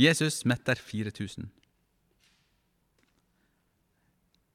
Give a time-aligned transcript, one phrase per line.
[0.00, 1.50] Jesus metter 4000.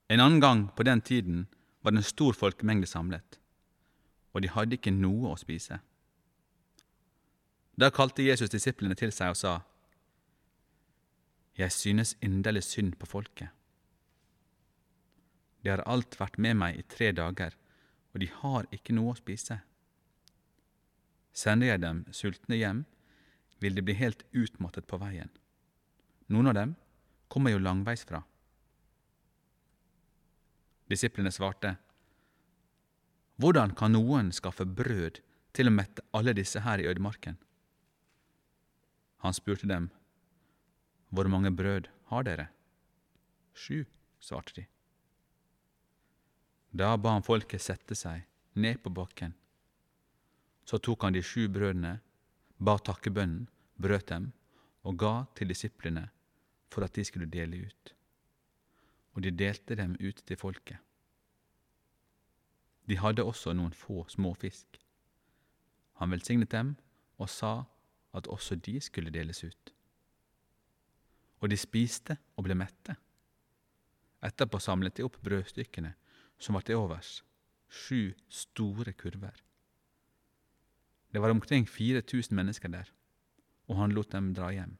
[0.07, 1.43] En annen gang på den tiden
[1.81, 3.37] var det en stor folkemengde samlet,
[4.33, 5.77] og de hadde ikke noe å spise.
[7.77, 9.53] Da kalte Jesus disiplene til seg og sa,
[11.53, 13.53] Jeg synes inderlig synd på folket.
[15.61, 17.53] De har alt vært med meg i tre dager,
[18.13, 19.61] og de har ikke noe å spise.
[21.33, 22.85] Sender jeg dem sultne hjem,
[23.65, 25.31] vil de bli helt utmattet på veien.
[26.29, 26.75] Noen av dem
[27.33, 28.21] kommer jo langveisfra.
[30.89, 31.75] Disiplene svarte,
[33.41, 35.17] Hvordan kan noen skaffe brød
[35.57, 37.39] til å mette alle disse her i ødemarken?
[39.25, 39.89] Han spurte dem,
[41.09, 42.47] Hvor mange brød har dere?
[43.53, 43.85] Sju,
[44.19, 44.67] svarte de.
[46.71, 49.33] Da ba han folket sette seg ned på bakken.
[50.65, 51.99] Så tok han de sju brødene,
[52.57, 53.47] ba takkebønnen,
[53.81, 54.31] brøt dem
[54.83, 56.07] og ga til disiplene
[56.71, 57.93] for at de skulle dele ut.
[59.13, 60.77] Og de delte dem ut til folket.
[62.89, 64.77] De hadde også noen få små fisk.
[66.01, 66.75] Han velsignet dem
[67.17, 67.63] og sa
[68.15, 69.73] at også de skulle deles ut.
[71.41, 72.95] Og de spiste og ble mette.
[74.25, 75.93] Etterpå samlet de opp brødstykkene
[76.39, 77.23] som var til overs,
[77.69, 79.35] sju store kurver.
[81.13, 82.91] Det var omkring 4000 mennesker der,
[83.67, 84.75] og han lot dem dra hjem.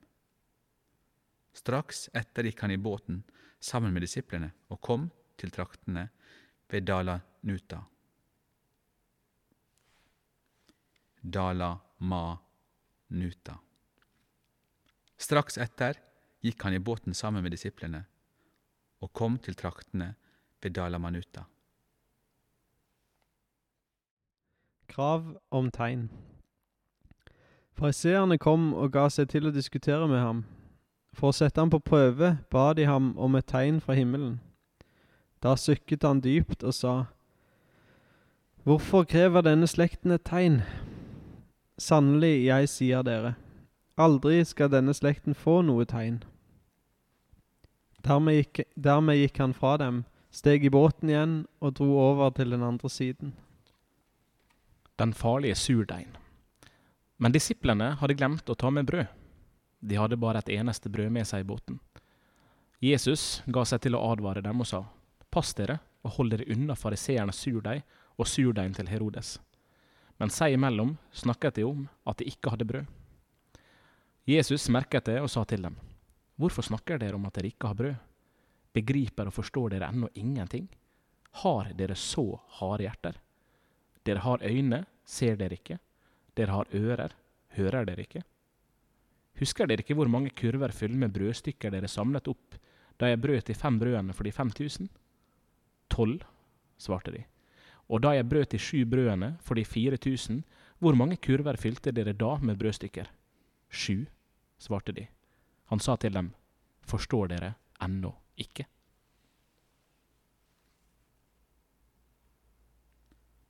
[1.55, 3.23] Straks etter gikk han i båten
[3.64, 5.08] sammen med disiplene og kom
[5.39, 6.09] til traktene
[6.72, 7.80] ved Dala Nuta.
[11.22, 11.72] Dala
[12.06, 12.36] Ma
[13.16, 13.56] Nuta.
[15.17, 15.97] Straks etter
[16.45, 18.03] gikk han i båten sammen med disiplene
[19.02, 20.11] og kom til traktene
[20.61, 21.45] ved Dala Manuta.
[24.91, 26.08] Krav om tegn.
[27.75, 30.43] Fariseerne kom og ga seg til å diskutere med ham.
[31.15, 34.39] For å sette ham på prøve ba de ham om et tegn fra himmelen.
[35.43, 36.95] Da sykket han dypt og sa,
[38.66, 40.61] Hvorfor krever denne slekten et tegn?
[41.77, 43.35] Sannelig, jeg sier dere,
[44.00, 46.23] aldri skal denne slekten få noe tegn.
[48.07, 52.55] Dermed gikk, dermed gikk han fra dem, steg i båten igjen og dro over til
[52.55, 53.35] den andre siden.
[54.97, 56.16] Den farlige surdeigen.
[57.17, 59.07] Men disiplene hadde glemt å ta med brød.
[59.79, 61.79] De hadde bare et eneste brød med seg i båten.
[62.83, 64.83] Jesus ga seg til å advare dem og sa,
[65.31, 67.83] Pass dere og hold dere unna fariseernes surdeig
[68.15, 69.37] og surdeigen til Herodes.
[70.19, 72.85] Men seg imellom snakket de om at de ikke hadde brød.
[74.25, 75.75] Jesus merket det og sa til dem,
[76.35, 77.95] Hvorfor snakker dere om at dere ikke har brød?
[78.75, 80.67] Begriper og forstår dere ennå ingenting?
[81.43, 82.25] Har dere så
[82.59, 83.19] harde hjerter?
[84.03, 85.77] Dere har øyne, ser dere ikke?
[86.35, 87.16] Dere har ører,
[87.56, 88.23] hører dere ikke?
[89.40, 92.59] Husker dere ikke hvor mange kurver fylt med brødstykker dere samlet opp
[93.00, 94.88] da jeg brøt de fem brødene for de fem tusen?
[95.91, 96.22] Tolv,
[96.79, 97.24] svarte de.
[97.91, 100.44] Og da jeg brøt de sju brødene for de fire tusen,
[100.79, 103.09] hvor mange kurver fylte dere da med brødstykker?
[103.69, 104.06] Sju,
[104.57, 105.07] svarte de.
[105.72, 106.31] Han sa til dem,
[106.88, 107.53] forstår dere
[107.84, 108.66] ennå ikke?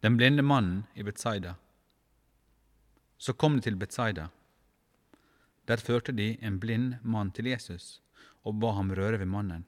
[0.01, 1.55] Den blinde mannen i Betsaida.
[3.17, 4.27] Så kom de til Betsaida.
[5.67, 8.01] Der førte de en blind mann til Jesus
[8.43, 9.65] og ba ham røre ved mannen.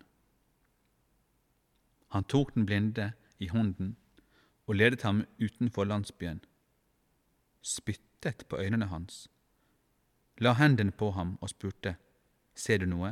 [2.14, 3.96] Han tok den blinde i hånden
[4.68, 6.42] og ledet ham utenfor landsbyen,
[7.62, 9.28] spyttet på øynene hans,
[10.38, 11.96] la hendene på ham og spurte,
[12.58, 13.12] Ser du noe?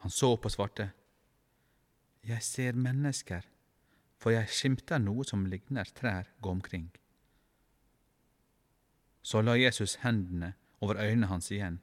[0.00, 0.92] Han så opp og svarte,
[2.24, 3.44] Jeg ser mennesker,
[4.16, 6.88] for jeg skimter noe som ligner trær gå omkring.
[9.22, 11.82] Så la Jesus hendene over øynene hans igjen.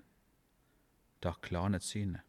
[1.23, 2.21] Da klarnet synet.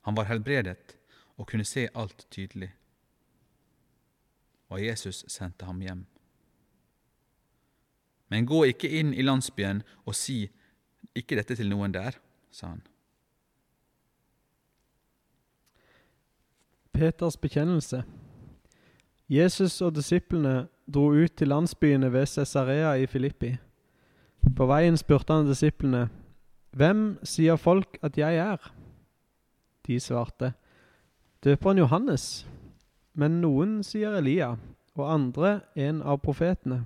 [0.00, 0.96] Han var helbredet
[1.36, 2.74] og kunne se alt tydelig.
[4.68, 6.06] Og Jesus sendte ham hjem.
[8.28, 10.44] Men gå ikke inn i landsbyen og si
[11.14, 12.14] ikke dette til noen der,
[12.50, 12.82] sa han.
[16.94, 18.04] Peters bekjennelse.
[19.30, 23.54] Jesus og disiplene dro ut til landsbyene ved Cesarea i Filippi.
[24.56, 26.08] På veien spurte han disiplene,
[26.70, 28.58] Hvem sier folk at jeg er?
[29.86, 30.52] De svarte,
[31.42, 32.46] Døperen Johannes,
[33.14, 34.52] men noen sier Elia,
[34.94, 36.84] og andre en av profetene.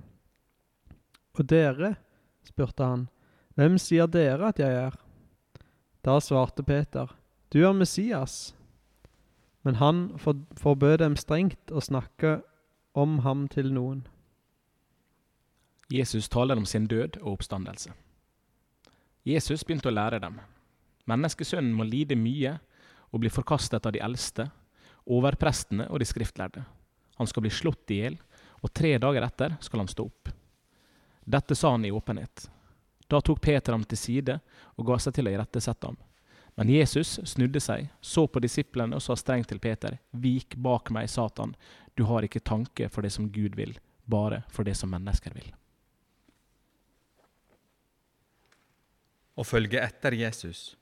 [1.35, 1.95] Og dere,
[2.47, 3.07] spurte han,
[3.55, 4.95] hvem sier dere at jeg er?
[6.05, 7.13] Da svarte Peter,
[7.53, 8.55] Du er Messias.
[9.63, 10.09] Men han
[10.57, 12.41] forbød dem strengt å snakke
[12.95, 14.05] om ham til noen.
[15.91, 17.91] Jesus taler om sin død og oppstandelse.
[19.27, 20.39] Jesus begynte å lære dem.
[21.09, 22.55] Menneskesønnen må lide mye
[23.11, 24.47] og bli forkastet av de eldste,
[25.05, 26.63] overprestene og de skriftlærde.
[27.19, 28.17] Han skal bli slått i hjel,
[28.63, 30.31] og tre dager etter skal han stå opp.
[31.25, 32.47] Dette sa han i åpenhet.
[33.11, 34.39] Da tok Peter ham til side
[34.75, 35.99] og ga seg til å irettesette ham.
[36.55, 41.09] Men Jesus snudde seg, så på disiplene og sa strengt til Peter, Vik bak meg,
[41.11, 41.51] Satan,
[41.95, 45.47] du har ikke tanke for det som Gud vil, bare for det som mennesker vil.
[49.35, 50.75] Å følge etter Jesus.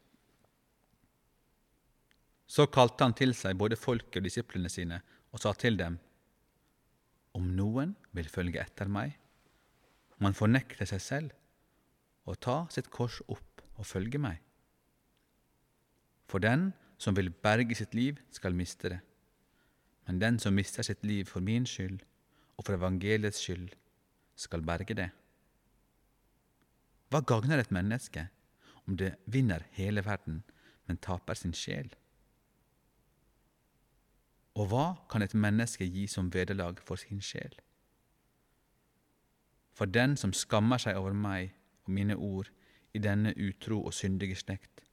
[2.45, 4.99] Så kalte han til seg både folket og disiplene sine
[5.33, 5.97] og sa til dem:"
[7.33, 9.17] Om noen vil følge etter meg,
[10.19, 11.31] må han fornekte seg selv
[12.29, 14.37] og ta sitt kors opp og følge meg.
[16.29, 18.99] For den som vil berge sitt liv, skal miste det.
[20.07, 21.99] Men den som mister sitt liv for min skyld
[22.57, 23.69] og for evangeliets skyld,
[24.35, 25.09] skal berge det.
[27.09, 28.27] Hva gagner et menneske
[28.87, 30.41] om det vinner hele verden,
[30.87, 31.91] men taper sin sjel?
[34.57, 37.53] Og hva kan et menneske gi som vederlag for sin sjel?
[39.73, 41.53] For den som skammer seg over meg
[41.85, 42.49] og mine ord
[42.93, 44.83] i denne utro og syndige slekt,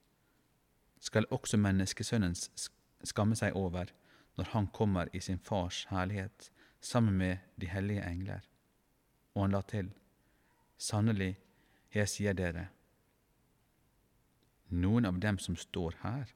[1.01, 2.37] skal også menneskesønnen
[3.05, 3.93] skamme seg over
[4.37, 6.51] når han kommer i sin fars herlighet
[6.81, 8.41] sammen med de hellige engler.
[9.35, 9.93] Og han la til,
[10.79, 11.37] sannelig,
[11.95, 12.69] jeg sier dere,
[14.71, 16.31] noen av dem som står her,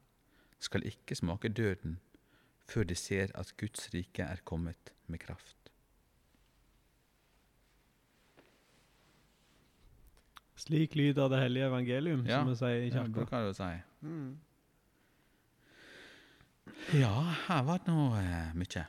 [0.59, 1.99] skal ikke smake døden
[2.65, 5.65] før de ser at Guds rike er kommet med kraft.
[10.55, 13.25] Slik lyder det hellige evangelium, Ja, som vi sier i kirka.
[13.31, 13.71] Ja, det å si.
[14.01, 14.29] Mm.
[16.93, 17.13] Ja,
[17.47, 18.83] her var det nå eh, mye.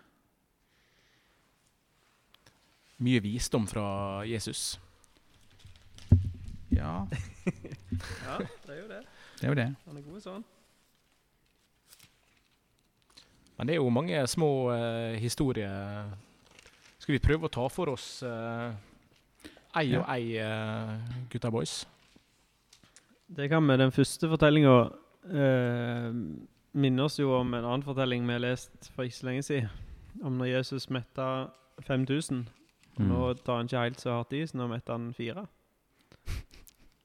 [3.04, 3.86] Mye visdom fra
[4.28, 4.78] Jesus.
[6.72, 7.06] Ja,
[8.26, 9.00] Ja, det er jo det.
[9.40, 9.66] det er jo det.
[9.86, 10.44] Han er god sånn.
[13.56, 16.10] Men det er jo mange små eh, historier.
[17.00, 18.74] Skal vi prøve å ta for oss eh,
[19.80, 20.00] ei Ja.
[20.02, 21.78] og ei, eh, gutta boys?
[23.28, 23.76] Det kan vi.
[23.80, 24.74] Den første fortellinga
[25.30, 26.10] eh,
[26.76, 29.70] minner oss jo om en annen fortelling vi har lest for ikke så lenge siden.
[30.24, 31.48] Om når Jesus metta
[31.86, 32.46] 5000.
[32.96, 33.08] Og Mm.
[33.10, 35.42] Nå tar han ikke helt så hardt i, så nå metter han fire.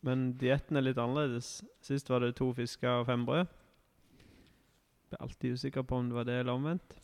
[0.07, 1.49] Men dietten er litt annerledes.
[1.83, 3.43] Sist var det to fisker og fem brød.
[3.45, 6.95] Jeg Ble alltid usikker på om det var det eller omvendt.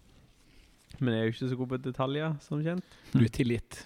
[0.99, 2.95] Men jeg er jo ikke så god på detaljer, som kjent.
[3.11, 3.81] Du er tilgitt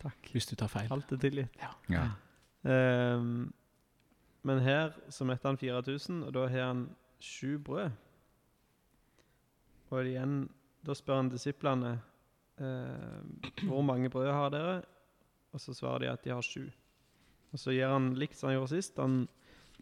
[0.00, 0.32] Takk.
[0.32, 0.88] hvis du tar feil.
[0.90, 1.60] Alt er tilgitt.
[1.92, 2.06] Ja.
[2.64, 3.52] Ehm,
[4.42, 6.86] men her så metter han 4000, og da har han
[7.22, 7.92] sju brød.
[9.92, 10.46] Og igjen,
[10.82, 11.92] da spør han disiplene
[12.58, 14.78] eh, hvor mange brød har dere,
[15.52, 16.64] og så svarer de at de har sju.
[17.52, 18.98] Og så gjør han likt som han gjorde sist.
[18.98, 19.26] Han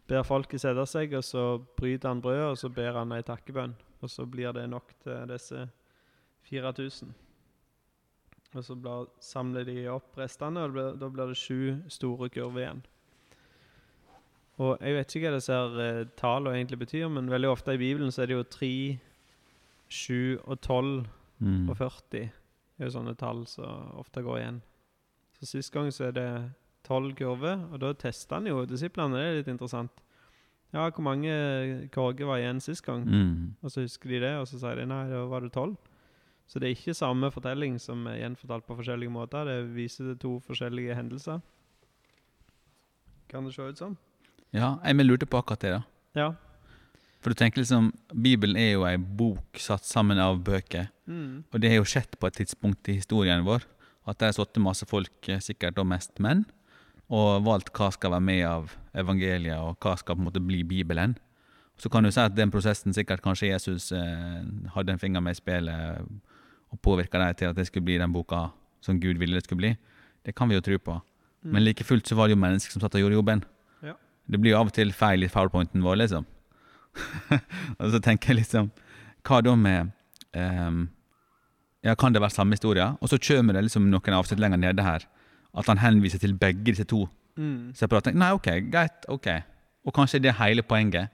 [0.09, 1.45] ber folket sette seg, og så
[1.79, 3.77] bryter han brødet, og så ber han ei takkebønn.
[4.01, 5.67] Og så blir det nok til disse
[6.49, 7.13] 4000.
[8.51, 12.83] Og så blir, samler de opp restene, og da blir det sju store kurver igjen.
[14.61, 17.79] Og jeg vet ikke hva disse her, eh, tallene egentlig betyr, men veldig ofte i
[17.81, 18.99] Bibelen så er det jo 3,
[19.89, 21.07] 7 og 12
[21.41, 21.69] Mm.
[21.71, 22.01] og 40.
[22.11, 22.29] Det
[22.79, 24.59] er jo sånne tall som ofte går igjen.
[25.39, 26.27] Så sist gang så er det
[26.85, 29.17] 12 kurver, og da tester han jo disiplene.
[29.17, 29.89] Det er litt interessant.
[30.71, 33.07] Ja, hvor mange korger var igjen sist gang?
[33.09, 33.55] Mm.
[33.63, 35.75] Og så husker de det, og så sier de nei, da var det tolv.
[36.47, 39.45] Så det er ikke samme fortelling som er gjenfortalt på forskjellige måter.
[39.49, 41.41] Det viser to forskjellige hendelser.
[43.29, 43.97] Kan det se ut som?
[44.55, 45.81] Ja, jeg lurte på akkurat det, da.
[46.17, 46.29] Ja.
[47.21, 50.89] For du tenker liksom, Bibelen er jo ei bok satt sammen av bøker.
[51.05, 51.43] Mm.
[51.51, 53.67] Og det har jo skjedd på et tidspunkt i historien vår
[54.09, 56.45] at det har sittet masse folk, eh, sikkert da mest menn,
[57.11, 60.63] og valgt hva skal være med av evangeliet, og hva skal på en måte bli
[60.63, 61.13] Bibelen.
[61.77, 64.41] Så kan du si at den prosessen sikkert kanskje Jesus eh,
[64.73, 66.01] hadde en finger med i spillet
[66.71, 68.49] og påvirka dem til at det skulle bli den boka
[68.81, 69.77] som Gud ville det skulle bli.
[70.25, 71.01] Det kan vi jo tro på.
[71.43, 71.53] Mm.
[71.53, 73.43] Men like fullt så var det jo mennesker som satt og gjorde jobben.
[74.27, 76.25] Det blir jo av og til feil i powerpointen vår, liksom.
[77.79, 78.65] og så tenker jeg liksom
[79.23, 79.91] Hva da med
[80.35, 80.81] um,
[81.85, 82.83] Ja, kan det være samme historie?
[82.99, 85.07] Og så kommer det liksom noen avsnitt lenger nede her
[85.57, 87.07] at han henviser til begge disse to
[87.39, 87.71] Mm.
[87.73, 88.11] separate.
[88.11, 89.27] Nei, OK, greit, ok.
[89.87, 91.07] Og kanskje det er hele poenget.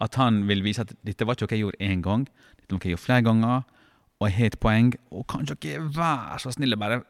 [0.00, 2.22] At han vil vise at dette var ikke noe jeg gjorde én gang,
[2.60, 3.64] dette var noe jeg gjorde flere ganger,
[4.20, 4.92] og jeg har et poeng.
[5.10, 7.00] Og kan dere være så snille bare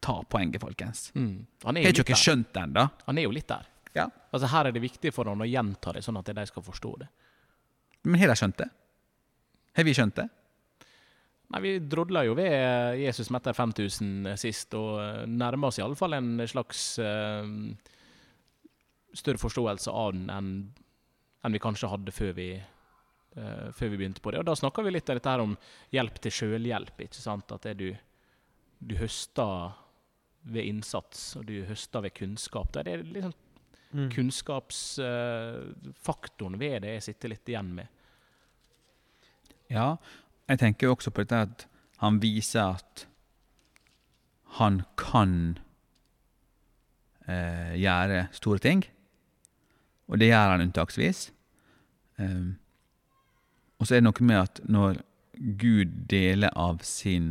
[0.00, 1.08] ta poenget, folkens?
[1.18, 1.46] Mm.
[1.66, 2.86] Han, Har ikke dere skjønt det ennå?
[3.08, 3.66] han er jo litt der.
[3.96, 4.08] Ja.
[4.30, 6.92] Altså Her er det viktig for han å gjenta det, sånn at de skal forstå
[7.02, 7.08] det.
[8.08, 8.68] Men har de skjønt det?
[9.76, 10.28] Har vi skjønt det?
[11.52, 12.52] Nei, Vi drodla jo ved
[12.96, 17.44] Jesus Jesus mette 5000 sist, og eh, nærmer oss iallfall en slags uh,
[19.12, 20.54] større forståelse av den enn
[21.42, 22.48] en vi kanskje hadde før vi,
[23.36, 24.40] uh, før vi begynte på det.
[24.40, 25.56] Og da snakker vi litt dette her om
[25.92, 27.00] hjelp til sjølhjelp.
[27.02, 27.52] ikke sant?
[27.52, 27.88] At det du,
[28.78, 29.74] du høster
[30.42, 32.70] ved innsats, og du høster ved kunnskap.
[32.72, 33.34] Det er liksom
[33.92, 34.10] Mm.
[34.10, 37.86] kunnskapsfaktoren ved det jeg sitter litt igjen med.
[39.72, 39.88] Ja,
[40.48, 41.58] jeg tenker jo også på dette at
[42.02, 42.94] han viser at
[44.58, 45.32] han kan
[47.28, 48.80] eh, gjøre store ting.
[50.08, 51.32] Og det gjør han unntaksvis.
[52.18, 52.58] Um,
[53.78, 54.92] og så er det noe med at når
[55.58, 57.26] Gud deler av sin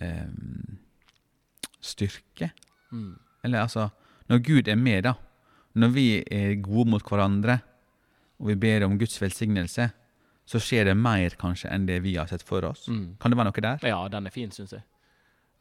[0.00, 0.78] um,
[1.80, 2.50] styrke
[2.92, 3.16] Mm.
[3.44, 3.88] Eller altså,
[4.32, 5.14] når Gud er med, da.
[5.76, 7.58] Når vi er gode mot hverandre,
[8.40, 9.88] og vi ber om Guds velsignelse,
[10.44, 12.88] så skjer det mer kanskje enn det vi har sett for oss.
[12.90, 13.14] Mm.
[13.20, 13.86] Kan det være noe der?
[13.86, 14.82] Ja, den er fin, syns jeg.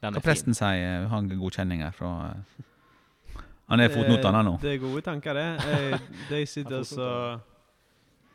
[0.02, 0.28] Den Hva er fin.
[0.32, 4.56] presten sier, har godkjenning her fra eh, Han er fotnotene nå.
[4.58, 5.46] Det, det er gode tanker, det.
[5.70, 6.00] Jeg,
[6.32, 7.10] det jeg sitter så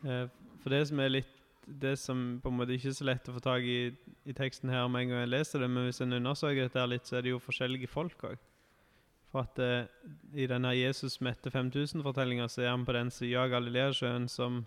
[0.07, 0.29] eh,
[0.63, 1.33] For det som er litt
[1.67, 3.79] Det som på en måte ikke er så lett å få tak i
[4.27, 7.05] i teksten her med en gang jeg leser det, men hvis en undersøker dette litt,
[7.07, 8.39] så er det jo forskjellige folk òg.
[9.31, 9.87] For at eh,
[10.33, 14.65] i denne Jesus mette 5000-fortellinga så er han på den sida av Galileasjøen som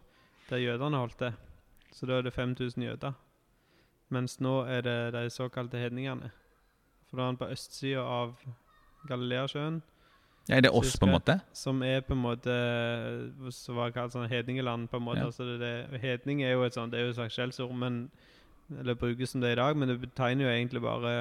[0.50, 1.38] der jødene holdt til.
[1.92, 3.16] Så da er det 5000 jøder.
[4.10, 6.30] Mens nå er det de såkalte hedningene.
[7.08, 8.34] For da er han på østsida av
[9.08, 9.80] Galileasjøen.
[10.48, 11.38] Ja, er det oss, på en måte?
[11.54, 12.54] Som er på en måte
[13.52, 15.22] Så var det kalt sånn hedningeland, på en måte.
[15.22, 15.28] Ja.
[15.30, 18.00] Altså det, det, hedning er jo et sånt Det er jo et slags skjellsord, men
[18.80, 21.12] Eller brukes som det i dag, men det betegner jo egentlig bare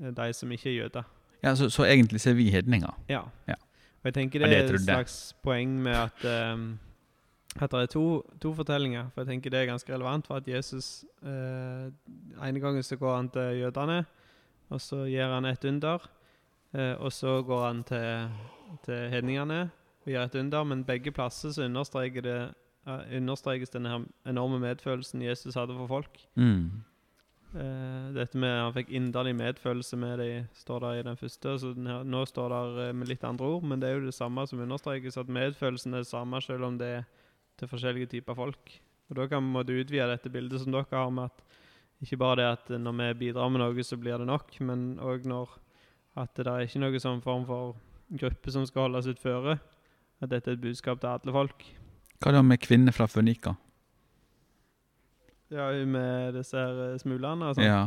[0.00, 1.08] eh, de som ikke er jøder.
[1.46, 2.92] Ja, så, så egentlig så er vi hedninger.
[3.08, 3.22] Ja.
[3.46, 3.54] Ja.
[4.02, 6.66] Og jeg tenker Ja, det det er et slags poeng med at um,
[7.56, 8.04] at det er to,
[8.42, 9.08] to fortellinger.
[9.14, 11.88] For jeg tenker det er ganske relevant for at Jesus eh,
[12.44, 14.04] ene gangen så går han til jødene,
[14.68, 16.10] og så gjør han et under.
[16.74, 18.28] Eh, og så går han til,
[18.84, 19.60] til hedningene
[20.04, 22.40] og gjør et under, men begge plasser så understreker det,
[22.86, 26.20] eh, understrekes her enorme medfølelsen Jesus hadde for folk.
[26.34, 26.82] Mm.
[27.54, 31.58] Eh, dette med Han fikk inderlig medfølelse med det står der i den første.
[31.60, 34.46] Så nå står der eh, med litt andre ord, men det er jo det samme
[34.46, 35.18] som understrekes.
[35.20, 37.06] At medfølelsen er det samme selv om det er
[37.56, 38.74] til forskjellige typer folk.
[39.08, 41.44] Og Da kan vi måtte utvide dette bildet som dere har, med at
[42.02, 45.24] ikke bare det at når vi bidrar med noe, så blir det nok, men òg
[45.24, 45.48] når
[46.16, 47.76] at det er ikke noen sånn form for
[48.10, 49.58] gruppe som skal holdes utføre.
[50.20, 51.64] At dette er et budskap til alle folk.
[52.20, 53.56] Hva da med kvinner fra Fønika?
[55.54, 57.64] Ja, med disse her eh, smulene og sånn.
[57.68, 57.84] Ja.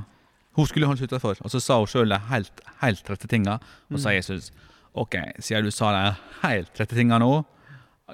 [0.56, 3.58] Hun skulle holdes utenfor, og så sa hun sjøl de helt, helt rette tinga.
[3.90, 4.02] Og Mm.
[4.04, 4.52] sa Jesus
[4.96, 7.46] OK, siden du sa de helt rette tinga nå,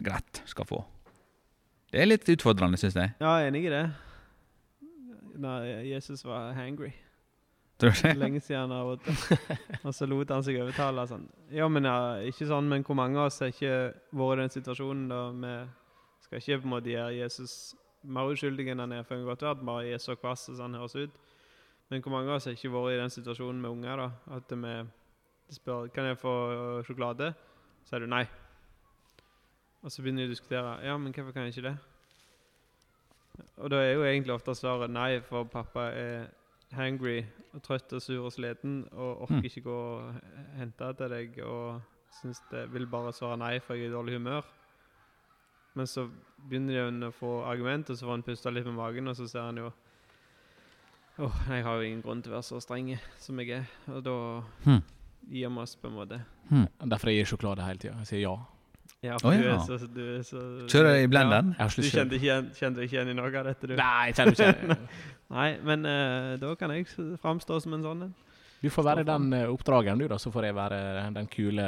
[0.03, 0.81] greit, skal få.
[1.91, 3.13] Det er litt utfordrende, syns jeg.
[3.21, 3.85] Ja, jeg er enig i det.
[5.37, 5.59] Nei,
[5.91, 6.91] Jesus var hangry.
[7.79, 8.13] Tror du det?
[8.23, 9.79] Lenge siden han har vært.
[9.85, 11.03] Og så lot han seg overtale.
[11.09, 11.25] Sånn.
[11.51, 14.53] Ja, men ja, ikke sånn, men hvor mange av oss har ikke vært i den
[14.53, 15.55] situasjonen da vi
[16.25, 17.75] skal ikke på en måte gjøre Jesus
[18.07, 20.61] mer uskyldig enn han er, for han kan godt være bare er så kvass som
[20.65, 21.17] han høres ut.
[21.89, 24.37] Men hvor mange av oss har ikke vært i den situasjonen med unger, da?
[24.37, 27.33] At vi spør kan jeg få øh, sjokolade,
[27.83, 28.23] så sier du nei.
[29.83, 31.75] Og så begynner de å diskutere ja, men hvorfor kan jeg ikke det?
[33.61, 36.27] Og da er jo egentlig ofte svaret nei, for pappa er
[36.73, 37.19] hangry
[37.53, 39.45] og trøtt og sur og sliten og orker Mm.
[39.45, 40.15] ikke gå og
[40.57, 41.81] hente til deg og
[42.21, 44.41] synes det vil bare svare nei for jeg er i dårlig humør.
[45.75, 46.07] Men så
[46.45, 49.27] begynner de å få argument, og så får han puste litt med magen, og så
[49.29, 49.71] ser han jo
[51.15, 52.89] Åh, jeg har jo ingen grunn til å være så streng
[53.23, 53.69] som jeg er.
[53.87, 54.15] Og da
[54.65, 54.81] hmm.
[55.31, 56.19] gir vi oss, på en måte.
[56.49, 56.65] Hmm.
[56.91, 57.95] Derfor jeg gir sjokolade hele tida.
[58.03, 58.35] Jeg sier ja.
[59.05, 60.41] Ja, for Å, du, er så, du er så
[60.71, 61.53] Kjører i blenderen?
[61.59, 63.75] Ja, du kjente ikke, kjente ikke igjen i noe av dette, du?
[63.77, 64.77] Nei, jeg kjenner ikke
[65.35, 66.87] Nei, men uh, da kan jeg
[67.21, 68.13] framstå som en sånn en.
[68.61, 70.79] Du får være den eh, oppdrageren, du, da, så får jeg være
[71.15, 71.65] den kule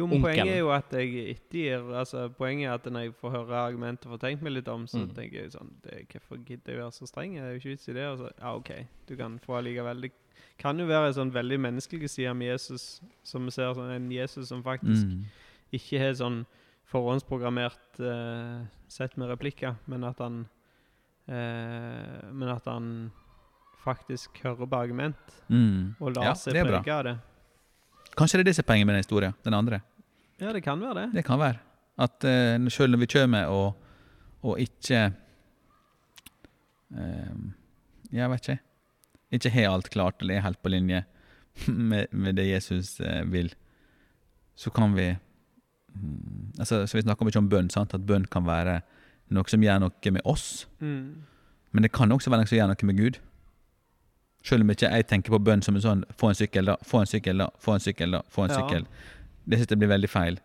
[0.00, 0.24] Jo, men Onkelen.
[0.40, 4.08] poenget er jo at jeg ettergir altså, Poenget er at når jeg får høre argumenter
[4.08, 5.10] og får tenkt meg litt om, så Mm.
[5.14, 7.34] tenker jeg sånn det, Hvorfor gidder jeg være så streng?
[7.36, 8.06] Det er jo ikke vits i det.
[8.08, 8.70] Og så, ja, OK,
[9.06, 10.00] du kan få allikevel.
[10.06, 10.12] Det
[10.58, 14.10] kan jo være en sånn veldig menneskelig side med Jesus, som vi ser sånn en
[14.10, 15.24] Jesus som faktisk Mm.
[15.72, 16.46] ikke har sånn
[16.90, 20.48] forhåndsprogrammert uh, sett med replikker, men at han
[21.28, 23.10] uh, Men at han
[23.84, 25.16] faktisk hører på argument
[25.48, 25.94] Mm.
[26.00, 27.18] og lar Ja, seg prege av det.
[28.16, 29.34] Kanskje det er det som er poenget med den historien.
[29.44, 29.80] Den andre.
[30.40, 31.06] Ja, det kan være det.
[31.18, 31.60] Det kan være.
[32.00, 33.76] At uh, sjøl når vi kommer og,
[34.42, 35.10] og ikke
[36.96, 37.40] uh,
[38.12, 38.62] Jeg vet ikke.
[39.30, 41.04] Ikke har alt klart eller er helt på linje
[41.90, 43.52] med, med det Jesus uh, vil,
[44.56, 45.10] så kan vi
[45.94, 47.94] um, altså, så Vi snakker mye om bønn, sant?
[47.94, 48.80] at bønn kan være
[49.30, 50.66] noe som gjør noe med oss.
[50.80, 51.22] Mm.
[51.70, 53.20] Men det kan også være noe som gjør noe med Gud.
[54.42, 57.04] Selv om ikke jeg tenker på bønn som en sånn få en sykkel, da, få
[57.04, 58.86] en sykkel, da, få en sykkel, da, få en sykkel.
[58.88, 59.19] Ja.
[59.44, 60.40] Det synes jeg blir veldig feil.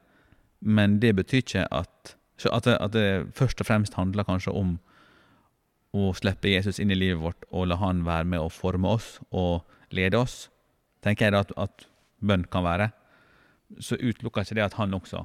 [0.60, 2.16] Men det betyr ikke at,
[2.52, 4.78] at, det, at det først og fremst handler kanskje om
[5.96, 9.16] å slippe Jesus inn i livet vårt og la han være med å forme oss
[9.32, 9.64] og
[9.96, 10.50] lede oss.
[11.06, 11.88] Tenker jeg da at, at
[12.20, 12.90] bønn kan være.
[13.80, 15.24] Så utelukker ikke det at han også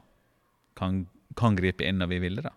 [0.78, 1.04] kan,
[1.38, 2.50] kan gripe inn når vi vil det.
[2.50, 2.54] da.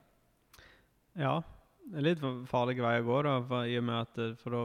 [1.19, 1.35] Ja.
[1.83, 4.55] Det er litt farlig vei å gå, da, for, i og med at, eh, for
[4.55, 4.61] da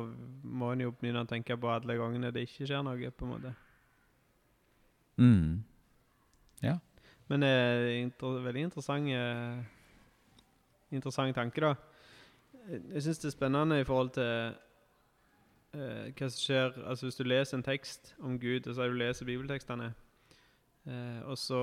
[0.47, 3.11] må en jo begynne å tenke på alle gangene det ikke skjer noe.
[3.11, 3.55] på en måte.
[5.19, 5.64] Mm.
[7.29, 9.59] Men det er inter veldig interessant, eh,
[10.97, 11.75] interessant tanke, da.
[12.69, 14.55] Jeg, jeg syns det er spennende i forhold til
[15.77, 18.93] eh, hva som skjer altså Hvis du leser en tekst om Gud, og så er
[18.93, 19.93] du leser bibeltekstene,
[20.88, 21.62] eh, og så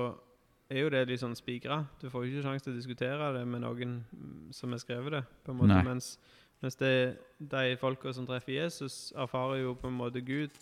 [0.70, 1.84] er jo det litt sånn spigra.
[2.00, 5.18] Du får jo ikke sjanse til å diskutere det med noen mm, som har skrevet
[5.18, 5.22] det.
[5.44, 5.84] på en måte, Nei.
[5.86, 6.16] Mens,
[6.62, 6.94] mens det,
[7.38, 10.56] de folka som treffer Jesus, erfarer jo på en måte Gud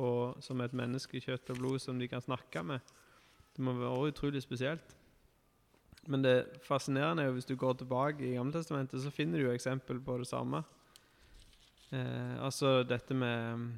[0.00, 2.80] og som et menneske i kjøtt og blod som de kan snakke med.
[3.56, 4.96] Det må være utrolig spesielt.
[6.08, 9.52] Men det fascinerende er jo hvis du går tilbake i Gammeltestamentet, så finner du jo
[9.52, 10.62] eksempel på det samme.
[11.92, 13.70] Eh, altså dette med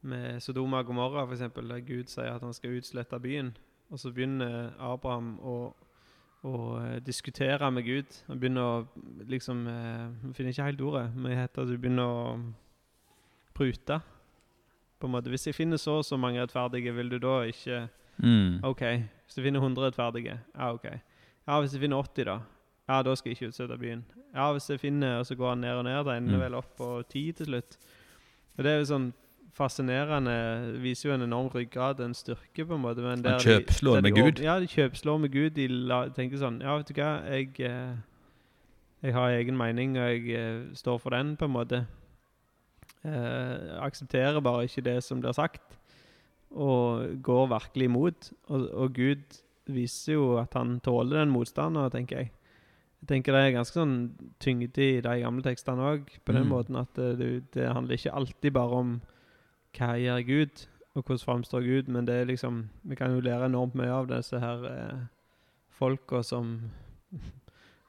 [0.00, 3.52] med Sodoma og Gomorra, eksempel, der Gud sier at han skal utslette byen.
[3.90, 5.56] Og så begynner Abraham å,
[6.46, 8.20] å eh, diskutere med Gud.
[8.28, 11.76] Han begynner å liksom eh, Jeg finner ikke helt ordet, men det heter at du
[11.76, 12.38] begynner å
[13.56, 14.00] prute.
[15.00, 15.32] På en måte.
[15.32, 17.88] Hvis jeg finner så og så mange rettferdige, vil du da ikke
[18.18, 18.60] Mm.
[18.64, 18.80] OK.
[19.26, 20.84] Hvis du finner 100 rettferdige, ja, OK.
[21.48, 22.38] Ja, hvis du finner 80, da?
[22.88, 24.04] Ja, da skal jeg ikke utsette byen.
[24.34, 26.40] Ja, hvis jeg finner Og så går han ned og ned, da ender Mm.
[26.40, 27.76] vel opp på 10 til slutt.
[28.58, 29.12] Og det er jo sånn
[29.54, 33.02] fascinerende Viser jo en enorm ryggrad, en styrke, på en måte.
[33.02, 34.42] Men der kjøpslår de med Gud.
[34.42, 35.50] Ja, de kjøpslår med Gud.
[35.54, 37.96] De la, tenker sånn Ja, vet du hva, jeg, eh,
[39.02, 41.86] jeg har egen mening, og jeg eh, står for den, på en måte.
[43.04, 45.62] Eh, aksepterer bare ikke det som blir sagt,
[46.50, 48.32] og går virkelig imot.
[48.48, 49.40] Og, og Gud
[49.70, 52.32] viser jo at han tåler den motstanden, tenker jeg.
[53.00, 53.94] Jeg tenker det er ganske sånn
[54.42, 56.50] tyngde i de gamle tekstene òg, på den Mm.
[56.52, 58.90] måten at det, det, det handler ikke alltid bare om
[59.78, 60.66] hva gjør Gud,
[60.98, 64.08] og hvordan framstår Gud, men det er liksom Vi kan jo lære enormt mye av
[64.10, 64.98] disse her eh,
[65.78, 66.58] folka som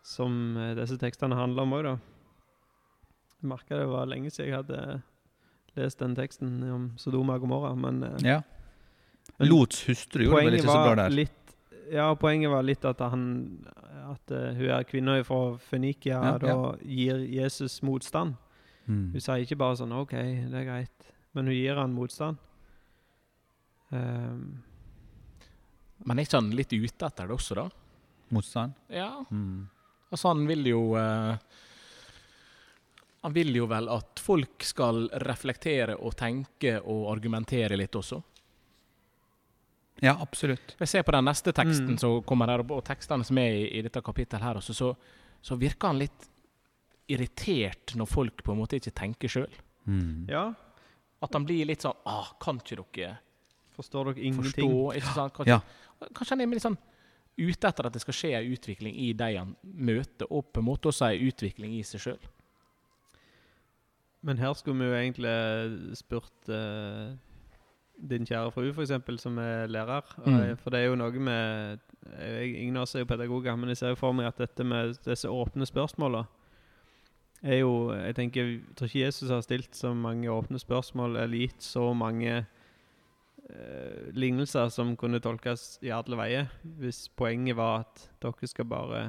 [0.04, 1.96] Som eh, disse tekstene handler om òg, da.
[3.42, 5.02] Jeg merka det var lenge siden jeg hadde
[5.76, 8.40] lest den teksten om Sodoma og Gomorra, men eh, Ja.
[9.40, 11.10] Lots hustru gjorde vel ikke så bra der.
[11.10, 11.56] litt
[11.92, 13.24] Ja, poenget var litt at han
[14.12, 16.72] At uh, hun er kvinna fra Fønikia Ja, da ja.
[16.84, 18.36] gir Jesus motstand.
[18.86, 19.12] Mm.
[19.14, 22.40] Hun sier ikke bare sånn OK, det er greit, men hun gir han motstand.
[23.92, 24.64] Um,
[26.04, 27.68] Men er ikke han litt ute etter det også, da?
[28.32, 28.74] Motstand.
[28.88, 29.26] Ja.
[29.30, 29.68] Mm.
[30.10, 31.36] Altså, han vil jo uh,
[33.22, 38.22] Han vil jo vel at folk skal reflektere og tenke og argumentere litt også.
[40.02, 40.76] Ja, absolutt.
[40.80, 41.98] Jeg ser på den neste teksten Mm.
[42.00, 44.96] som kommer her, og tekstene som er i, i dette kapittelet her, også, så,
[45.42, 46.30] så virker han litt
[47.12, 49.52] irritert når folk på en måte ikke tenker sjøl.
[49.86, 50.28] Mm.
[50.30, 50.54] ja,
[51.22, 53.16] At han blir litt sånn ah, Kan ikke dere
[53.76, 54.62] forstår dere forstå?
[54.62, 54.74] ingenting?
[55.00, 55.34] Ikke sant?
[55.34, 55.60] Kan Ja.
[56.14, 56.78] Kanskje han er litt sånn
[57.38, 60.66] ute etter at det skal skje en utvikling i de han møter, og på en
[60.66, 62.20] måte også en utvikling i seg sjøl.
[64.22, 67.16] Men her skulle vi jo egentlig spurt eh,
[68.10, 70.06] din kjære fru, for eksempel, som er lærer.
[70.26, 70.58] Mm.
[70.62, 71.80] For det er jo noe med
[72.18, 74.66] jeg, Ingen av oss er jo pedagoger, men jeg ser jo for meg at dette
[74.66, 76.26] med disse åpne spørsmåla
[77.42, 81.38] er jo Jeg tenker, jeg tror ikke Jesus har stilt så mange åpne spørsmål eller
[81.38, 82.46] gitt så mange
[83.50, 89.02] eh, lignelser som kunne tolkes i alle veier, hvis poenget var at dere skal bare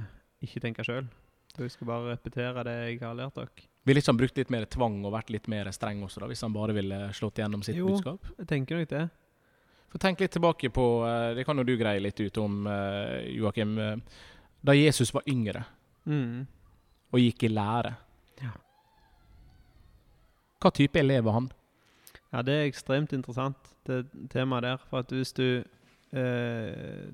[0.42, 1.08] ikke tenke sjøl.
[1.56, 3.68] Dere skal bare repetere det jeg har lært dere.
[3.84, 6.42] Ville ikke han brukt litt mer tvang og vært litt mer streng også, da, hvis
[6.46, 7.88] han bare ville slått igjennom sitt Jo.
[7.88, 8.28] budskap?
[8.38, 9.10] Jeg tenker nok det.
[9.90, 13.26] For Tenk litt tilbake på eh, Det kan jo du greie litt ut om, eh,
[13.36, 13.78] Joakim.
[13.78, 13.96] eh,
[14.64, 15.64] Da Jesus var yngre
[16.06, 16.46] Mm.
[17.12, 17.96] og gikk i lære.
[18.40, 18.50] Ja.
[20.62, 21.50] Hva type elev var han?
[22.32, 24.78] Ja, det er ekstremt interessant, det temaet der.
[24.88, 25.64] For at hvis du
[26.14, 27.10] eh,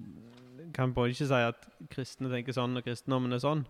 [0.73, 3.65] kan både ikke si at kristne tenker sånn, og kristendommen er sånn,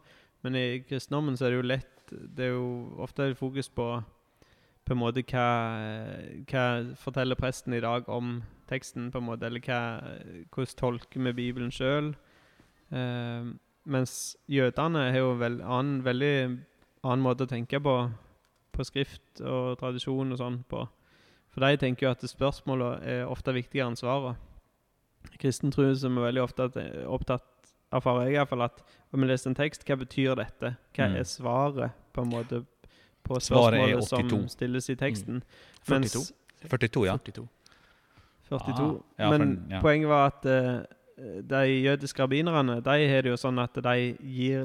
[0.45, 3.91] men i kristendommen så er det jo lett Det er jo ofte fokus på
[4.89, 5.49] på en måte hva,
[6.49, 6.65] hva
[6.97, 8.39] forteller presten i dag om
[8.71, 9.81] teksten, på en måte, eller hva,
[10.55, 12.15] hvordan tolker vi Bibelen sjøl.
[12.89, 13.51] Eh,
[13.89, 14.15] mens
[14.49, 16.33] jødene har jo vel annen, veldig
[17.05, 17.97] annen måte å tenke på,
[18.73, 20.87] på skrift og tradisjon og sånn på.
[21.53, 24.39] For de tenker jo at spørsmålene er ofte viktigere enn svarene.
[25.39, 26.69] Kristen tro som er veldig ofte
[27.11, 27.45] opptatt
[27.93, 30.75] erfarer jeg i hvert fall at om vi leser en tekst, hva betyr dette?
[30.97, 31.17] Hva Mm.
[31.17, 32.65] er svaret på en måte
[33.25, 35.43] på spørsmålet som stilles i teksten?
[35.87, 36.33] 42?
[36.69, 37.17] 42, ja.
[37.17, 37.49] 42.
[38.51, 39.81] Ah, ja, Men for, ja.
[39.81, 40.83] poenget var at uh,
[41.43, 44.65] de jødiske rabbinerne de har det jo sånn at de gir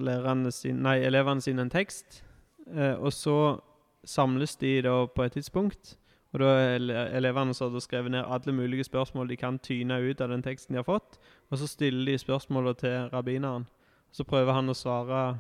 [0.52, 2.24] sin, nei, elevene sine en tekst,
[2.68, 3.60] uh, og så
[4.06, 5.98] samles de da på et tidspunkt.
[6.34, 10.22] Og da ele- elevene så har skrevet ned alle mulige spørsmål de kan tyne ut
[10.22, 11.20] av den teksten de har fått,
[11.52, 13.68] og så stiller de spørsmålet til rabbineren.
[14.12, 15.40] Så prøver han å svare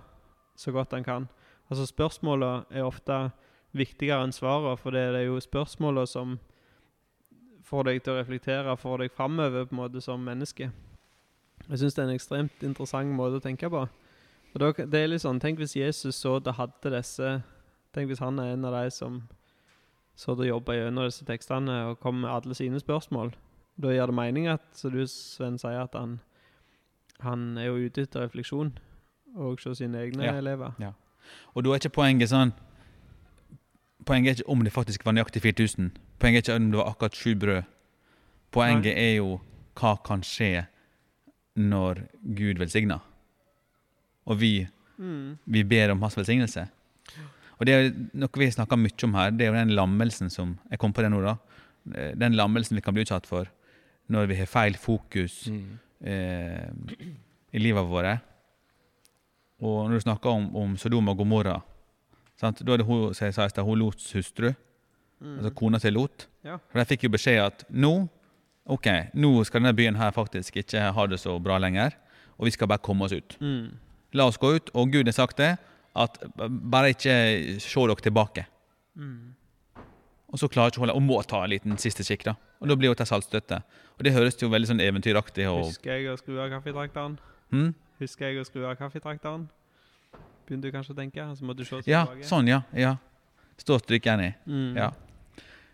[0.55, 1.27] så godt han kan.
[1.69, 3.31] Altså Spørsmålene er ofte
[3.73, 6.39] viktigere enn svarene, for det er jo spørsmålene som
[7.63, 10.71] får deg til å reflektere, får deg framover på en måte som menneske.
[11.69, 13.87] Jeg syns det er en ekstremt interessant måte å tenke på.
[14.53, 17.39] Og det er litt sånn, Tenk hvis Jesus så det hadde disse
[17.93, 19.21] Tenk hvis han er en av de som
[20.15, 23.33] så da jobber jeg gjennom disse tekstene og kommer med alle sine spørsmål.
[23.81, 26.19] Da gir det mening at, så du Sven sier, at han,
[27.19, 28.75] han er jo ute etter refleksjon.
[29.35, 30.35] Og hos sine egne Ja.
[30.37, 30.73] elever.
[31.55, 32.51] Og da er ikke poenget sånn
[34.05, 35.91] Poenget er ikke om det faktisk var nøyaktig 4000.
[36.19, 37.63] Poenget er ikke om det var akkurat sju brød.
[38.51, 39.39] Poenget er jo
[39.79, 40.65] hva kan skje
[41.55, 42.01] når
[42.35, 42.99] Gud velsigner.
[44.25, 45.37] Og vi, Mm.
[45.45, 46.67] vi ber om hans velsignelse.
[47.63, 50.57] Og det er noe vi snakker mye om her, det er jo den lammelsen som
[50.69, 51.37] Jeg kom på det nå, da.
[51.95, 53.47] Eh, Den lammelsen vi kan bli utsatt for
[54.11, 55.79] når vi har feil fokus Mm.
[56.03, 56.67] eh,
[57.55, 58.17] i livet våre.
[59.63, 61.61] Og når du snakker om, om Sodom og Gomorra,
[62.35, 62.59] sant?
[62.65, 64.53] da er det hun, som jeg sa i stad, hun Lots hustru,
[65.23, 65.37] Mm.
[65.39, 66.25] altså kona til Lot.
[66.43, 66.57] Ja.
[66.69, 68.09] For De fikk jo beskjed at nå
[68.67, 71.93] ok, nå skal denne byen her faktisk ikke ha det så bra lenger,
[72.37, 73.37] og vi skal bare komme oss ut.
[73.39, 73.69] Mm.
[74.13, 75.57] La oss gå ut, og Gud har sagt det,
[75.95, 76.17] at
[76.49, 77.15] bare ikke
[77.61, 78.45] se dere tilbake.
[78.97, 79.33] Mm.
[80.33, 82.33] Og så klarer ikke hun og må ta en liten siste kikk, da.
[82.61, 83.59] Og da blir hun til saltstøtte.
[83.99, 87.19] Og det høres jo veldig sånn eventyraktig og Husker jeg å skru av kaffetrakteren?
[87.53, 87.73] Hmm?
[88.01, 89.45] Husker jeg å skru av kaffetrakteren?
[90.47, 91.27] Begynte du kanskje å tenke?
[91.37, 92.25] Så måtte du se Ja, tilbake.
[92.27, 92.63] sånn, ja.
[92.73, 92.95] ja.
[93.61, 94.31] Står strykjern i.
[94.49, 94.73] Mm.
[94.79, 94.89] Ja.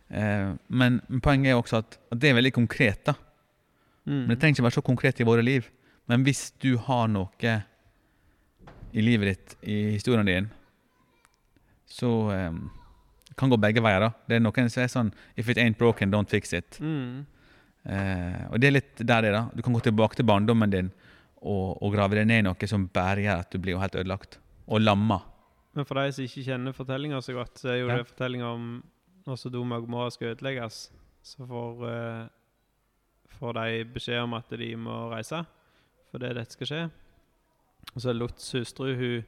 [0.10, 3.16] Eh, men men poenget er også at, at det er veldig konkret, da.
[4.06, 4.26] Mm.
[4.26, 5.70] Men det trenger ikke være så konkret i våre liv.
[6.10, 7.30] Men hvis du har noe
[8.93, 10.47] i livet ditt, i historien din,
[11.89, 12.69] så um,
[13.38, 13.99] kan gå begge veier.
[14.04, 14.12] da.
[14.28, 16.78] Det er noen som er sånn If it ain't broken, don't fix it.
[16.82, 17.25] Mm.
[17.89, 19.38] Uh, og det er litt der det er.
[19.38, 19.43] da.
[19.56, 20.91] Du kan gå tilbake til barndommen din
[21.39, 24.39] og, og grave deg ned i noe som bare gjør at du blir helt ødelagt.
[24.67, 25.21] Og lamma.
[25.78, 27.97] Men for de som ikke kjenner fortellinga så godt, så er jo Ja.
[28.02, 28.65] det fortellinga om
[29.25, 30.89] når Sodoma og Gomorra skal ødelegges.
[31.23, 32.28] Så får, uh,
[33.39, 35.45] får de beskjed om at de må reise
[36.10, 36.84] fordi dette skal skje.
[37.96, 39.24] Og så er Lots hustru hun,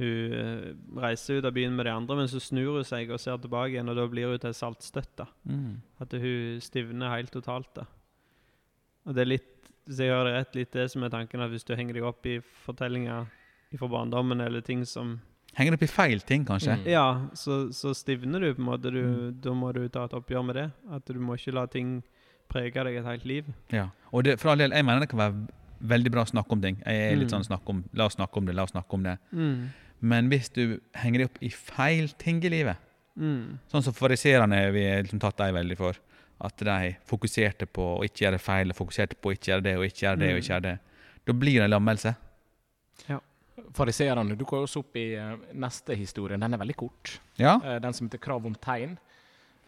[0.00, 0.68] hun eh,
[1.04, 3.74] reiser ut av byen med de andre, men så snur hun seg og ser tilbake
[3.76, 5.26] igjen, og da blir hun til saltstøtta.
[5.48, 5.80] Mm.
[6.02, 7.70] At hun stivner helt totalt.
[7.76, 7.84] da.
[9.06, 9.50] Og det er litt,
[9.86, 12.04] hvis jeg hører det rett, litt det som er tanken, at hvis du henger deg
[12.06, 13.26] opp i fortellinger
[13.78, 15.20] fra barndommen, eller ting som
[15.52, 16.78] Henger deg opp i feil ting, kanskje.
[16.80, 16.86] Mm.
[16.88, 18.88] Ja, så, så stivner du på en måte.
[18.88, 19.34] Du, Mm.
[19.44, 20.70] Da må du ta et oppgjør med det.
[20.88, 21.98] At du må ikke la ting
[22.48, 23.50] prege deg et helt liv.
[23.68, 23.90] Ja.
[24.16, 25.42] Og det, for all del, jeg mener det kan være
[25.82, 26.76] veldig bra å snakke om ting.
[26.86, 27.34] Jeg er litt Mm.
[27.42, 29.18] sånn snakk om, La oss snakke om det, la oss snakke om det.
[29.32, 29.68] Mm.
[30.00, 32.76] Men hvis du henger deg opp i feil ting i livet,
[33.18, 33.58] Mm.
[33.70, 35.94] sånn som fariserene vi har liksom tatt dem veldig for,
[36.40, 39.76] at de fokuserte på å ikke gjøre feil, og fokuserte på å ikke gjøre det
[39.76, 40.78] og ikke gjøre det, og ikke gjøre det,
[41.26, 42.16] da blir det en lammelse.
[43.08, 43.18] Ja.
[43.74, 46.38] Fariserene dukker også opp i eh, neste historie.
[46.38, 47.18] Den er veldig kort.
[47.38, 48.96] Ja, Eh, den som heter 'Krav om tegn'.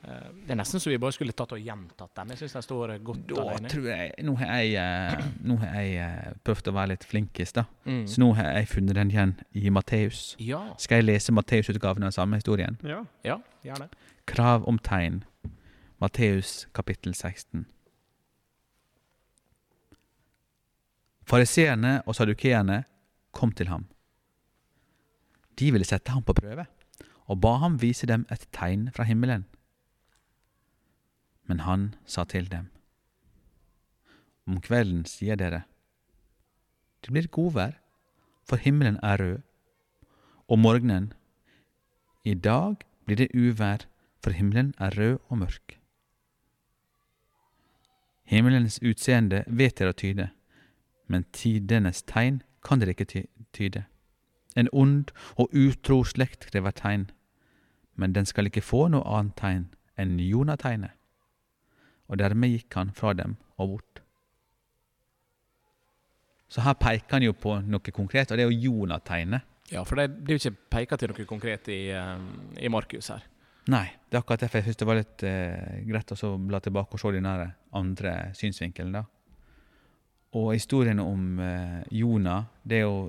[0.04, 2.32] Eh, det er nesten så vi bare skulle tatt og gjentatt dem.
[2.34, 3.70] Jeg syns den står eh, godt da alene.
[3.72, 7.64] tror jeg Nå har jeg, eh, nå har jeg prøvd å være litt flinkis, da.
[7.88, 8.02] Mm.
[8.10, 10.24] Så nå har jeg funnet den igjen i Matteus.
[10.42, 10.60] Ja.
[10.82, 12.76] Skal jeg lese Matteus-utgaven av samme historien?
[12.84, 13.04] Ja.
[13.24, 13.88] ja, gjerne.
[14.28, 15.22] Krav om tegn.
[16.02, 17.64] Matteus kapittel 16.
[21.24, 22.82] Fariseerne og sadukeerne
[23.32, 23.86] kom til ham.
[25.56, 26.66] De ville sette ham på prøve,
[27.30, 29.46] og ba ham vise dem et tegn fra himmelen.
[31.46, 32.70] Men han sa til dem,
[34.46, 35.62] Om kvelden sier dere,
[37.04, 37.78] det blir godvær,
[38.44, 39.38] for himmelen er rød,
[40.48, 41.12] og morgenen,
[42.24, 43.86] i dag blir det uvær,
[44.22, 45.80] for himmelen er rød og mørk.
[48.24, 50.30] Himmelens utseende vet dere å tyde,
[51.08, 53.84] men tidenes tegn kan dere ikke tyde.
[54.56, 57.10] En ond og utro slekt krever tegn,
[57.96, 59.66] men den skal ikke få noe annet tegn
[60.00, 60.96] enn Jonategnet.
[62.10, 64.00] Og dermed gikk han fra dem og bort.
[66.52, 69.50] Så her peker han jo på noe konkret, og det er jo Jonategnet.
[69.72, 72.26] Ja, for det blir jo ikke peka til noe konkret i, eh,
[72.60, 73.24] i Markus her.
[73.72, 76.60] Nei, det er akkurat derfor jeg syns det var litt eh, greit å så bla
[76.60, 78.92] tilbake og se den andre synsvinkelen.
[78.98, 79.04] da.
[80.36, 83.08] Og historien om eh, Jonah, det er jo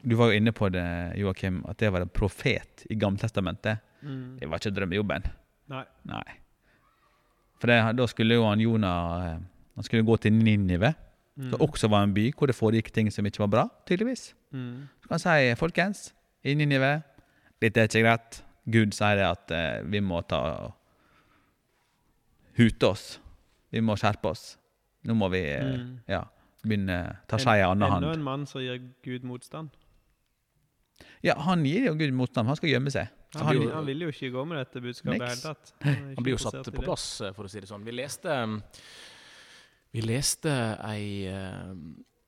[0.00, 0.82] Du var jo inne på det,
[1.20, 3.82] Joakim, at det var en profet i Gamletestamentet.
[4.00, 4.38] Mm.
[4.40, 5.26] Det var ikke drømmejobben.
[5.68, 5.82] Nei.
[6.08, 6.24] Nei.
[7.60, 9.38] For det, da skulle jo han Jonah eh,
[9.76, 10.94] Han skulle gå til Ninive,
[11.40, 11.50] Mm.
[11.54, 14.34] som også var en by hvor det foregikk ting som ikke var bra, tydeligvis.
[14.52, 14.88] Mm.
[15.00, 16.00] Så kan han si, folkens,
[16.44, 17.02] i Ninive,
[17.62, 18.42] dette er ikke greit.
[18.68, 20.40] Gud sier det at eh, vi må ta
[22.58, 23.18] hute oss.
[23.72, 24.56] Vi må skjerpe oss.
[25.06, 26.00] Nå må vi eh, Mm.
[26.08, 26.24] ja,
[26.66, 26.98] begynne
[27.30, 28.04] ta skeia i annen hånd.
[28.04, 29.70] Enda en mann som gir Gud motstand.
[31.24, 32.48] Ja, han gir jo Gud motstand.
[32.48, 33.08] Han skal gjemme seg.
[33.34, 35.72] Han, han, vil, han vil jo ikke gå med dette budskapet i det hele tatt.
[35.84, 37.84] Han, Han blir jo satt på plass, eh, for å si det sånn.
[37.86, 38.38] Vi leste
[39.92, 40.50] Vi leste
[40.86, 41.74] ei uh,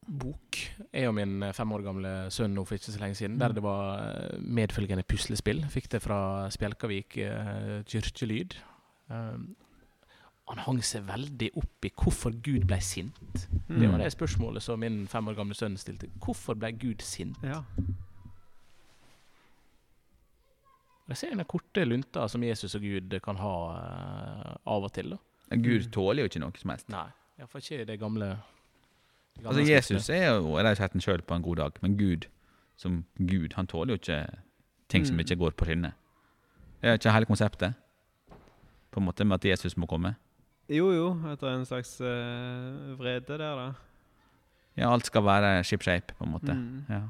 [0.07, 0.59] bok,
[0.93, 3.55] jeg og min fem år gamle sønn nå for ikke så lenge siden, der Mm.
[3.55, 5.61] det var eh, medfølgende puslespill.
[5.71, 8.57] Fikk det fra Spjelkavik uh, kirkelyd.
[9.11, 9.55] Um,
[10.51, 13.15] han hang seg veldig opp i hvorfor Gud ble sint.
[13.69, 13.93] Det Mm.
[13.93, 16.11] var det spørsmålet som min fem år gamle sønn stilte.
[16.19, 17.38] Hvorfor ble Gud sint?
[17.43, 17.62] Ja.
[21.12, 25.12] Jeg ser den korte lunta som Jesus og Gud kan ha eh, av og til.
[25.14, 25.57] da.
[25.61, 26.88] Gud tåler jo ikke noe som helst.
[26.92, 27.07] Nei,
[27.38, 28.29] iallfall ikke det gamle,
[29.37, 29.66] det gamle Altså.
[29.68, 32.29] Jesus er jo Jeg har sett den sjøl på en god dag, men Gud
[32.77, 34.22] som Gud, han tåler jo ikke
[34.88, 35.20] ting som Mm.
[35.20, 35.92] ikke går på skinner.
[36.81, 37.75] Det er ikke hele konseptet,
[38.90, 40.14] på en måte, med at Jesus må komme.
[40.68, 43.72] Jo, jo, etter en slags uh, vrede der, da.
[44.77, 46.55] Ja, alt skal være ship shape, på en måte.
[46.55, 46.85] Mm.
[46.88, 47.01] Ja.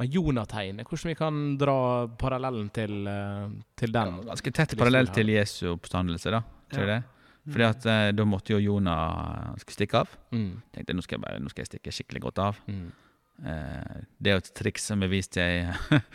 [0.00, 1.74] Men Jonategnet, hvordan vi kan dra
[2.20, 4.14] parallellen til, eh, til den?
[4.24, 6.40] Ganske tett parallell til Jesu oppstandelse, da.
[6.72, 6.94] Tror Ja.
[6.94, 7.04] det?
[7.50, 10.08] Fordi at eh, da måtte jo Jonah skulle stikke av.
[10.32, 12.60] Mm, Tenkte nå skal jeg bare, nå skal jeg stikke skikkelig godt av.
[12.68, 12.90] mm,
[13.40, 15.70] Eh, det er jo et triks som er vist seg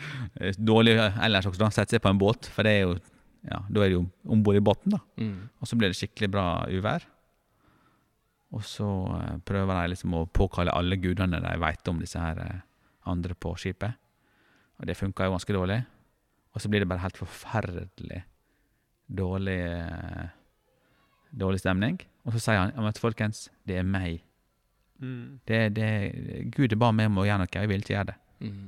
[0.70, 1.70] dårlig ellers også, da.
[1.74, 2.92] Sette seg på en båt, for det er jo
[3.50, 5.00] ja, da er det jo om bord i båten, da.
[5.18, 7.02] mm, Og så blir det skikkelig bra uvær.
[8.54, 8.86] Og så
[9.18, 12.60] eh, prøver de liksom å påkalle alle gudene de veit om disse her eh,
[13.06, 13.94] andre på skipet.
[14.80, 15.78] Og det funka jo ganske dårlig.
[16.54, 18.22] Og så blir det bare helt forferdelig
[19.08, 20.28] dårlig eh,
[21.36, 21.98] dårlig stemning.
[22.26, 24.22] Og så sier han at folkens, det er meg.
[24.98, 25.38] Mm.
[25.46, 25.88] Det, det,
[26.56, 28.18] Gud ba meg om å gjøre noe, jeg vil ikke gjøre det.
[28.48, 28.64] mm.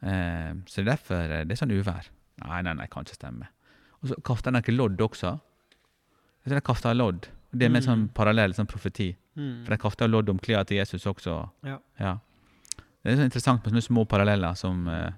[0.00, 2.06] Eh, så det er derfor eh, det er sånn uvær.
[2.40, 3.50] Nei, nei, nei, kan ikke stemme.
[4.00, 5.34] Og så kafter han noen lodd også.
[6.46, 7.26] Tror de kafter lodd.
[7.52, 7.86] Det er med Mm.
[7.88, 9.10] sånn parallell sånn profeti.
[9.36, 9.64] Mm.
[9.66, 11.34] For de kafter lodd om klærne til Jesus også.
[11.68, 11.76] Ja.
[12.00, 12.14] Ja.
[13.02, 15.10] Det er så interessant med sånne små paralleller som eh,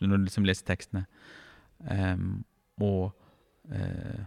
[0.00, 1.06] når du liksom leser tekstene.
[1.90, 2.44] Um,
[2.80, 3.12] og
[3.72, 4.22] uh,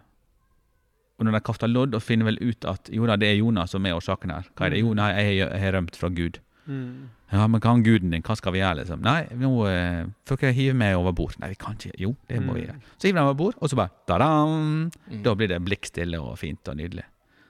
[1.20, 3.74] og når de kaster lodd og finner vel ut at jo da, det er Jonas
[3.76, 4.46] som er årsaken her.
[4.56, 4.80] Hva er det?
[4.86, 6.38] Jo, nei, jeg, har rømt fra Gud.
[6.70, 7.10] Mm.
[7.34, 8.24] Ja, men hva er guden din?
[8.24, 9.02] Hva skal vi gjøre, liksom?
[9.04, 11.36] Nei, nå eh, får dere hive meg over bord.
[11.42, 11.92] Nei, vi kan ikke.
[12.00, 12.70] Jo, det må vi Mm.
[12.70, 12.94] gjøre.
[12.96, 14.92] Så hiver de over bord, og så bare ta-dam!
[15.12, 15.24] Mm.
[15.28, 17.04] Da blir det blikkstille og fint og nydelig.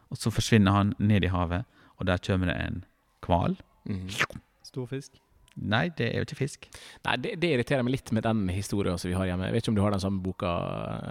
[0.09, 1.65] Og så forsvinner han ned i havet,
[1.99, 2.83] og der kommer det en
[3.27, 3.59] hval.
[3.85, 4.07] Mm.
[4.65, 5.21] Stor fisk.
[5.61, 6.67] Nei, det er jo ikke fisk.
[7.05, 9.45] Nei, det, det irriterer meg litt med den historien som vi har hjemme.
[9.49, 10.53] Jeg vet ikke om du har den samme boka,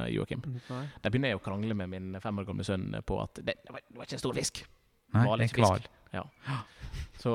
[0.06, 0.40] eh, Joakim.
[0.70, 0.82] Nei.
[1.02, 3.72] Der begynner jeg å krangle med min fem år gamle sønn på at det, det,
[3.74, 4.62] var, det var ikke en stor fisk.
[5.12, 5.90] Nei, det er ikke fisk.
[6.14, 6.22] Ja.
[7.20, 7.32] Så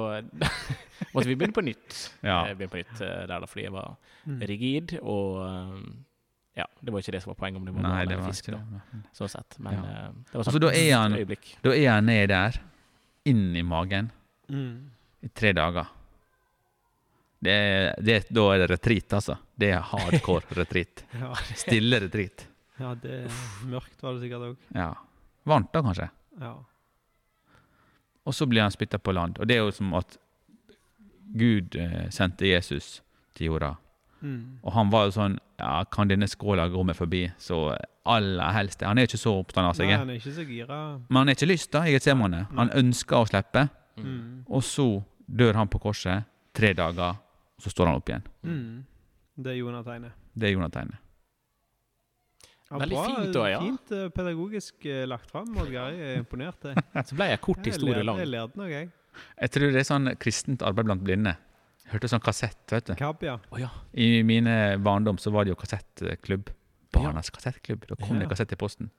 [1.13, 1.99] måtte vi begynne på nytt.
[2.23, 2.39] Ja.
[2.47, 4.39] Eh, Begynne på nytt eh, der da, fordi jeg var Mm.
[4.47, 5.79] rigid, og eh,
[6.55, 8.45] ja, det var ikke det som var poenget, om det var Nei, det var fisk,
[8.53, 8.99] da, det.
[9.17, 9.57] sånn sett.
[9.59, 9.81] Men Ja.
[9.83, 11.49] eh, det var Altså, sånn da er han- øyeblikk.
[11.65, 12.59] Da er han ned der,
[13.25, 14.11] inn i magen,
[14.49, 14.89] Mm.
[15.23, 15.87] i tre dager.
[17.43, 17.55] Det
[17.99, 19.37] det, da er det retreat, altså.
[19.59, 21.05] Det er hardcore retreat.
[21.19, 21.33] Ja.
[21.59, 22.47] Stille retreat.
[22.79, 24.69] ja, det er mørkt var det sikkert òg.
[24.75, 24.93] Ja.
[25.47, 26.09] Varmt, da, kanskje.
[26.41, 26.53] Ja.
[28.23, 29.39] Og så blir han spytta på land.
[29.39, 30.17] Og det er jo som at
[31.33, 33.01] Gud eh, sendte Jesus
[33.35, 33.73] til jorda.
[34.23, 34.59] Mm.
[34.63, 37.25] Og han var jo sånn Ja, kan denne skåla gå meg forbi?
[37.43, 37.57] Så
[38.07, 39.89] aller helst Han er ikke så opptatt av seg.
[39.91, 40.77] Nei, han er ikke så gira.
[41.09, 43.67] Men han er ikke lyst, da, i ser Han ønsker å slippe.
[43.99, 44.45] Mm.
[44.47, 44.87] Og så
[45.27, 46.29] dør han på korset.
[46.53, 47.15] Tre dager,
[47.63, 48.25] så står han opp igjen.
[48.43, 48.83] Mm.
[49.43, 50.19] Det er Jonategnet.
[50.35, 50.99] Det er Jonategnet.
[52.73, 53.59] Ja, Veldig bra, fint da, ja.
[53.61, 55.93] Fint eh, pedagogisk eh, lagt fram, Oddgeir.
[55.93, 56.67] Jeg er imponert.
[57.07, 58.21] Så ble jeg kort historie lang.
[58.23, 58.89] Jeg lærte noe, jeg.
[59.37, 61.35] Jeg tror det er sånn kristent arbeid blant blinde.
[61.83, 62.93] Jeg hørte sånn kassett, vet du.
[62.97, 63.35] Kapp, ja.
[63.53, 63.69] Oh, ja.
[63.93, 66.49] I mine barndom så var det jo kassettklubb.
[66.95, 67.85] Barnas kassettklubb.
[67.91, 68.23] Da kom Ja.
[68.23, 68.89] det kassett i posten.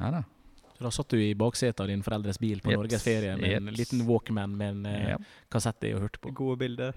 [0.00, 0.24] Ja da.
[0.74, 3.70] Så da satt du i baksetet av din foreldres bil på Jeps, norgesferie med en
[3.76, 5.28] liten Walkman med en yep.
[5.52, 6.32] Kassett i og hørte på.
[6.34, 6.96] Gode bilder.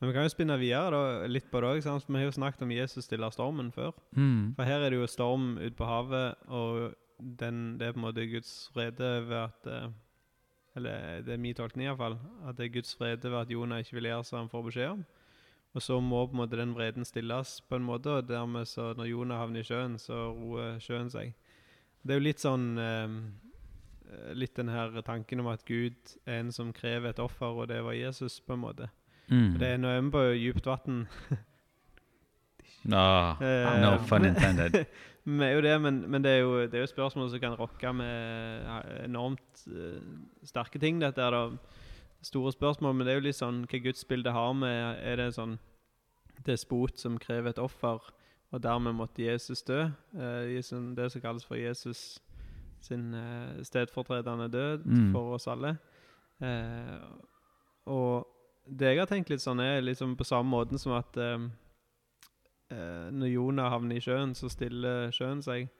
[0.00, 1.80] Men vi kan jo spinne videre da, litt på det òg.
[1.84, 3.92] Vi har jo snakket om Jesus stiller stormen før.
[4.16, 4.54] Mm.
[4.56, 8.06] For her er det jo storm ute på havet, og den, det er på en
[8.06, 9.90] måte Guds vrede ved at eh,
[10.78, 12.16] Eller det er min tolkning iallfall.
[12.48, 14.88] At det er Guds vrede ved at Jonah ikke vil gjøre som han får beskjed
[14.94, 15.04] om.
[15.74, 18.94] Og så må på en måte den vreden stilles på en måte, og dermed så
[18.96, 21.34] når Jonah havner i sjøen, så roer sjøen seg.
[22.02, 23.20] Det er jo litt sånn eh,
[24.34, 27.78] Litt den her tanken om at Gud er en som krever et offer, og det
[27.86, 28.88] var Jesus, på en måte.
[29.30, 29.58] Mm.
[29.58, 31.06] Det er er på dypt vann
[32.84, 34.86] no, Eh, no fun men- intended.
[35.24, 37.54] Vi er jo det, men, men det, er jo, det er jo spørsmål som kan
[37.60, 38.64] rokke med
[39.04, 40.00] enormt uh,
[40.48, 40.98] sterke ting.
[41.02, 41.42] Dette er da
[42.24, 45.58] store spørsmål, men det er jo litt sånn hva gudsbildet har med Er det sånn
[46.46, 48.00] despot som krever et offer,
[48.50, 49.90] og dermed måtte Jesus dø?
[50.16, 50.62] Uh, i
[50.96, 52.18] det som kalles for Jesus
[52.80, 55.10] sin uh, stedfortredende død Mm.
[55.12, 55.76] for oss alle.
[56.40, 57.12] Uh,
[57.92, 58.24] og
[58.66, 61.46] det jeg har tenkt litt sånn, er liksom på samme måten som at eh,
[62.74, 65.70] eh, når Jonah havner i sjøen, så stiller sjøen seg.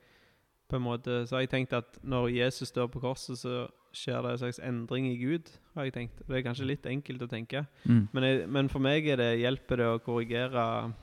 [0.71, 4.21] På en måte, Så har jeg tenkt at når Jesus dør på korset, så skjer
[4.23, 5.51] det en slags endring i Gud.
[5.75, 6.21] har jeg tenkt.
[6.27, 7.65] Det er kanskje litt enkelt å tenke.
[7.83, 8.07] Mm.
[8.13, 10.93] Men, jeg, men for meg er det, hjelper det å korrigere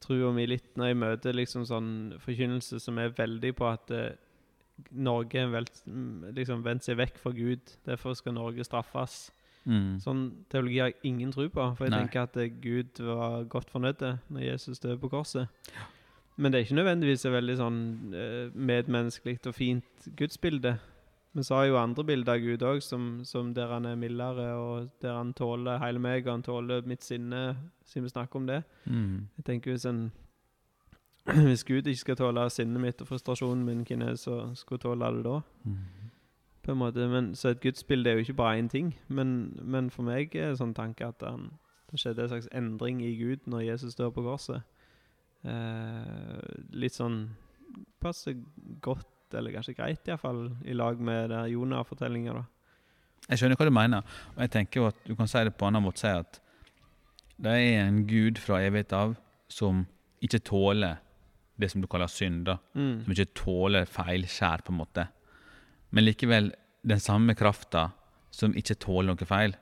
[0.00, 1.90] trua mi litt når jeg møter liksom sånn
[2.22, 4.14] forkynnelse som er veldig på at eh,
[4.96, 5.66] Norge har
[6.32, 7.74] liksom vendt seg vekk fra Gud.
[7.84, 9.26] Derfor skal Norge straffes.
[9.68, 9.96] Mm.
[10.00, 10.20] Sånn
[10.50, 11.64] teologi har jeg ingen tro på.
[11.76, 12.02] For jeg Nei.
[12.04, 15.50] tenker at eh, Gud var godt fornøyd når Jesus døde på korset.
[16.40, 17.80] Men det er ikke nødvendigvis et veldig sånn
[18.16, 20.78] eh, medmenneskelig og fint gudsbilde.
[21.36, 24.88] Har jeg jo andre bilder av Gud òg, som, som der han er mildere, og
[25.02, 27.54] der han tåler hele meg, og han tåler mitt sinne,
[27.86, 28.62] siden vi snakker om det.
[28.84, 29.28] Mm.
[29.36, 30.10] Jeg tenker hvis en
[31.46, 34.80] Hvis Gud ikke skal tåle sinnet mitt og frustrasjonen min, hvem er det som skulle
[34.80, 35.36] tåle det da?
[35.68, 35.99] Mm.
[36.62, 38.94] På en måte, men Så et gudsbilde er jo ikke bare én ting.
[39.08, 41.50] Men, men for meg er det sånn tanke at han,
[41.90, 44.62] det skjedde en slags endring i Gud når Jesus dør på korset.
[45.44, 46.40] Eh,
[46.76, 47.30] litt sånn
[48.00, 48.36] passer
[48.84, 52.44] godt, eller kanskje greit iallfall, i lag med Jonah-fortellinga.
[53.28, 55.66] Jeg skjønner hva du mener, og jeg tenker jo at du kan si det på
[55.66, 56.02] en annen måte.
[56.02, 56.40] Si at
[57.40, 59.14] det er en gud fra evighet av
[59.50, 59.84] som
[60.20, 60.98] ikke tåler
[61.60, 62.44] det som du kaller synd.
[62.48, 62.58] da.
[62.74, 63.04] Mm.
[63.04, 65.06] Som ikke tåler feilskjær, på en måte.
[65.92, 66.52] Men likevel,
[66.86, 67.90] den samme krafta
[68.30, 69.56] som ikke tåler noe feil,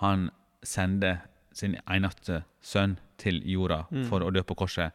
[0.00, 0.30] han
[0.64, 1.20] sender
[1.52, 4.04] sin eneste sønn til jorda Mm.
[4.08, 4.92] for å dø på korset.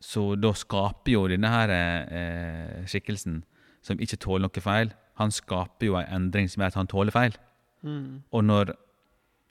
[0.00, 3.42] Så da skaper jo denne her eh, skikkelsen,
[3.82, 7.10] som ikke tåler noe feil, han skaper jo en endring som gjør at han tåler
[7.14, 7.34] feil.
[7.82, 8.22] Mm.
[8.32, 8.74] Og når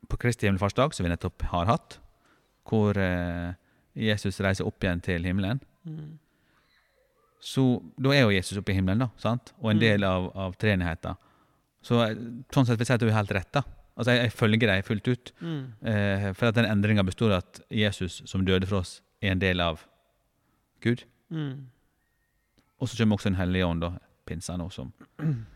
[0.08, 1.98] på Kristi himmelfartsdag, som vi nettopp har hatt,
[2.68, 3.54] hvor eh,
[3.96, 6.18] Jesus reiser opp igjen til himmelen, Mm.
[7.40, 7.64] Så
[8.02, 9.54] da er jo Jesus oppe i himmelen, da, sant?
[9.62, 9.82] og en Mm.
[9.82, 11.16] del av, av treenigheten.
[11.84, 12.16] Så eh,
[12.52, 13.52] sånn sett vil jeg si at du er helt rett.
[13.54, 13.62] da.
[13.98, 15.32] Altså, Jeg, jeg følger deg fullt ut.
[15.42, 15.62] Mm.
[15.86, 19.40] Eh, for at den endringa består av at Jesus, som døde for oss, er en
[19.40, 19.86] del av
[20.82, 21.04] Gud.
[21.32, 21.68] Mm.
[22.80, 23.94] Og så kommer også Den hellige ånd, da.
[24.28, 24.92] Pinsa nå, som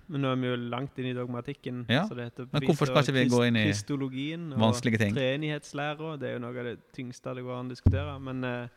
[0.08, 1.82] Men nå er vi jo langt inn i dogmatikken.
[1.92, 6.14] Ja, så det heter men hvorfor skal ikke vi gå inn i kristologien og treenighetslæra.
[6.20, 8.14] Det er jo noe av det tyngste det går an å diskutere.
[8.24, 8.68] Men eh,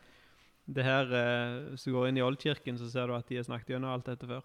[0.66, 3.46] det her, eh, hvis du går inn i oldkirken, så ser du at de har
[3.46, 4.44] snakket gjennom alt dette før.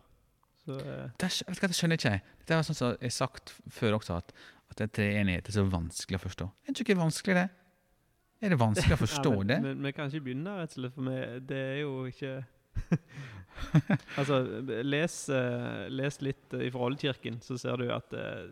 [0.65, 2.23] Så eh, det, er- vet du hva, det skjønner ikke jeg.
[2.45, 4.33] Det er sånn som jeg har sagt før også, at,
[4.73, 6.49] at det treenighet er så vanskelig å forstå.
[6.67, 7.47] Er det ikke vanskelig, det?
[8.39, 9.59] Er det vanskelig å forstå ja, men, det?
[9.65, 12.37] Men vi kan ikke begynne, rett og slett, for vi, det er jo ikke
[14.19, 14.37] Altså,
[14.87, 18.45] les, eh, les litt uh, fra oldkirken, så ser du at eh,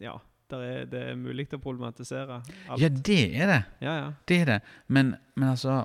[0.00, 0.14] Ja,
[0.54, 2.80] er, det er mulig å problematisere alt.
[2.80, 3.58] Ja, det er det.
[3.84, 3.96] ja.
[4.04, 4.06] ja.
[4.28, 4.58] Det er det.
[4.86, 5.82] Men, men altså,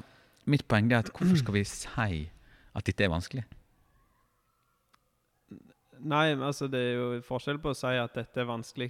[0.50, 2.30] mitt poeng er at hvorfor skal vi si
[2.74, 3.44] at dette er vanskelig?
[6.04, 8.90] Nei, altså det er jo forskjell på å si at dette er vanskelig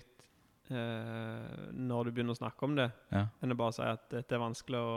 [0.74, 3.28] eh, når du begynner å snakke om det, Ja.
[3.44, 4.96] enn å bare si at dette er vanskelig å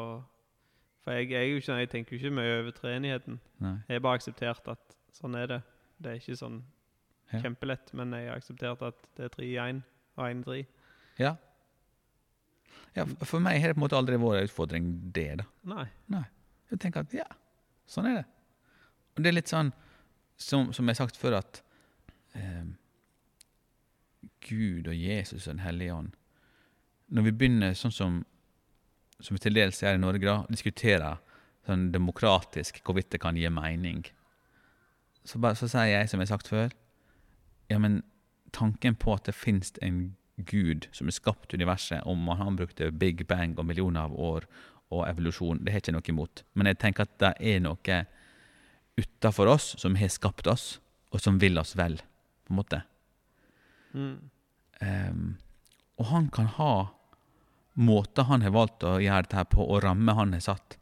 [1.07, 3.37] For jeg, jeg, ikke, jeg tenker jo ikke mye over treenigheten.
[3.62, 5.59] Jeg har bare akseptert at sånn er det.
[6.03, 6.57] Det er ikke sånn
[7.31, 7.38] Ja.
[7.45, 9.85] kjempelett, men jeg har akseptert at det er tre i én
[10.16, 10.59] og én i tre.
[11.19, 11.37] Ja.
[12.97, 13.05] ja.
[13.23, 15.47] For meg har det på en måte aldri vært en utfordring, det, da.
[15.64, 15.87] Nei.
[16.11, 16.25] Nei.
[16.70, 17.26] Jeg tenker at ja,
[17.87, 18.26] sånn er det.
[19.16, 19.72] Og det er litt sånn,
[20.37, 21.62] som, som jeg har sagt før, at
[22.37, 22.66] eh,
[24.46, 26.11] Gud og Jesus og Den hellige ånd
[27.11, 28.18] Når vi begynner sånn som
[29.20, 31.14] som vi til dels gjør i Norge, da, å diskutere
[31.66, 34.05] sånn demokratisk hvorvidt det kan gi mening,
[35.26, 36.74] så, bare, så sier jeg, som jeg har sagt før,
[37.70, 38.02] ja, men
[38.55, 43.24] tanken på at det finnes en Gud som har skapt universet, om han brukte Big
[43.26, 44.46] Bang og millioner av år
[44.94, 46.42] og evolusjon, det har jeg ikke noe imot.
[46.55, 48.01] Men jeg tenker at det er noe
[48.96, 50.77] utafor oss som har skapt oss,
[51.12, 51.99] og som vil oss vel,
[52.47, 52.82] på en måte.
[53.97, 54.16] Mm.
[54.80, 55.26] Um,
[55.97, 56.72] og han kan ha
[57.76, 60.78] måter han har valgt å gjøre dette på, og ramme han har satt,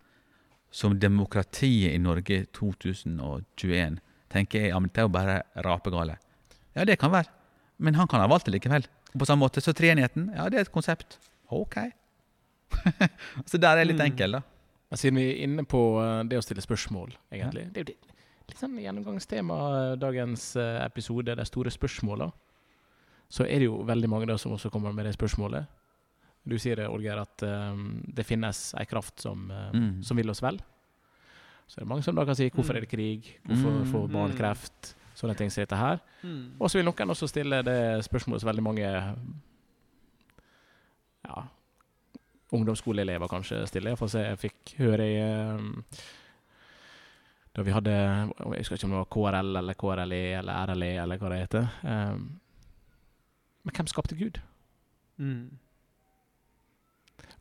[0.74, 4.00] som demokratiet i Norge 2021,
[4.34, 6.18] tenker jeg ja, men det er jo bare rapegale.
[6.74, 7.30] Ja, det kan være,
[7.78, 8.86] men han kan ha valgt det likevel.
[9.12, 11.18] Og på samme måte, Så treenigheten, ja, det er et konsept.
[11.50, 11.78] Ok.
[13.50, 14.06] så der er jeg litt Mm.
[14.12, 14.42] enkel, da.
[14.90, 17.72] Men Siden vi er inne på eh, det å stille spørsmål, egentlig.
[17.72, 18.12] Det er jo det-
[18.48, 19.58] litt sånn gjennomgangstema
[19.92, 22.32] eh, dagens eh, episode, de store spørsmåla.
[23.30, 25.66] Så er det jo veldig mange da som også kommer med det spørsmålet.
[26.46, 30.02] Du sier det, Olgeir, at um, det finnes ei kraft som, um, Mm.
[30.04, 30.58] som vil oss vel.
[31.66, 32.76] Så det er det mange som da kan si hvorfor Mm.
[32.76, 33.86] er det krig, hvorfor Mm.
[33.92, 34.36] får barn Mm.
[34.36, 36.00] kreft, sånne ting som dette her.
[36.22, 36.50] Mm.
[36.60, 39.16] Og så vil noen også stille det spørsmålet som veldig mange
[41.24, 41.42] ja,
[42.52, 43.96] ungdomsskoleelever kanskje stiller.
[43.96, 46.04] Som jeg fikk høre i eh,
[47.54, 51.20] Da vi hadde Jeg husker ikke om det var KRL eller KRLE eller RLE eller
[51.20, 51.68] hva det heter.
[51.84, 52.16] Eh,
[53.64, 54.40] men hvem skapte Gud?
[55.16, 55.58] Mm.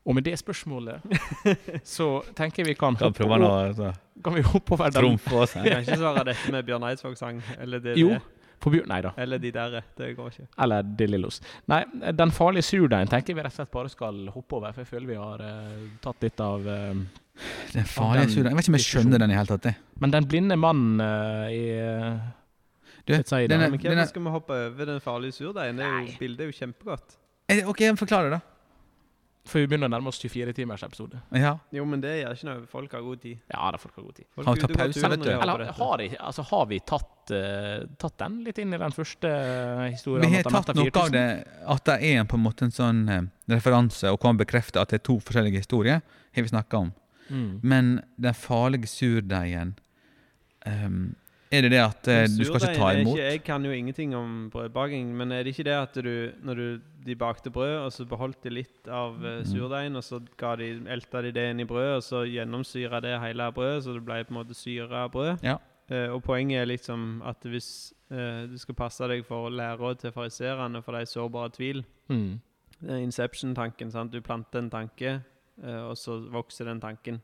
[0.04, 1.00] Og med det spørsmålet
[1.96, 3.92] så tenker jeg vi kan Kan prøve å
[4.24, 5.00] kan vi hoppe over den.
[5.02, 7.42] trumfe oss kan ikke svare dette med Bjørn Eidsvåg-sang.
[7.60, 8.20] Eller det Jo, det.
[8.64, 8.88] På bjørn...
[8.90, 9.12] Nei da.
[9.20, 9.76] Eller de der.
[9.98, 10.46] Det går ikke.
[10.64, 11.40] Eller De Lillos.
[11.70, 11.82] Nei,
[12.16, 14.90] den farlige surdeigen tenker jeg vi rett og slett bare skal hoppe over, for jeg
[14.92, 17.02] føler vi har uh, tatt litt av uh,
[17.74, 18.54] Den farlige surdeigen.
[18.54, 19.68] Jeg vet ikke om jeg skjønner den i hele tatt.
[19.68, 19.74] det.
[20.00, 21.62] Men den blinde mannen uh, i
[23.04, 25.84] Du, denne, Men den hvorfor er- skal vi hoppe over den farlige surdeigen?
[26.18, 27.18] Bildet er jo kjempegodt.
[27.68, 28.53] OK, forklar det, da.
[29.44, 31.18] For vi begynner å nærme oss 24 timers episode.
[31.36, 31.50] Ja.
[31.74, 32.60] Jo, men det gjør ikke noe.
[32.70, 33.42] Folk har god tid.
[33.52, 34.26] Ja, da folk har god tid.
[34.32, 35.30] Folk Har vi tatt pause, vet du?
[35.34, 39.28] Eller har, de, altså, har vi tatt, uh, tatt den litt inn i den første
[39.28, 40.24] eh, historien?
[40.24, 41.26] Vi har tatt noe av det
[41.76, 43.20] At det er en på en måte en sånn uh,
[43.52, 46.00] referanse, og kan bekrefte at det er to forskjellige historier,
[46.34, 46.94] har vi snakka om.
[47.28, 47.50] Mm.
[47.60, 49.76] Men den farlige surdeigen
[50.68, 51.14] ehm,
[51.52, 53.16] Er det det at eh, du skal ikke ta imot?
[53.18, 56.54] Ikke, jeg kan jo ingenting om brødbaking, men er det ikke det at du, når
[56.54, 59.44] du, de bakte brød, og så beholdt de litt av eh, Mm.
[59.52, 63.20] surdeigen, og så ga de, elta de det inn i brødet, og så gjennomsyra det
[63.20, 65.38] hele brødet, så det ble på en måte syra brød?
[65.44, 65.58] Ja.
[65.90, 70.12] Eh, og poenget er liksom at hvis eh, du skal passe deg for læra til
[70.12, 72.40] fariserene, for de sårbare tvil Mm.
[72.88, 73.90] Inception-tanken.
[73.92, 74.12] sant?
[74.12, 75.20] Du planter en tanke,
[75.62, 77.20] eh, og så vokser den tanken.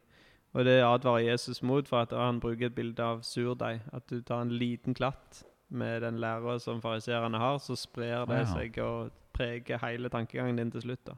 [0.53, 3.85] Og det advarer Jesus mot, for at han bruker et bilde av surdeig.
[3.95, 8.43] At du tar en liten klatt med den læra som fariserene har, så sprer det
[8.51, 11.05] seg og preger hele tankegangen din til slutt.
[11.07, 11.15] da.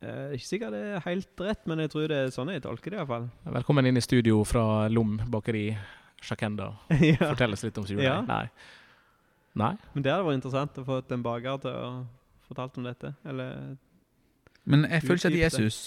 [0.00, 2.90] Eh, ikke sikkert det er helt rett, men jeg tror det er sånn jeg tolker
[2.90, 3.28] det iallfall.
[3.44, 5.68] Velkommen inn i studio fra Lom bakeri,
[6.24, 6.72] Sjakenda.
[7.12, 7.20] ja.
[7.20, 8.08] Fortell oss litt om surdeig.
[8.08, 8.18] Ja.
[8.26, 8.46] Nei.
[9.60, 9.74] Nei?
[9.92, 11.92] Men det hadde vært interessant å få en baker til å
[12.48, 13.14] fortelle om dette.
[13.28, 13.76] Eller
[14.64, 15.58] Men jeg føler ikke at.
[15.60, 15.82] Jesus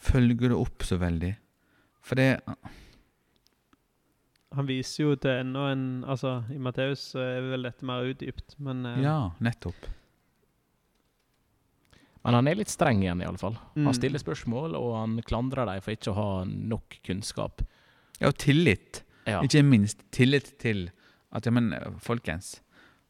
[0.00, 1.34] følger det opp så veldig.
[2.00, 2.40] For det
[4.56, 8.86] Han viser jo til enda en Altså, i Matteus er vel dette mer utdypt, men
[8.88, 9.90] eh, Ja, nettopp.
[12.24, 13.54] Men han er litt streng igjen, i alle fall.
[13.76, 13.86] Mm.
[13.88, 17.62] Han stiller spørsmål, og han klandrer dem for ikke å ha nok kunnskap.
[18.18, 19.00] Ja, og tillit.
[19.24, 19.40] Ja.
[19.44, 20.90] Ikke minst tillit til
[21.32, 21.72] at ja, men
[22.02, 22.58] folkens,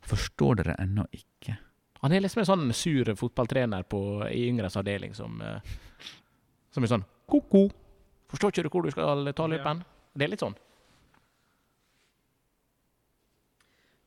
[0.07, 1.57] forstår dere ennå ikke?
[2.05, 5.75] Han er liksom en sånn sur fotballtrener på, i yngres avdeling som, eh,
[6.75, 7.69] som er sånn Ko-ko!
[8.31, 9.83] Forstår ikke du hvor du skal ta løypen?
[10.15, 10.57] Det er litt sånn.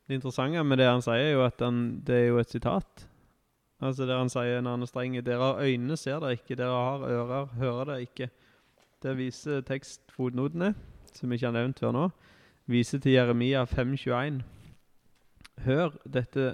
[0.07, 3.05] Det interessante med det han sier, er jo at han, det er jo et sitat.
[3.83, 6.57] Altså Der han sier når han er streng Dere har øyne, ser dere ikke.
[6.59, 8.29] Dere har ører, hører dere ikke.
[9.03, 10.73] Det viser tekstfotnotene,
[11.11, 12.03] som vi ikke er nevnt før nå.
[12.71, 14.43] Viser til Jeremia 5,21.
[15.65, 16.53] Hør dette,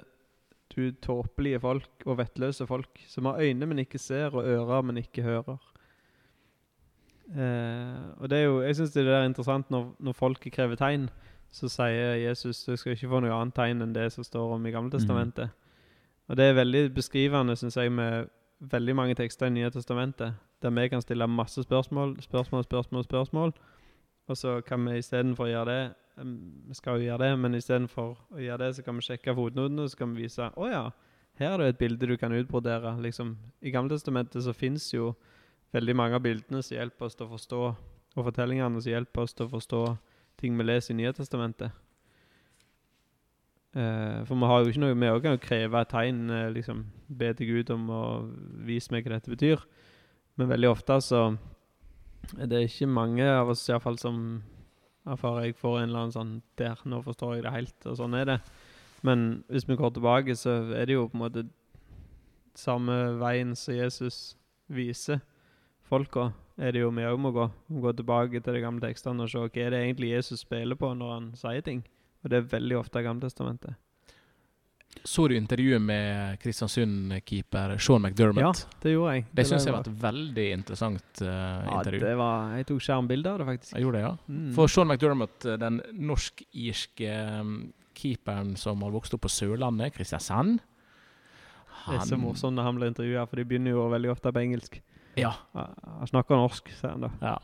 [0.74, 4.98] du tåpelige folk og vettløse folk, som har øyne, men ikke ser, og ører, men
[5.02, 5.69] ikke hører.
[7.30, 11.08] Eh, og det er jo, Jeg syns det er interessant når, når folket krever tegn
[11.50, 14.66] så sier Jesus du skal ikke få noe annet tegn enn det som står om
[14.66, 15.50] i Gamle Testamentet.
[16.30, 18.30] Og det er veldig beskrivende, syns jeg, med
[18.70, 23.54] veldig mange tekster i Nye Testamentet, der vi kan stille masse spørsmål, spørsmål, spørsmål, spørsmål,
[24.28, 25.82] og så kan vi istedenfor å gjøre det
[26.20, 29.82] Vi skal jo gjøre det, men istedenfor å gjøre det, så kan vi sjekke fotnotene,
[29.82, 30.82] og så kan vi vise Å ja,
[31.40, 32.92] her er det et bilde du kan utbrodere.
[33.00, 35.14] Liksom, I Gamle Testamentet så fins jo
[35.74, 37.60] veldig mange av bildene som hjelper oss til å forstå,
[38.16, 39.84] og fortellingene som hjelper oss til å forstå
[40.40, 41.76] ting vi leser i Nye Testamentet.
[43.70, 47.32] Eh, for vi har jo ikke noe kan jo kreve et tegn, eh, liksom be
[47.34, 48.02] til Gud om å
[48.66, 49.62] vise meg hva dette betyr.
[50.36, 51.38] Men veldig ofte så
[52.38, 54.42] er det ikke mange av oss i fall som
[55.06, 58.14] erfarer jeg får en eller annen sånn Der, nå forstår jeg det helt, og sånn
[58.14, 58.40] er det.
[59.02, 61.48] Men hvis vi går tilbake, så er det jo på en måte
[62.54, 64.36] samme veien som Jesus
[64.68, 65.20] viser
[65.90, 66.30] folka,
[66.60, 67.46] er det jo vi òg må gå.
[67.82, 70.92] Gå tilbake til de gamle tekstene og se hva er det egentlig Jesus spiller på
[70.96, 71.84] når han sier ting.
[72.22, 73.78] Og det er veldig ofte Gamletestamentet.
[75.06, 78.42] Så du intervjuet med Kristiansund-keeper Sean McDermott?
[78.42, 79.26] Ja, det gjorde jeg.
[79.32, 81.70] Det syns jeg var- et veldig interessant intervju.
[81.70, 82.00] ja, intervju.
[82.00, 83.72] det var, Jeg tok skjermbilde av det, faktisk.
[83.74, 84.16] Jeg gjorde det, ja.
[84.28, 84.54] Mm.
[84.54, 90.60] For Sean McDermott, eh, den norsk-irske um, keeperen som har vokst opp på Sørlandet, Kristiansand
[91.88, 94.42] Det er så morsomt når han blir intervjua, for de begynner jo veldig ofte på
[94.42, 94.80] engelsk.
[95.18, 95.32] Ja.
[95.52, 97.10] Han snakker norsk, sier han da.
[97.22, 97.38] Ja.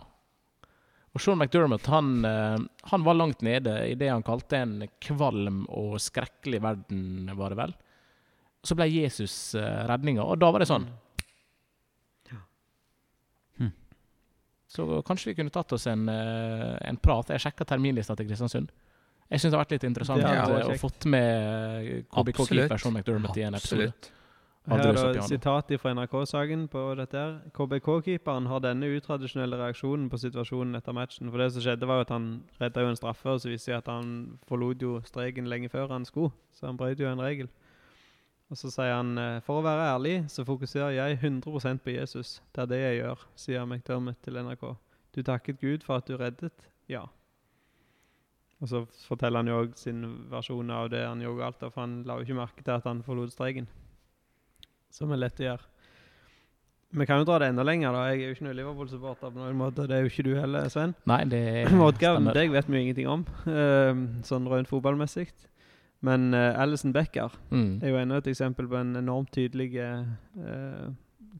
[1.17, 2.59] Og Sean McDermott han, eh,
[2.91, 7.61] han var langt nede i det han kalte en kvalm og skrekkelig verden, var det
[7.63, 7.73] vel.
[8.67, 10.85] Så ble Jesus eh, redninga, og da var det sånn.
[13.57, 13.71] Hm.
[14.69, 17.33] Så kanskje vi kunne tatt oss en, eh, en prat.
[17.33, 18.75] Jeg sjekka terminlista til Kristiansund.
[19.31, 23.41] Jeg syns det har vært litt interessant å få med KBK-keeper Sean McDermott Absolutt.
[23.41, 24.16] i en episode.
[24.67, 25.27] Her det er piano.
[25.29, 27.17] sitat fra NRK-saken på dette.
[27.17, 27.35] her.
[27.55, 31.31] KBK-keeperen har denne utradisjonelle reaksjonen på situasjonen etter matchen.
[31.31, 33.79] For det som skjedde, var at han redda jo en straffe, og så viste det
[33.79, 36.35] at han forlot jo streken lenge før han skulle.
[36.53, 37.49] Så han brøt jo en regel.
[38.51, 42.43] Og så sier han eh, for å være ærlig så fokuserer jeg 100% på Jesus.
[42.55, 44.67] Det er det jeg gjør, sier McDermott til NRK.
[45.15, 46.69] Du takket Gud for at du reddet?
[46.91, 47.07] Ja.
[48.61, 51.99] Og så forteller han jo òg sin versjon av det han gjorde galt, for han
[52.07, 53.67] la jo ikke merke til at han forlot streken.
[54.97, 55.67] Som er lett å gjøre.
[56.97, 57.93] Vi kan jo dra det enda lenger.
[57.93, 58.05] da.
[58.09, 59.33] Jeg er jo ikke noen Liverpool-supporter.
[59.35, 59.85] på noen måte.
[59.91, 60.95] Det er jo ikke du heller, Svein.
[61.11, 61.41] Nei, det
[61.99, 62.33] stemmer.
[62.37, 65.27] deg vet vi jo ingenting om, uh, sånn rønt fotballmessig.
[66.07, 67.81] Men uh, Alison Becker Mm.
[67.83, 70.89] er jo enda et eksempel på en enormt tydelig uh,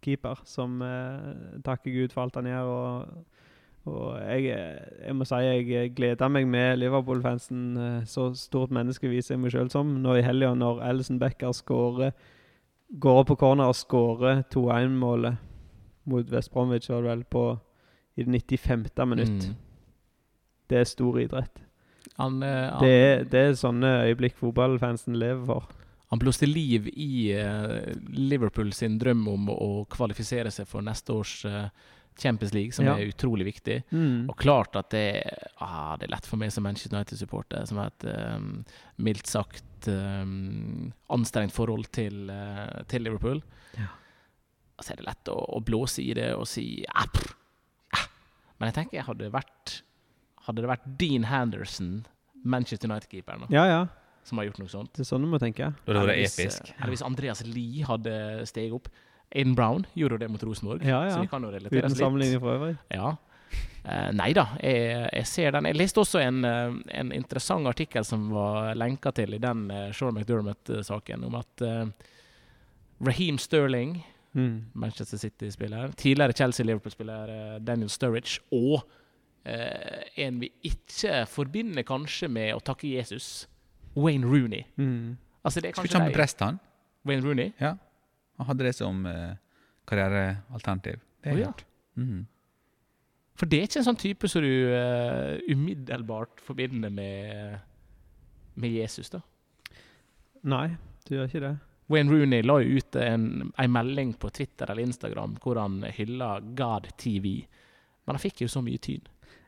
[0.05, 1.33] keeper som uh,
[1.65, 2.69] takker Gud for alt han gjør.
[2.75, 3.25] Og,
[3.87, 4.51] og jeg,
[5.07, 9.71] jeg må si jeg gleder meg med Liverpool-fansen, så stort menneske viser jeg meg sjøl
[9.73, 12.13] som, nå i helga når Alison Becker skårer
[12.89, 15.43] går opp på corner og skårer 2-1-målet
[16.07, 17.47] mot West Bromwich var det vel på
[18.17, 18.87] i det 95.
[19.09, 19.49] minutt.
[19.49, 19.57] Mm.
[20.71, 21.63] Det er stor idrett.
[22.17, 25.75] Han, eh, han, Det er, det er sånne øyeblikk fotballfansen lever for.
[26.09, 31.45] han blåste liv i uh, Liverpool sin drøm om å kvalifisere seg for neste års
[31.45, 31.67] eh,
[32.19, 32.95] Champions League, som Ja.
[32.97, 33.83] er utrolig viktig.
[33.93, 34.29] Mm.
[34.31, 35.23] Og klart at det,
[35.61, 38.07] ah, det er lett for meg som Manchester United-supporter, som har et
[38.37, 38.65] um,
[38.99, 43.43] mildt sagt um, anstrengt forhold til, uh, til Liverpool.
[43.77, 43.89] Ja.
[44.81, 47.07] Så er det lett å, å blåse i det og si ah,
[47.97, 48.07] ah.
[48.59, 49.83] Men jeg tenker hadde det vært
[50.47, 52.07] Hadde det vært Dean Henderson,
[52.45, 53.79] Manchester United-keeperen, Ja, ja.
[54.23, 55.73] som har gjort noe sånt Det er sånn du må tenke.
[55.89, 56.71] Hvis, episk.
[56.77, 58.87] Eller hvis Andreas Lie hadde steget opp.
[59.35, 61.99] Aiden Brown gjorde jo det mot Rosenborg, Ja, så vi kan jo relatere Uten litt.
[61.99, 62.77] sammenligning for øvrig.
[62.95, 63.17] Ja.
[63.87, 65.65] Uh, nei da, jeg, jeg ser den.
[65.71, 69.93] Jeg leste også en, eh, en interessant artikkel som var lenka til i den uh,
[69.95, 71.87] Sean McDermott-saken, om at uh,
[73.07, 74.03] Raheem Sterling,
[74.37, 74.65] Mm.
[74.75, 78.85] Manchester City-spiller, tidligere Chelsea-Liverpool-spiller eh, Daniel Sturridge, og
[79.47, 83.47] Uh, en vi ikke forbinder kanskje med å takke Jesus,
[83.95, 84.65] Wayne Rooney.
[84.77, 85.13] Mm.
[85.47, 86.57] Altså det er Skulle ikke han de- prest han?
[87.07, 87.53] Wayne Rooney?
[87.61, 87.77] Ja.
[88.37, 89.37] Han hadde det som uh,
[89.89, 91.01] karrierealternativ.
[91.25, 91.53] Det Å, oh, ja.
[92.01, 92.25] Mhm.
[93.37, 97.59] For det er ikke en sånn type som du uh, umiddelbart forbinder med,
[98.57, 99.21] med Jesus, da.
[100.47, 100.71] Nei,
[101.05, 101.57] du gjør ikke det.
[101.93, 106.39] Wayne Rooney la jo ut en, en melding på Twitter eller Instagram hvor han hylla
[106.59, 107.45] God TV.
[108.07, 109.05] Men han fikk jo så mye tyn.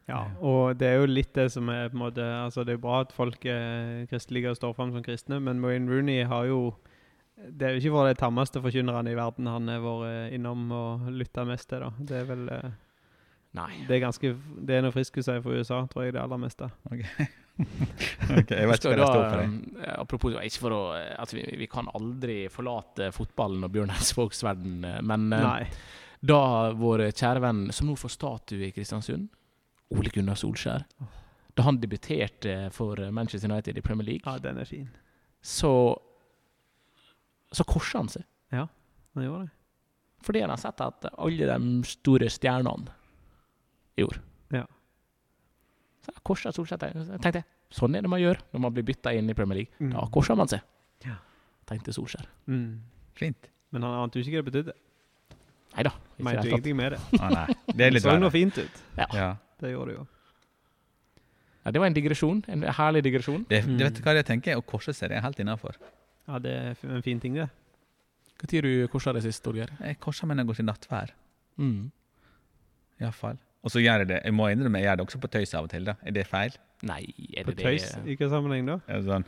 [0.09, 2.79] Ja, og det er jo litt det som er på en måte Altså, det er
[2.79, 6.47] jo bra at folk er kristelige og står fram som kristne, men Wayne Rooney har
[6.49, 6.61] jo
[7.39, 11.09] Det er jo ikke for de tammeste forkynnerne i verden han har vært innom og
[11.15, 11.91] lytta mest til, da.
[11.99, 12.71] Det er vel eh,
[13.57, 13.71] Nei.
[13.89, 14.31] Det er ganske
[14.69, 16.69] Det er noe friskuset for USA, tror jeg, det aller meste.
[17.59, 19.41] Ok, jeg vet ikke hva det står for.
[19.41, 19.79] det.
[19.83, 23.91] eh, apropos, ikke for å eh, at vi, vi kan aldri forlate fotballen og Bjørn
[23.91, 25.65] Eidsvågs verden, eh, men eh, Nei.
[26.31, 26.39] da
[26.79, 29.27] vår kjære venn, som nå får statue i Kristiansund,
[29.97, 30.85] Ole Gunnar Solskjær
[31.57, 34.87] Da han debuterte for Manchester United i Premier League, Ja, den er fin.
[35.43, 35.73] så
[37.53, 38.25] så korsa han seg.
[38.53, 39.53] Han gjorde det.
[40.23, 42.91] Fordi han har sett at alle de store stjernene
[43.99, 44.21] gjorde.
[44.55, 44.65] Ja.
[46.05, 46.83] Så jeg korsa Solskjær.
[46.95, 47.43] Jeg tenkte
[47.75, 49.73] sånn er det man gjør når man blir bytta inn i Premier League.
[49.81, 49.93] Mm.
[49.95, 50.61] Da korser man seg,
[51.05, 51.17] Ja.
[51.67, 52.27] tenkte Solskjær.
[52.47, 52.81] Mm.
[53.19, 53.49] Fint.
[53.73, 54.77] Men han ante jo ikke hva det betydde.
[55.77, 55.93] Nei da.
[56.19, 57.01] Mente jo ingenting med det.
[57.21, 58.81] Ah, nei, det er litt så noe fint ut.
[58.97, 59.37] Ja.
[59.61, 60.07] Det gjorde det jo.
[61.65, 62.45] Ja, det var en digresjon.
[62.49, 63.45] En herlig digresjon.
[63.49, 63.77] Det, Mm.
[63.79, 64.57] det vet du hva jeg tenker?
[64.57, 65.77] Å korse seg, det er helt innafor.
[66.29, 67.49] Ja, det er en fin ting, det.
[68.39, 69.73] Når du korsa det sist, Torgeir?
[69.81, 71.15] Jeg korsa meg når jeg går til nattvær.
[71.57, 71.91] Mm.
[73.01, 73.39] Iallfall.
[73.65, 74.21] Og så gjør jeg det.
[74.25, 75.89] Jeg må innrømme, jeg gjør det også på tøys av og til.
[75.89, 75.97] da.
[76.07, 76.55] Er det feil?
[76.87, 77.03] Nei,
[77.35, 77.89] er På det tøys.
[77.97, 78.79] I hvilken sammenheng da?
[78.87, 79.27] Er det sånn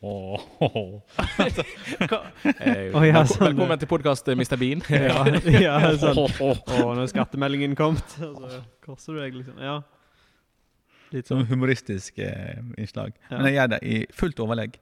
[0.00, 1.02] Åh, åh.
[1.20, 4.56] Eh, oh, ja, sånn, Velkommen til podkast, Mr.
[4.56, 4.80] Bean.
[4.88, 5.26] Ja,
[5.60, 6.16] ja sånn.
[6.22, 6.54] Når ho.
[6.56, 9.60] Å, er skattemeldingen kom, Og så korser du deg, liksom.
[9.60, 9.82] Ja.
[11.12, 11.50] Litt Som sånn.
[11.52, 13.12] humoristisk eh, innslag.
[13.28, 13.36] Ja.
[13.36, 14.80] Men jeg gjør det i fullt overlegg.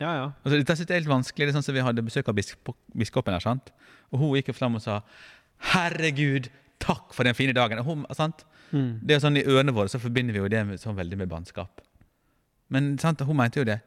[0.00, 0.26] Ja, ja.
[0.44, 1.46] Altså, dette synes jeg er helt vanskelig.
[1.46, 2.58] Det er sånn som Vi hadde besøk av bisk
[2.96, 3.72] biskopen her, sant?
[4.12, 5.00] og hun gikk jo fram og sa
[5.72, 7.80] 'Herregud, takk for den fine dagen'.
[7.80, 8.44] Og hun, sant?
[8.72, 9.00] Mm.
[9.02, 11.18] Det er jo sånn I ørene våre så forbinder vi jo det med, sånn veldig
[11.18, 11.80] med bannskap.
[12.68, 13.20] Men sant?
[13.20, 13.80] hun mente jo det.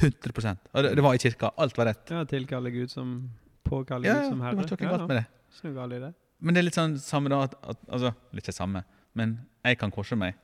[0.00, 1.50] 100 Og det, det var i kirka.
[1.58, 2.10] Alt var rett.
[2.10, 3.30] Ja, tilkalle Gud som
[3.64, 4.56] Påkalle Ja, Gud ja, som det herre.
[4.56, 5.26] var ikke ja, med det.
[5.62, 6.14] Noe i det.
[6.40, 8.84] Men det er litt sånn samme da at, at Altså, litt ikke samme,
[9.14, 10.38] men jeg kan korse meg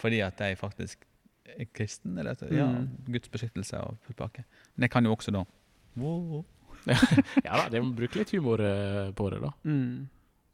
[0.00, 1.04] fordi at jeg faktisk
[1.72, 2.18] kristen.
[2.18, 2.56] Eller mm.
[2.56, 2.68] ja.
[3.06, 4.44] Guds beskyttelse og full pakke.
[4.74, 5.44] Men jeg kan jo også da
[5.96, 6.42] wow.
[7.46, 9.52] Ja da, det må bruke litt humor eh, på det, da.
[9.64, 10.08] Mm.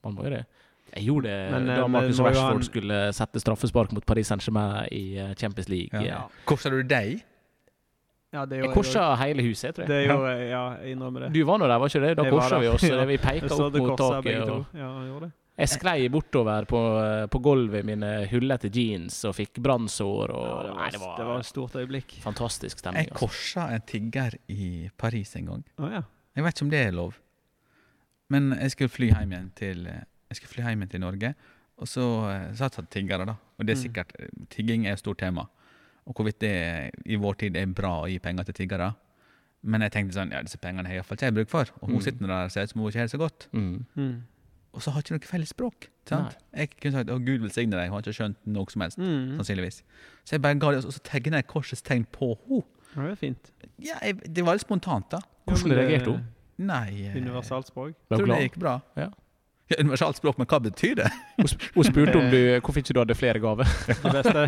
[0.05, 0.45] Man må jo det.
[0.91, 4.31] Jeg gjorde det Men, eh, da Marcus må Rashford han- skulle sette straffespark mot Paris
[4.31, 5.91] Saint-Germain i eh, Champions League.
[5.95, 6.07] Ja.
[6.07, 6.23] Ja.
[6.47, 7.25] Korsa du deg?
[8.31, 9.91] Ja, det Jeg korsa hele huset, tror jeg.
[9.91, 10.63] Det gjorde jeg, ja.
[10.79, 11.33] Jeg innrømmer det.
[11.35, 12.17] Du var nå der, var ikke det?
[12.17, 12.85] Da korsa vi oss.
[12.91, 13.05] Ja.
[13.05, 14.47] Vi peka opp mot taket.
[14.47, 14.55] to.
[14.55, 15.33] Og Ja, jeg gjorde det.
[15.61, 16.81] Jeg sklei bortover på,
[17.31, 20.33] på gulvet i mine hullete jeans og fikk brannsår.
[20.35, 22.17] Og, Ja, det, var, nei, det var, det var et stort øyeblikk.
[22.25, 23.05] fantastisk stemning.
[23.07, 23.27] Jeg Altså.
[23.27, 25.65] korsa en tigger i Paris en gang.
[25.79, 26.03] Oh, ja.
[26.37, 27.15] Jeg vet ikke om det er lov.
[28.31, 31.35] Men jeg skulle fly hjem igjen til, jeg skulle fly hjem igjen til Norge.
[31.81, 33.35] Og så eh, satt jeg tiggere, da.
[33.59, 33.85] Og det er Mm.
[33.87, 34.13] sikkert
[34.51, 35.47] Tigging er et stort tema.
[36.07, 38.95] Og hvorvidt det i vår tid er bra å gi penger til tiggere.
[39.63, 41.65] Men jeg tenkte sånn, ja, disse pengene har iallfall ikke jeg bruk for.
[41.83, 42.03] Og hun Mm.
[42.03, 43.49] sitter der og ser ut som hun ikke har det så godt.
[43.53, 44.23] Mm.
[44.73, 45.89] Og så har ikke noe felles språk.
[46.07, 46.37] Sant?
[46.55, 48.99] Jeg kunne sagt 'Å, Gud velsigne deg', hun har ikke skjønt noe som helst.
[48.99, 49.37] Mm.
[49.39, 49.83] sannsynligvis.
[50.25, 52.63] Så jeg bare ga det, og så tegna jeg korsets tegn på henne.
[52.97, 53.51] Ja, det er fint.
[53.79, 55.21] Ja, jeg, det var litt spontant, da.
[55.47, 56.23] Hvordan reagerte hun?
[56.59, 57.95] Nei eh, Universalt språk.
[58.11, 58.81] Jeg Tror det gikk bra.
[58.97, 59.09] Ja.
[59.71, 61.07] Ja, universalt språk, men hva betyr det?
[61.39, 63.65] Hun spurte om du, hvorfor ikke du hadde flere gaver.
[64.03, 64.47] Det beste,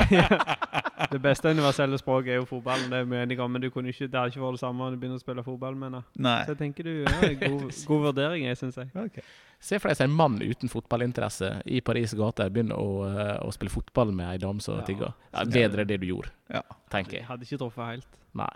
[1.13, 3.51] det beste universelle språket er jo fotballen, det er vi enige om.
[3.51, 5.45] Men du kunne ikke, det hadde ikke vært det samme om du begynner å spille
[5.47, 5.77] fotball.
[5.79, 6.45] mener jeg.
[6.47, 9.23] Så jeg tenker du ja, god, god vurdering, jeg syns jeg.
[9.63, 13.71] Se for deg en mann uten fotballinteresse i Paris gater begynne å, eh, å spille
[13.71, 14.83] fotball med ei dame som Ja.
[14.89, 15.13] tigger.
[15.33, 16.63] Ja, bedre det du gjorde, Ja.
[16.91, 17.29] tenker Jeg jeg.
[17.29, 18.07] hadde ikke truffet helt.
[18.35, 18.51] Nei.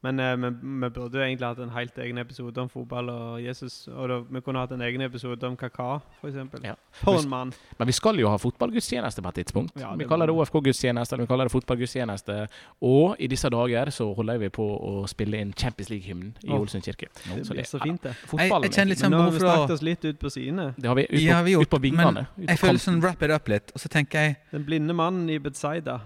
[0.00, 3.40] Men eh, vi, vi burde jo egentlig hatt en helt egen episode om fotball og
[3.42, 3.80] Jesus.
[3.90, 6.36] Og da, vi kunne hatt en egen episode om Kaka, f.eks.
[6.62, 6.76] Ja.
[7.00, 7.52] For en mann!
[7.78, 9.80] Men vi skal jo ha fotballgudstjeneste på et tidspunkt.
[9.80, 12.38] Ja, vi kaller det OFK-gudstjeneste, eller vi kaller det fotballgudstjeneste.
[12.86, 16.60] Og i disse dager så holder vi på å spille inn Champions League-hymnen i oh.
[16.60, 17.10] Ålesund kirke.
[17.24, 18.14] Det blir så fint, det.
[18.30, 20.68] Fotballen jeg kjenner litt sånn nå har vi snakket oss litt ut på sidene.
[20.78, 22.28] Det har vi ut Ja, vi gjort, ut på vingene.
[22.36, 25.26] Men Jeg føler sånn wrap it up litt, og så tenker jeg Den blinde mannen
[25.32, 25.98] i Betzaida.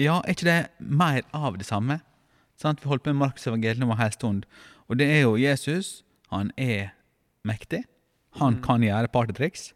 [0.00, 2.00] Ja, er ikke det mer av det samme?
[2.60, 2.80] Sant?
[2.82, 4.44] Vi holdt på med Markus evangelium en hel stund,
[4.88, 6.02] og det er jo Jesus.
[6.30, 6.92] Han er
[7.44, 7.84] mektig.
[8.40, 8.62] Han Mm.
[8.62, 9.72] kan gjøre partytriks.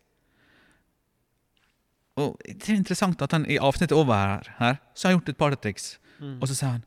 [2.18, 5.28] Og det er interessant at han i avsnittet over her, her så har han gjort
[5.28, 5.98] et partytriks.
[6.18, 6.40] Mm.
[6.42, 6.84] Og så sier han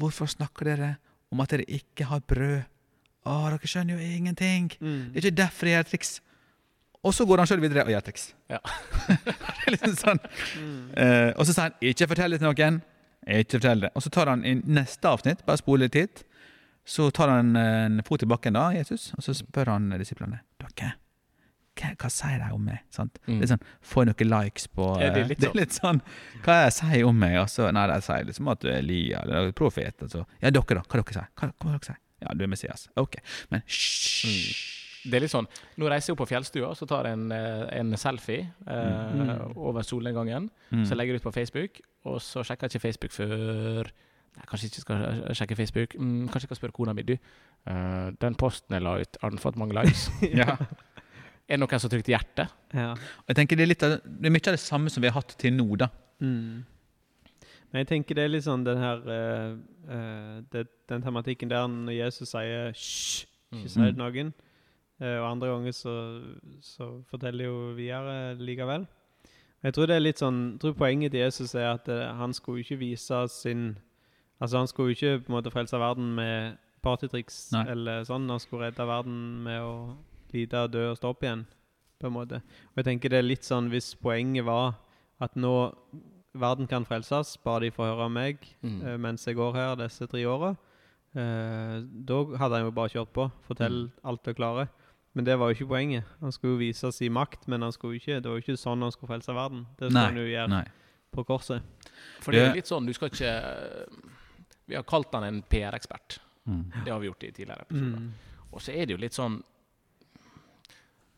[0.00, 0.96] Hvorfor snakker dere
[1.32, 2.62] om at dere ikke har brød?
[3.28, 4.70] Å, dere skjønner jo ingenting.
[4.80, 5.10] Mm.
[5.12, 6.12] Det er ikke derfor jeg gjør triks.
[7.04, 8.30] Og så går han sjøl videre og gjør triks.
[8.48, 8.58] Ja.
[9.08, 10.22] det er liksom sånn.
[10.56, 10.78] Mm.
[10.96, 12.80] Uh, og så sier han 'ikke fortell det til noen'.
[13.30, 13.92] Ikke fortell det.
[13.94, 16.24] Og så tar han i neste avsnitt, bare spole litt hit,
[16.86, 20.40] så tar han eh, en fot i bakken, da, Jesus, og så spør han disiplene
[20.60, 20.94] dere,
[21.80, 22.80] hva, hva sier de om meg?
[23.28, 23.38] Mm.
[23.40, 25.54] Litt sånn, Får jeg noen likes på Er det eh, litt det sånn?
[25.54, 26.00] er litt sånn
[26.44, 27.36] Hva jeg det sier om meg?
[27.40, 29.94] Og så, nei, de sier liksom at du er Elia eller er profet.
[30.02, 30.26] Altså.
[30.42, 30.84] ja, dere, da?
[30.84, 32.00] Hva dere sier Hva, hva dere sier?
[32.20, 32.88] Ja, du er Messias.
[33.00, 33.16] Ok.
[33.54, 34.79] Men hysj!
[35.04, 35.46] Det er litt sånn
[35.80, 39.56] Nå reiser jeg opp på fjellstua så tar jeg en, eh, en selfie eh, Mm.
[39.56, 40.50] over solnedgangen.
[40.70, 40.84] Mm.
[40.84, 43.90] Så legger jeg ut på Facebook, og så sjekker jeg ikke Facebook før
[44.36, 45.94] Nei, Kanskje ikke skal sjekke Facebook.
[45.98, 47.02] Mm, kanskje jeg skal spørre kona mi.
[47.02, 47.16] Du,
[47.66, 50.04] uh, den posten jeg la ut, har den fått mange likes?
[50.40, 50.54] Ja.
[51.50, 52.46] er det noen som trykte hjerte?
[52.72, 52.92] Ja.
[52.92, 55.10] Og jeg tenker det er, litt av, det er mye av det samme som vi
[55.10, 55.88] har hatt til nå, da.
[56.22, 56.62] Mm.
[57.72, 59.56] Men jeg tenker det er litt sånn den her uh,
[59.90, 64.30] uh, det, Den tematikken der når Jesus sier 'hysj', ikke si det til noen.
[64.30, 64.49] Eh,
[65.20, 65.94] og andre ganger så,
[66.60, 68.86] så forteller jo videre likevel.
[69.62, 72.32] Jeg tror det er litt sånn Jeg tror poenget til Jesus er at eh, han
[72.32, 73.76] skulle ikke vise sin
[74.40, 77.66] Altså Han skulle ikke på en måte frelse verden med partytriks Nei.
[77.74, 78.24] eller sånn.
[78.32, 79.74] Han skulle redde verden med å
[80.32, 81.42] lide og dø og stå opp igjen,
[82.00, 82.38] på en måte.
[82.72, 84.78] Og jeg tenker det er litt sånn hvis poenget var
[85.20, 85.52] at nå
[86.40, 88.80] verden kan frelses, bare de får høre om meg Mm.
[88.86, 90.54] eh, mens jeg går her disse tre åra.
[91.14, 91.76] Eh,
[92.08, 93.28] da hadde han jo bare kjørt på.
[93.48, 94.68] Fortell alt du klarer.
[95.18, 96.06] Men det var jo ikke poenget.
[96.20, 98.84] Han skulle jo vise sin makt, men han skulle ikke, det var jo ikke sånn
[98.84, 99.64] han skulle frelse verden.
[99.78, 100.64] Det skulle han jo gjøre Nei.
[101.10, 101.90] på korset.
[102.22, 103.32] For det er litt sånn, du skal ikke
[104.70, 106.20] Vi har kalt han en PR-ekspert.
[106.46, 106.64] Mm.
[106.84, 108.04] Det har vi gjort i tidligere episoder.
[108.50, 109.40] Og så er det jo litt sånn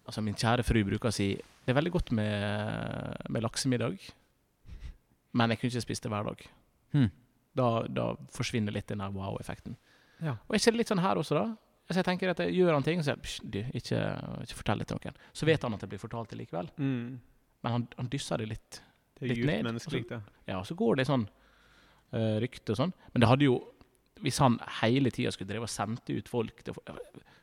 [0.02, 1.28] Altså, min kjære fru bruker å si
[1.62, 4.00] det er veldig godt med, med laksemiddag,
[5.38, 6.40] men jeg kunne ikke spist det hver dag.
[6.98, 7.06] Mm.
[7.54, 9.76] Da, da forsvinner litt den der wow-effekten.
[10.18, 10.34] Ja.
[10.48, 11.44] Og jeg ser det litt sånn her også, da.
[11.88, 14.00] Altså, jeg tenker at jeg gjør han ting, og så sier «Psj, du, ikke,
[14.46, 15.20] ikke fortell det til noen.
[15.36, 16.70] Så vet han at det blir fortalt det likevel.
[16.78, 17.20] Mm.
[17.62, 18.80] Men han, han dysser det litt.
[19.18, 20.20] Det Litt ned, menneskelig, det.
[20.48, 22.94] Ja, og så går det sånn uh, rykte og sånn.
[23.12, 23.60] Men det hadde jo
[24.22, 26.96] Hvis han hele tida skulle drive og sendte ut folk til å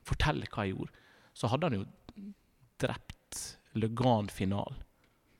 [0.07, 0.93] fortelle hva jeg gjorde,
[1.35, 1.81] så hadde han jo
[2.79, 3.41] drept
[3.75, 4.77] Le Grand Final.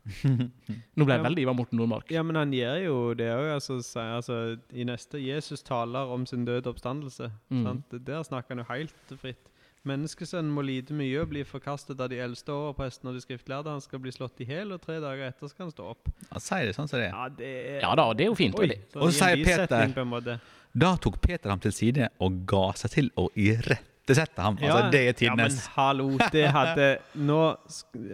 [0.98, 1.28] Nå ble jeg Ja.
[1.30, 2.10] veldig Ivar Morten Nordmark.
[2.12, 3.48] Ja, men han gjør jo det òg.
[3.58, 4.40] Altså, altså,
[4.74, 7.32] I neste Jesus taler om sin døde oppstandelse.
[7.50, 7.64] Mm.
[7.66, 7.96] Sant?
[8.06, 9.46] Der snakker han jo helt fritt.
[9.88, 13.72] Menneskesønnen må lide mye og bli forkastet av de eldste overprestene og de skriftlærde.
[13.72, 16.10] Han skal bli slått i hjel, og tre dager etter skal han stå opp.
[16.34, 17.14] Han sier det sånn som det er.
[17.16, 18.60] Ja, det er Ja da, det er jo fint.
[18.60, 20.36] Oi, og sånn så sier Peter- På en måte.
[20.84, 24.60] Da tok Peter ham til side og ga seg til å irettesette ham.
[24.60, 27.40] Altså, det er Ja, men hallo, det hadde Nå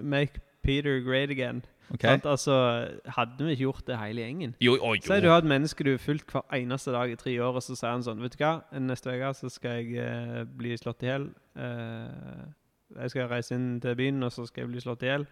[0.05, 1.63] Make Peter great again.
[1.93, 2.01] Ok?
[2.01, 2.25] Sant?
[2.25, 2.55] Altså,
[3.13, 5.91] hadde vi ikke gjort det hele gjengen Jo, oi, Si du har et menneske du
[5.93, 8.41] har fulgt hver eneste dag i tre år, og så sier han sånn Vet du
[8.43, 11.27] hva, neste uke så skal jeg eh, bli slått i hjel.
[11.55, 12.47] Eh,
[13.01, 15.27] jeg skal reise inn til byen, og så skal jeg bli slått i hjel.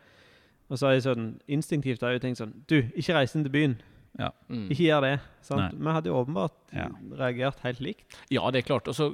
[0.69, 3.53] Og så har jeg sånn instinktivt har jeg tenkt sånn Du, ikke reise inn til
[3.53, 3.75] byen.
[4.19, 4.67] Mm.
[4.69, 5.13] Ikke gjør det.
[5.41, 5.73] Sant?
[5.73, 6.87] Vi hadde jo åpenbart Ja.
[7.17, 8.05] reagert helt likt.
[8.29, 8.87] Ja, det er klart.
[8.87, 9.09] Og så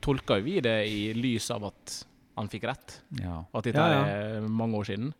[0.00, 1.98] tolka vi det i lys av at
[2.36, 3.02] han fikk rett.
[3.20, 3.42] Ja.
[3.54, 4.04] At dette Ja, ja.
[4.40, 5.12] er mange år siden.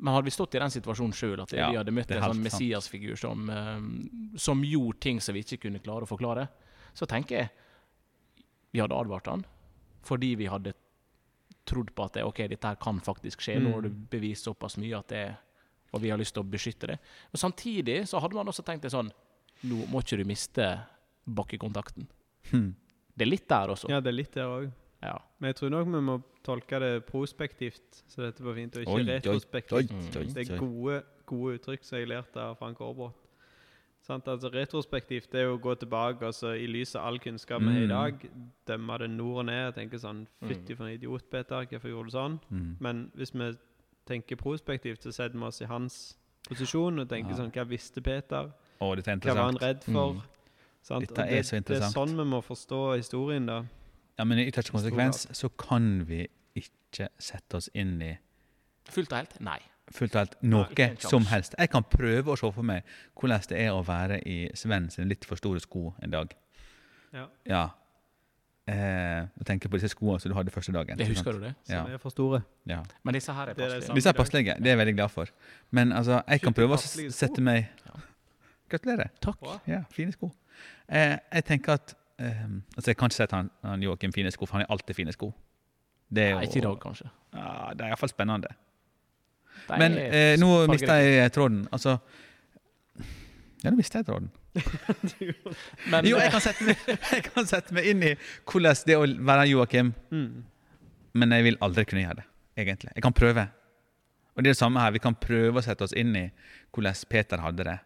[0.00, 2.42] Men hadde vi stått i den situasjonen sjøl, at Ja, vi hadde møtt en sånn.
[2.42, 6.48] Messias-figur som, eh, som gjorde ting som vi ikke kunne klare å forklare,
[6.94, 7.50] så tenker jeg
[8.72, 9.44] vi hadde advart han.
[10.02, 10.72] Fordi vi hadde
[11.66, 13.58] trodd på at det, ok, dette her kan faktisk skje.
[13.60, 14.06] Nå har du Mm.
[14.10, 15.36] bevist såpass mye at det
[15.94, 16.98] Og vi har lyst til å beskytte det.
[17.32, 19.10] Men Samtidig så hadde man også tenkt det sånn
[19.64, 20.84] Nå må ikke du miste
[21.26, 22.06] bakkekontakten.
[22.50, 22.76] Hmm.
[23.16, 23.88] Det er litt der også.
[23.88, 24.70] Ja, det er litt der òg.
[25.02, 25.16] Ja.
[25.38, 28.96] Men jeg tror nok vi må tolke det prospektivt, så dette var fint, og ikke
[28.96, 29.72] Oi, retrospektivt.
[29.72, 30.16] oi, Mm.
[30.16, 33.14] oi, Det er gode, gode uttrykk som jeg lærte av Frank Aarebrot.
[34.02, 34.24] Sant?
[34.28, 37.66] Altså, retrospektivt det er å gå tilbake og så i lys av all kunnskap vi
[37.66, 37.88] har i Mm.
[37.88, 38.30] dag,
[38.66, 40.76] dømme det nord og ned og tenke sånn Fytti Mm.
[40.76, 42.40] for en idiot, Peter, hvorfor gjorde du sånn?
[42.50, 42.76] Mm.
[42.80, 43.56] Men hvis vi
[44.06, 46.16] tenker prospektivt, så setter vi oss i hans
[46.48, 47.36] posisjon og tenker Ja.
[47.36, 48.50] sånn Hva visste Peter?
[48.80, 50.14] Å, er Hva var han redd for?
[50.14, 50.22] Mm.
[50.82, 51.08] Sant?
[51.08, 53.64] Dette er det, så Det er sånn vi må forstå historien, da.
[54.18, 56.24] Ja, men i ytterste konsekvens så kan vi
[56.58, 58.16] ikke sette oss inn i
[58.88, 59.34] Fullt og helt?
[59.44, 59.58] Nei.
[59.92, 61.54] fullt og helt noe som helst.
[61.58, 62.82] Jeg kan prøve å se for meg
[63.16, 66.32] hvordan det er å være i Sven sine litt for store sko en dag.
[67.12, 67.26] Ja.
[67.48, 67.62] Ja.
[68.68, 70.98] Eh, jeg tenker på disse skoene som du hadde første dagen.
[71.00, 71.40] Det husker sant?
[71.40, 71.54] du det?
[71.64, 71.94] Som Ja.
[71.94, 72.42] er for store.
[72.68, 72.82] Ja.
[73.04, 73.94] Men disse her er passelige.
[73.94, 74.54] Disse er passelige.
[74.58, 75.26] Det er jeg veldig glad for.
[75.70, 78.00] Men altså, jeg kan prøve å sette meg Ja.
[78.68, 79.08] Gratulerer.
[79.20, 79.38] Takk.
[79.66, 80.32] Ja, fine sko.
[80.88, 82.44] Eh, jeg tenker at eh,
[82.76, 85.12] Altså, jeg kan ikke sette han, han Joakim fine sko, for han har alltid fine
[85.14, 85.32] sko.
[86.08, 87.10] Det er Nei, ikke i dag, kanskje.
[87.36, 88.48] Ja, det er iallfall spennende.
[89.68, 91.66] Er Men er eh, nå mista jeg tråden.
[91.72, 91.98] Altså
[93.64, 94.30] Ja, nå mista jeg tråden.
[95.92, 96.76] Men, Jo, jeg kan, meg,
[97.12, 98.14] jeg kan sette meg inn i
[98.48, 100.44] hvordan det er å være Joakim, Mm.
[101.18, 102.24] men jeg vil aldri kunne gjøre det,
[102.56, 102.92] egentlig.
[102.94, 103.44] Jeg kan prøve.
[104.36, 104.92] Og det er det samme her.
[104.94, 106.24] Vi kan prøve å sette oss inn i
[106.74, 107.78] hvordan Peter hadde det.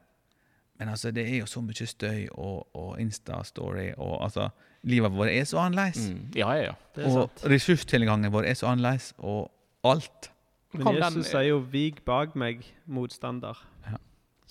[0.82, 4.48] Men altså, det er jo så mye støy og, og Insta-story og altså
[4.82, 6.08] Livet vårt er så annerledes.
[6.10, 7.06] mm, Ja, ja, ja.
[7.06, 9.44] Og ressurstilgangen vår er så annerledes, og
[9.86, 10.30] alt.
[10.74, 13.60] Men Kom Jesus sier jo 'vik bak meg, motstander'.
[13.86, 13.96] Ja.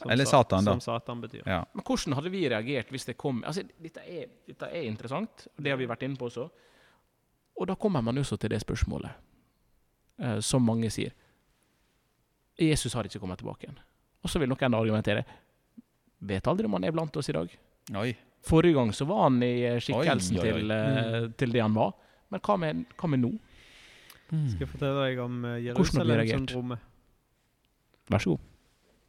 [0.09, 0.71] Eller sa- Satan, da.
[0.71, 1.43] Som Satan betyr.
[1.45, 1.63] Ja.
[1.73, 5.69] Men hvordan hadde vi reagert hvis det kom altså, dette, er, dette er interessant, det
[5.69, 6.49] har vi vært inne på også.
[7.59, 9.11] Og da kommer man også til det spørsmålet,
[10.19, 11.11] eh, som mange sier.
[12.59, 13.79] Jesus har ikke kommet tilbake igjen.
[14.23, 15.23] Og så vil noen argumentere.
[16.22, 17.53] Vet aldri om han er blant oss i dag.
[17.97, 18.11] Oi.
[18.45, 20.61] Forrige gang så var han i eh, skikkelsen Oi, oi, oi.
[20.61, 21.34] Til, mm.
[21.41, 21.91] til det han var.
[22.32, 23.32] Men hva med, hva med nå?
[24.32, 25.76] Skal jeg fortelle deg om reagert?
[25.76, 26.88] Jerusalem-syndromet?
[28.11, 28.47] Vær så god.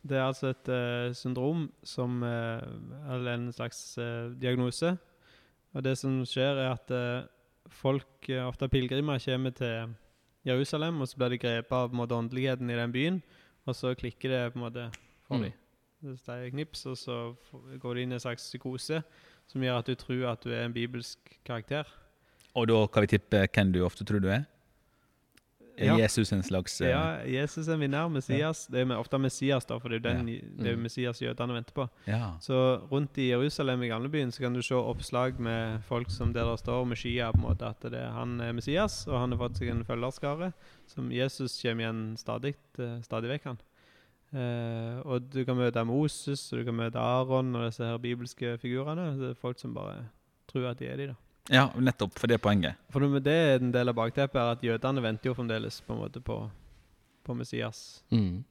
[0.02, 2.58] Det er altså et uh, syndrom som uh,
[3.14, 4.96] Eller en slags uh, diagnose.
[5.72, 7.28] Og det som skjer, er at eh,
[7.72, 9.94] folk, eh, ofte pilegrimer, kommer til
[10.44, 13.22] Jerusalem, og så blir de grepet av på måte, åndeligheten i den byen,
[13.64, 14.84] og så klikker det på en måte
[15.24, 15.42] for Mm.
[15.42, 15.52] dem.
[16.02, 17.18] Det er knips, og så
[17.80, 19.02] går det inn i en slags psykose
[19.50, 21.86] som gjør at du tror at du er en bibelsk karakter.
[22.58, 24.44] Og da kan vi tippe hvem du ofte tror du er?
[25.78, 25.94] Er Ja.
[25.96, 26.86] Jesus en slags uh...
[26.86, 28.66] Ja, Jesus er vinner, Messias.
[28.68, 30.26] Det er ofte Messias, da, for det er jo den,
[30.58, 30.82] det er Mm.
[30.84, 31.88] Messias jødene venter på.
[32.06, 32.34] ja.
[32.40, 36.44] Så rundt i Jerusalem i gamlebyen så kan du se oppslag med folk som der
[36.44, 39.38] det står skia på en måte, at det er, han er Messias, og han har
[39.38, 40.52] fått seg en følgerskare.
[40.86, 43.58] Som Jesus kommer igjen stadig, eh, stadig vekk, han.
[44.32, 48.54] Eh, og du kan møte Moses, og du kan møte Aron og disse her bibelske
[48.62, 49.10] figurene.
[49.20, 50.06] Det er folk som bare
[50.48, 51.16] tror at de er de, da.
[51.52, 52.16] ja, nettopp.
[52.18, 52.74] For det er poenget.
[52.90, 55.92] For det det er en del av bakteppet, er at jødene venter jo fremdeles på
[55.92, 56.38] en måte på,
[57.24, 58.02] på Messias.
[58.10, 58.44] Mm.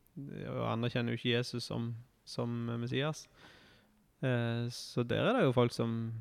[0.52, 3.26] og anerkjenner jo ikke Jesus som, som Messias.
[4.22, 6.12] Eh, så der er det jo folk som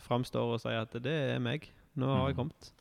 [0.00, 1.70] framstår og sier at det er meg.
[1.94, 2.38] Nå har jeg Mm.
[2.42, 2.72] kommet.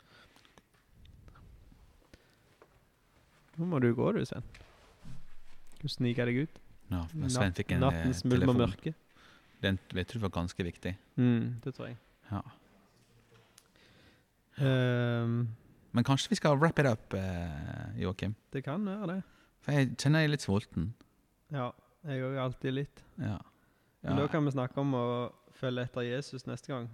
[3.59, 4.43] Nå må du gå, du, Sven.
[5.81, 6.59] Du sniker deg ut.
[6.89, 8.93] Ja, men Sven fikk en eh, Nattens mulm og mørke.
[9.63, 10.95] Den vet du var ganske viktig.
[11.19, 11.97] Mm, det tror jeg.
[12.31, 12.41] Ja.
[14.59, 15.49] Um,
[15.91, 18.35] Men kanskje vi skal wrap it up, eh, Joakim?
[18.53, 19.21] det kan være det.
[19.61, 20.93] For jeg kjenner jeg er litt sulten.
[21.51, 21.71] Ja,
[22.05, 23.03] jeg òg alltid litt.
[23.17, 23.37] Ja.
[24.03, 25.05] Men da kan vi snakke om å
[25.59, 26.89] følge etter Jesus neste gang.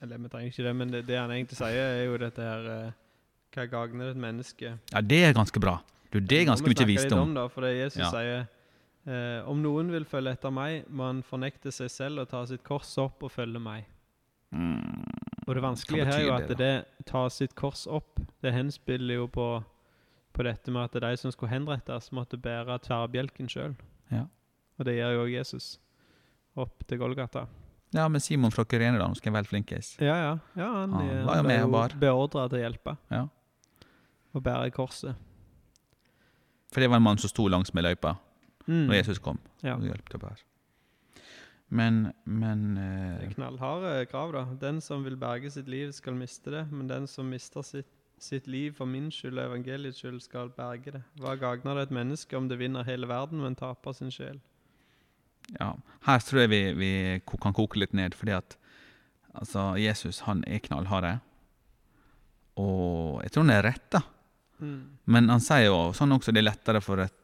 [0.00, 2.70] Eller vi trenger ikke det, men det, det han egentlig sier, er jo dette her
[2.70, 2.92] eh,
[3.54, 4.78] Hva gagner et menneske?
[4.92, 5.78] ja, det er ganske bra.
[6.14, 7.24] Du, det er ganske mye visdom.
[7.28, 8.10] Om, da, for det Jesus Ja.
[8.14, 8.46] sier
[9.10, 12.62] eh, Om noen vil følge etter meg, må han fornekte seg selv og ta sitt
[12.64, 13.90] kors opp og følge meg.
[14.54, 15.02] Mm.
[15.44, 19.24] Og det vanskelige her er jo at det, det, ta sitt kors opp, det henspiller
[19.24, 19.48] jo på
[20.34, 23.76] på dette med at det de som skulle henrettes, måtte bære tverrbjelken sjøl.
[24.10, 24.24] Ja.
[24.78, 25.68] Og det gjør jo også Jesus
[26.58, 27.44] opp til Golgata.
[27.94, 29.92] Ja, men Simon fra Kyrene, da, han skal være flinkis.
[30.02, 30.32] Ja, ja.
[30.58, 31.94] ja han, Han eh, var jo med og bar.
[32.00, 32.96] beordra til å hjelpe.
[33.14, 33.22] Ja.
[34.34, 35.14] Og bære korset.
[36.74, 38.16] For det var en mann som sto langs med løypa
[38.66, 38.86] Mm.
[38.88, 39.74] når Jesus kom Ja.
[39.76, 40.42] og hjalp til å bære.
[41.70, 44.44] Men, uh, Det eh, er knallharde krav, da.
[44.60, 46.62] Den som vil berge sitt liv, skal miste det.
[46.72, 47.86] Men den som mister sitt,
[48.18, 51.02] sitt liv for min skyld og evangeliets skyld, skal berge det.
[51.20, 54.40] Hva gagner det et menneske om det vinner hele verden, men taper sin sjel?
[55.60, 55.74] ja,
[56.06, 58.56] her tror jeg vi, vi kan koke litt ned, fordi at
[59.34, 61.20] altså, Jesus han er knallhard.
[62.56, 64.00] Og jeg tror han er rett, da.
[64.62, 64.80] Mm.
[65.10, 67.14] Men han sier jo sånn også det er lettere for et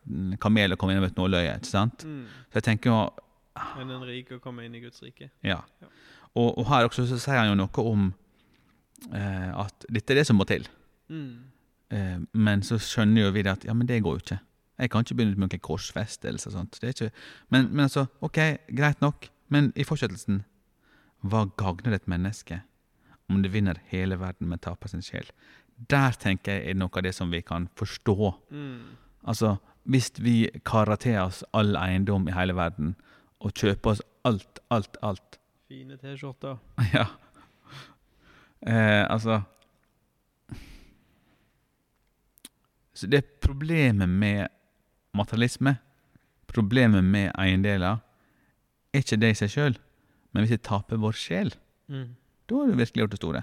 [0.43, 1.57] kamel å komme inn over et nåløye.
[1.57, 2.05] ikke sant?
[2.05, 2.25] Mm.
[2.51, 3.03] Så jeg tenker jo
[3.81, 5.27] Enn en rik å komme inn i Guds rike.
[5.45, 5.59] Ja.
[5.83, 5.89] Ja.
[6.39, 8.05] Og, og her også så sier han jo noe om
[9.11, 10.69] eh, at dette er det som må til.
[11.11, 11.51] Mm.
[11.91, 14.39] Eh, men så skjønner jo vi det at ja, men det går jo ikke.
[14.81, 16.79] Jeg kan ikke begynne med noen korsfestelse og sånt.
[16.81, 17.11] Det ikke,
[17.53, 18.41] men, men altså, ok,
[18.79, 19.29] greit nok.
[19.51, 20.45] Men i fortsettelsen
[21.27, 22.63] Hva gagner et menneske
[23.29, 25.27] om det vinner hele verden, men taper sin sjel?
[25.89, 28.35] Der tenker jeg er noe av det som vi kan forstå.
[28.51, 28.97] Mm.
[29.25, 32.95] Altså, hvis vi karer til oss all eiendom i hele verden,
[33.41, 35.39] og kjøper oss alt, alt, alt
[35.71, 36.59] Fine T-skjorter.
[36.93, 37.07] Ja.
[38.67, 39.41] Eh, altså
[42.95, 44.49] Så det er problemet med
[45.17, 45.77] materialisme,
[46.51, 47.97] problemet med eiendeler,
[48.93, 49.79] er ikke det i seg sjøl,
[50.35, 51.55] men hvis vi taper vår sjel,
[51.91, 52.15] Mm.
[52.49, 53.43] da har du virkelig gjort det store.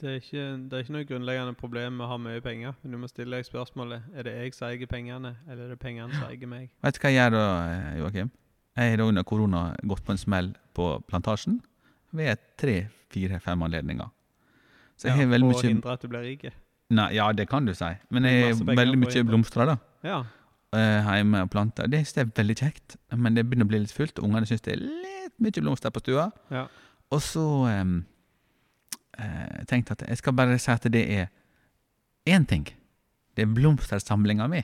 [0.00, 2.74] Det er, ikke, det er ikke noe grunnleggende problem med å ha mye penger.
[2.82, 5.78] Men du må stille deg spørsmålet er det jeg som eier pengene, eller er det
[5.82, 6.70] pengene som eier meg.
[6.84, 8.30] Vet du hva jeg gjør da, eh, Joakim?
[8.78, 11.58] Jeg har da under korona gått på en smell på plantasjen
[12.16, 12.76] ved tre,
[13.12, 14.08] fire, fem anledninger.
[14.96, 16.46] Så jeg har veldig For å hindre at du blir rik.
[16.92, 17.90] Nei, Ja, det kan du si.
[18.10, 19.76] Men jeg har veldig mye blomster, da.
[20.06, 20.22] Ja.
[20.76, 21.88] eh, hjemme og planter.
[21.90, 24.22] Det synes jeg er veldig kjekt, men det begynner å bli litt fullt.
[24.24, 26.30] Ungene syns det er litt mye blomster på stua.
[26.50, 26.66] ja.
[27.12, 28.06] Og så um,
[29.18, 31.28] eh, tenkte at jeg skal bare si at det er
[32.28, 32.66] én ting.
[33.36, 34.62] Det er blomstersamlinga mi.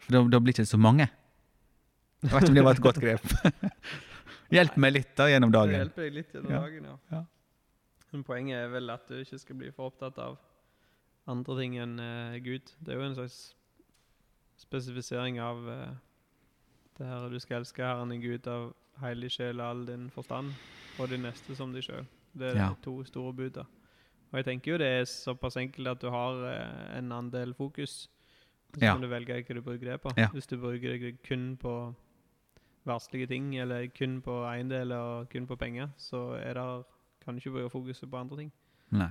[0.00, 1.08] For da, da blir det ikke så mange.
[2.22, 3.22] Jeg vet ikke om det var et godt grep.
[4.52, 5.72] Hjelp meg litt da gjennom dagen.
[5.72, 6.60] Det hjelper deg litt gjennom Ja.
[6.64, 6.96] dagen, ja.
[7.16, 7.20] Ja.
[8.10, 10.34] Men poenget er vel at du ikke skal bli for opptatt av
[11.30, 12.72] andre ting enn uh, Gud.
[12.82, 13.38] Det er jo en slags
[14.60, 15.86] spesifisering av uh,
[16.98, 18.72] det her du skal elske Herren din Gud av
[19.04, 20.50] hele din sjel og all din forstand,
[20.98, 22.04] og din neste som deg sjøl.
[22.38, 22.68] Det er Ja.
[22.68, 23.60] de to store buda.
[24.32, 28.08] Og jeg tenker jo det er såpass enkelt at du har eh, en andel fokus.
[28.74, 28.92] Så Ja.
[28.92, 30.10] kan du velge hva du bruker det på.
[30.16, 30.28] Ja.
[30.28, 31.94] Hvis du bruker det kun på
[32.86, 36.82] verslige ting, eller kun på eiendeler og kun på penger, så er der,
[37.24, 38.52] kan du ikke bruke fokuset på andre ting.
[38.90, 39.08] Nei.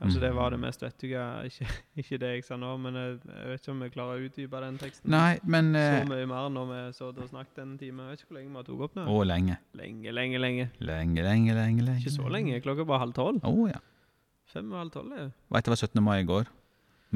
[0.00, 0.22] Kanskje Mm.
[0.24, 1.22] det var det mest vettuge.
[1.50, 1.66] Ikke,
[2.00, 4.60] ikke det jeg sa nå, men jeg, jeg vet ikke om vi klarer å utdype
[4.64, 8.06] den teksten Nei, men så eh, mye mer når vi så og snakket en time.
[8.06, 9.04] Jeg vet ikke hvor lenge vi har tatt opp nå.
[9.12, 9.58] Å, lenge.
[9.76, 10.68] Lenge, lenge, lenge.
[10.80, 11.84] Lenge, lenge, lenge.
[11.84, 12.00] lenge.
[12.00, 12.62] Ikke så lenge.
[12.64, 13.44] Klokka er bare halv tolv.
[13.44, 13.82] Å ja.
[14.54, 15.28] Fem og halv tolv, ja.
[15.28, 16.02] Vet Veit det var 17.
[16.08, 16.48] mai i går.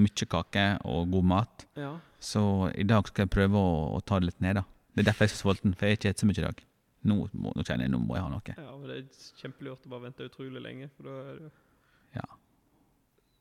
[0.04, 1.66] Mye kake og god mat.
[1.80, 1.94] Ja.
[2.20, 2.44] Så
[2.76, 4.66] i dag skal jeg prøve å, å ta det litt ned, da.
[4.94, 6.46] Det er derfor jeg er så sulten, for jeg har ikke spist så mye i
[6.50, 6.62] dag.
[7.04, 8.54] Nå, må, nå kjenner jeg nå må jeg ha noe.
[8.56, 11.50] ja, men det er kjempelurt å bare vente utrolig lenge, for da er det.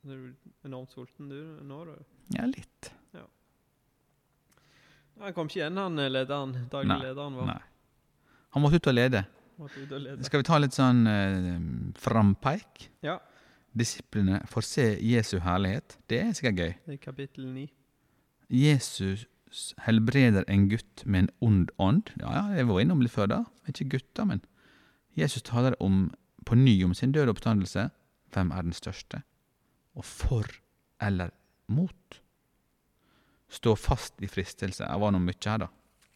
[0.04, 1.96] Da er du enormt sulten du nå, du?
[2.36, 2.92] Ja, litt.
[5.22, 6.56] Han kom ikke igjen, han eh, lederen.
[6.72, 7.50] Daglig lederen vår.
[7.52, 7.60] Nei.
[8.56, 9.24] Han måtte ut og lede.
[9.62, 10.26] Måtte ut og lede.
[10.28, 12.88] Skal vi ta litt sånn uh, frampeik?
[13.06, 13.20] Ja.
[13.78, 15.98] Disiplene får se Jesu herlighet.
[16.10, 16.74] Det er sikkert gøy.
[16.86, 17.68] Det er kapittel 9.
[18.54, 19.28] Jesus
[19.86, 22.14] helbreder en gutt med en ond ånd.
[22.22, 23.42] Ja, ja, jeg var innom litt før da.
[23.70, 24.44] Ikke gutter, men
[25.18, 26.08] Jesus taler om,
[26.46, 27.88] på ny om sin døde oppstandelse.
[28.34, 29.22] Hvem er den største?
[29.96, 30.48] Og for
[31.02, 31.30] eller
[31.68, 32.20] mot?
[33.54, 34.86] Stå fast i fristelse.
[34.88, 35.68] Det var noe mye her, da.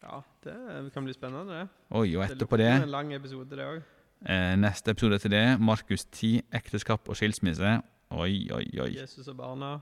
[0.02, 1.68] Ja, det kan bli spennende, det.
[1.90, 2.66] Oi, og etterpå det.
[2.72, 3.82] det, En lang episode, det òg.
[4.26, 7.82] eh, neste episode til det, Markus 10, ekteskap og skilsmisse.
[8.10, 8.90] Oi, oi, oi.
[9.00, 9.78] Jesus og barna.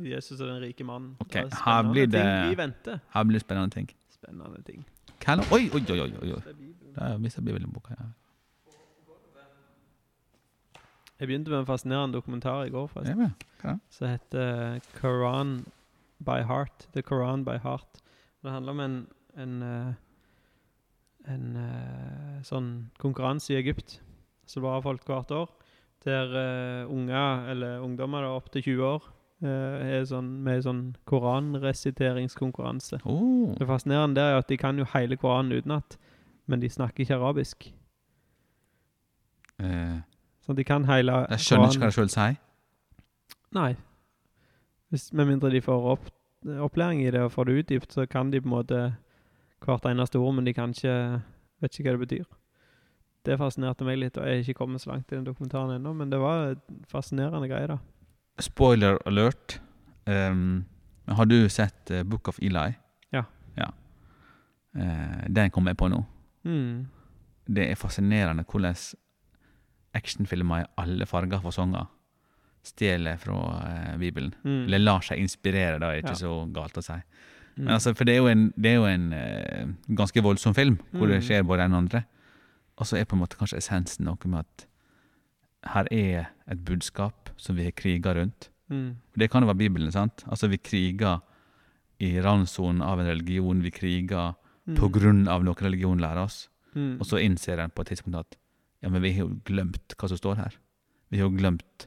[0.00, 1.16] Jesus og den rike mannen.
[1.20, 2.98] Okay, er her blir det- ting vi venter.
[3.14, 3.90] Her blir det spennende ting.
[4.10, 4.84] Spennende ting.
[5.20, 5.52] Det?
[5.52, 6.40] Oi, oi, oi, oi, oi.
[6.40, 6.94] Det er Bibelen.
[6.94, 7.96] Det er visst det blir vel en bok her.
[11.20, 13.80] Jeg begynte med en fascinerende dokumentar i går, Ja, forresten.
[13.92, 15.64] Som heter Koran
[16.24, 16.88] by Heart.
[16.94, 18.00] The Koran by Heart.
[18.42, 19.00] Det handler om en
[19.36, 19.96] en, en,
[21.28, 24.00] en eh, sånn konkurranse i Egypt
[24.50, 25.50] som bare folk hvert år,
[26.02, 29.04] der uh, unger, eller ungdommer opp til 20 år,
[29.44, 33.02] uh, er sånn, med sånn koranresiteringskonkurranse.
[33.04, 33.52] Oh.
[33.58, 35.98] Det fascinerende der er at de kan jo hele Koranen utenat,
[36.50, 37.68] men de snakker ikke arabisk.
[39.60, 40.00] Eh,
[40.48, 41.90] At de kan hele Jeg skjønner ikke hva Koranen.
[41.90, 42.38] de sjøl sier.
[43.52, 43.74] Nei.
[44.90, 46.10] Hvis, med mindre de får opp,
[46.46, 48.80] opplæring i det og får det utdypt, så kan de på en måte
[49.60, 51.20] hvert eneste ord, men de kan ikke
[51.60, 52.28] vet ikke hva det betyr.
[53.26, 55.92] Det fascinerte meg litt, og jeg er ikke kommet så langt i den dokumentaren ennå,
[55.96, 57.76] men det var en fascinerende greie, da.
[58.40, 59.58] Spoiler alert.
[60.08, 60.64] Um,
[61.06, 62.72] har du sett uh, Book of Eli?
[63.12, 63.26] Ja.
[63.58, 63.68] ja.
[64.72, 66.00] Uh, den kom jeg på nå.
[66.48, 66.88] Mm.
[67.50, 68.78] Det er fascinerende hvordan
[69.94, 71.86] actionfilmer i alle farger og fasonger
[72.62, 74.34] stjeler fra eh, Bibelen.
[74.44, 74.64] Mm.
[74.66, 76.22] Eller lar seg inspirere, da, er ikke Ja.
[76.26, 76.92] så galt å si.
[77.56, 77.64] Mm.
[77.64, 79.66] Men altså, for det er jo en, det er jo en eh,
[79.96, 81.26] ganske voldsom film, hvor det Mm.
[81.26, 82.04] skjer både en og andre.
[82.78, 84.66] Og så er på en måte kanskje essensen noe med at
[85.74, 88.48] her er et budskap som vi har kriga rundt.
[88.70, 88.96] Mm.
[89.16, 90.24] Det kan jo være Bibelen, sant?
[90.28, 91.20] Altså, vi kriger
[92.00, 93.60] i randsonen av en religion.
[93.62, 94.34] Vi kriger
[94.68, 94.76] Mm.
[94.76, 96.48] på grunn av noe religion lærer oss.
[96.76, 97.00] Mm.
[97.00, 98.36] Og så innser en på et tidspunkt at
[98.80, 100.58] ja, men vi har jo glemt hva som står her.
[101.10, 101.86] Vi har jo glemt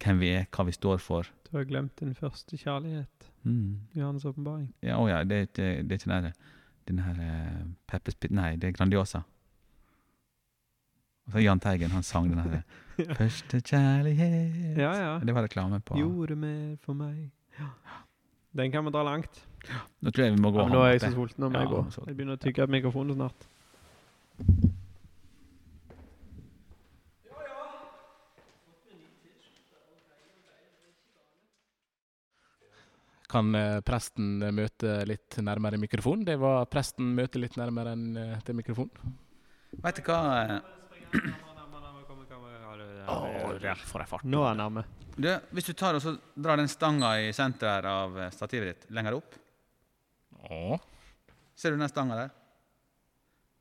[0.00, 1.28] hvem vi er, hva vi står for.
[1.46, 3.28] Du har glemt din første kjærlighet.
[3.42, 3.80] Mm.
[3.96, 4.70] Johannes åpenbaring.
[4.86, 6.54] Ja, å ja, det ikke, det er ikke den der,
[6.90, 9.22] den her uh, Peppers Pit Nei, det er Grandiosa.
[11.26, 12.62] Og så Jahn Teigen, han sang den her
[13.20, 14.78] Første kjærlighet.
[14.78, 15.12] Ja, ja.
[15.24, 17.30] Det var reklame på Gjorde mer for meg.
[17.58, 17.70] Ja.
[18.56, 19.40] Den kan vi dra langt.
[20.00, 21.44] Nå tror jeg vi må gå Ja, men nå er jeg så sulten.
[21.44, 22.04] Nå må Ja, jeg gå.
[22.08, 23.48] Jeg begynner å tygge av mikrofonen snart.
[33.30, 36.24] Kan eh, presten møte litt nærmere mikrofon?
[36.26, 38.90] Det var presten møte litt nærmere enn eh, til mikrofon.
[39.84, 40.20] Vet du hva?
[43.90, 44.26] får jeg fart.
[44.28, 44.84] Nå er han nærme.
[45.20, 48.92] Du, hvis du tar og så drar den stanga i senteret av eh, stativet ditt
[48.94, 49.34] lenger opp
[50.46, 50.78] Å,
[51.58, 52.30] Ser du den stanga der?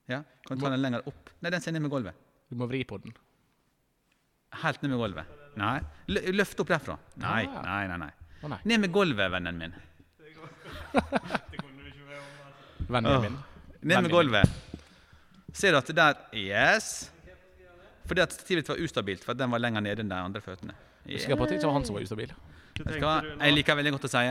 [0.10, 0.22] Ja?
[0.48, 1.34] Kan du ta den lenger opp?
[1.44, 2.16] Nei, den ser ned med gulvet.
[2.50, 3.12] du må vri på den.
[4.64, 5.36] Helt ned med gulvet.
[5.60, 5.76] Nei.
[6.08, 6.96] Løft opp derfra.
[7.20, 7.62] Nei, Ah.
[7.66, 7.98] nei, nei.
[8.08, 8.14] nei.
[8.48, 8.60] Nei.
[8.64, 9.74] Ned med gulvet, vennen min.
[12.88, 13.40] Vennen min.
[13.82, 14.60] Ned med gulvet.
[15.54, 17.12] Ser du at det der Yes.
[18.08, 20.74] Fordi at stativet var ustabilt, for den var lenger nede enn de andre føttene.
[21.06, 22.32] Husker på at det ikke var han som var ustabil.
[22.80, 23.20] Vet du hva?
[23.22, 24.24] Jeg liker veldig godt å si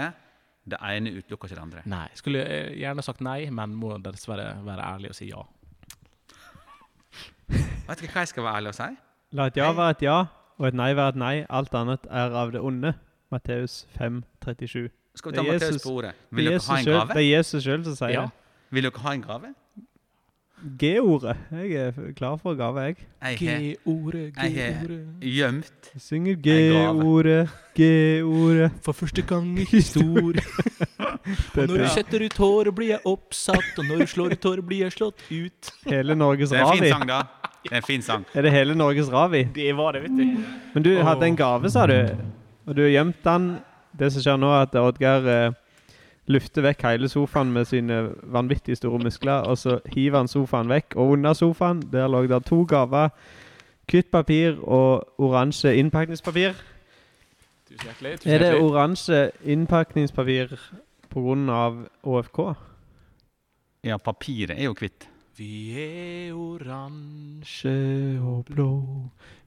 [0.69, 1.83] det ene utelukker ikke det andre.
[1.89, 2.07] Nei.
[2.19, 5.45] Skulle eh, gjerne sagt nei, men må dessverre være ærlig og si ja.
[7.89, 8.89] Vet du hva jeg skal være ærlig og si?
[9.39, 10.19] La et ja være et ja,
[10.59, 11.35] og et nei være et nei.
[11.49, 12.93] Alt annet er av det onde.
[13.33, 14.89] Matteus 5, 37.
[15.19, 16.13] Skal vi ta Matteus på ordet?
[16.31, 17.09] Vil er dere ha en selv- gave?
[17.15, 18.21] Det er Jesus sjøl som sier Ja.
[18.23, 18.31] det.
[18.71, 19.55] Vil dere ha en gave?
[20.79, 21.37] G-ordet.
[21.53, 22.97] Jeg er klar for gave, jeg.
[23.39, 24.89] G-ordet, G-ordet, jeg har
[25.23, 28.71] gjemt Jeg synger G-ordet, G-ordet.
[28.83, 30.43] For første gang i historien.
[31.55, 33.79] Og når du er setter ut håret, blir jeg oppsatt.
[33.79, 35.71] Og når du slår ut håret, blir jeg slått ut.
[35.87, 36.81] hele Norges Ravi.
[36.81, 37.23] Det er en fin sang, da.
[37.63, 38.25] Det er en fin sang.
[38.35, 39.45] Er det hele Norges Ravi?
[39.55, 40.45] Det var det, vet du.
[40.75, 41.95] Men du hadde en gave, sa du,
[42.69, 43.49] og du har gjemt den.
[43.99, 45.57] Det som skjer nå, er at Oddgeir eh,
[46.29, 50.97] lufter vekk hele sofaen med sine vanvittig store muskler, og så hiver han sofaen vekk.
[51.01, 53.11] Og under sofaen der lå det to gaver.
[53.89, 56.59] Hvitt papir og oransje innpakningspapir.
[57.69, 58.19] Tusen hjertelig.
[58.21, 60.53] Tusen Er det oransje innpakningspapir
[61.09, 61.63] pga.
[62.05, 62.41] ÅFK?
[63.85, 65.09] Ja, papiret er jo hvitt.
[65.39, 67.71] Vi er oransje
[68.27, 68.73] og blå,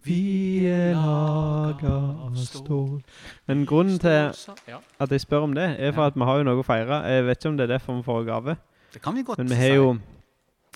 [0.08, 1.96] vi er laga
[2.28, 3.02] av stål.
[3.50, 6.62] Men grunnen til at jeg spør om det, er for at vi har jo noe
[6.62, 7.02] å feire.
[7.12, 8.56] Jeg vet ikke om det er derfor vi får gave,
[8.94, 9.90] Det kan vi godt men vi har jo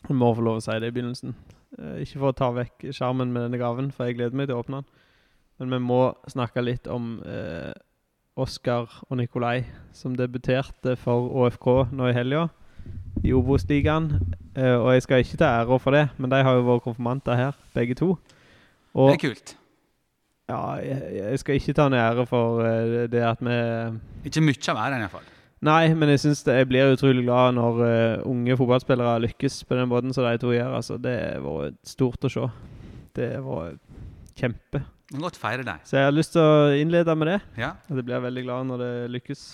[0.09, 1.31] Vi må få lov å si det i begynnelsen.
[1.79, 4.59] Eh, ikke for å ta vekk skjermen med denne gaven, for jeg gleder meg til
[4.59, 4.91] å åpne den.
[5.59, 7.71] Men vi må snakke litt om eh,
[8.35, 9.63] Oskar og Nikolai,
[9.95, 12.49] som debuterte for ÅFK nå i helga,
[13.25, 14.09] i Obos-ligaen.
[14.55, 17.37] Eh, og jeg skal ikke ta æra for det, men de har jo vært konfirmanter
[17.39, 18.15] her, begge to.
[18.95, 19.55] Og Det er kult.
[20.49, 23.57] ja, jeg, jeg skal ikke ta noe ære for eh, det at vi
[24.29, 25.31] Ikke mye av æren, iallfall.
[25.65, 29.87] Nei, men jeg synes jeg blir utrolig glad når uh, unge fotballspillere lykkes på den
[29.89, 30.75] måten som de to gjør.
[30.77, 32.43] Altså, det var stort å se.
[33.15, 33.71] Det var
[34.37, 34.83] kjempe.
[35.15, 35.81] Godt feire deg.
[35.87, 37.39] Så jeg har lyst til å innlede med det.
[37.61, 37.71] Ja.
[37.89, 39.45] Og jeg blir veldig glad når det lykkes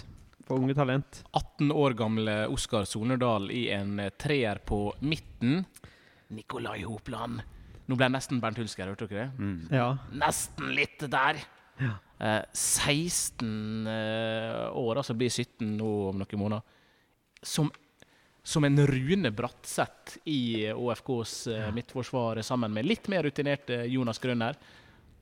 [0.48, 1.24] for unge talent.
[1.32, 5.64] 18 år gamle Oskar Sonerdal i en eh, treer på midten.
[6.32, 7.42] Nikolai Hopland.
[7.88, 9.44] Nå ble jeg nesten Bernt Hulsker, hørte dere det?
[9.44, 9.58] Mm.
[9.74, 9.88] Ja.
[10.16, 11.42] Nesten litt der.
[11.82, 11.96] Ja.
[12.22, 16.78] Eh, 16 eh, år, altså blir 17 nå om noen måneder.
[17.42, 17.72] Som,
[18.44, 24.60] som en Rune Bratseth i ÅFKs eh, midtforsvar sammen med litt mer rutinerte Jonas Grønner.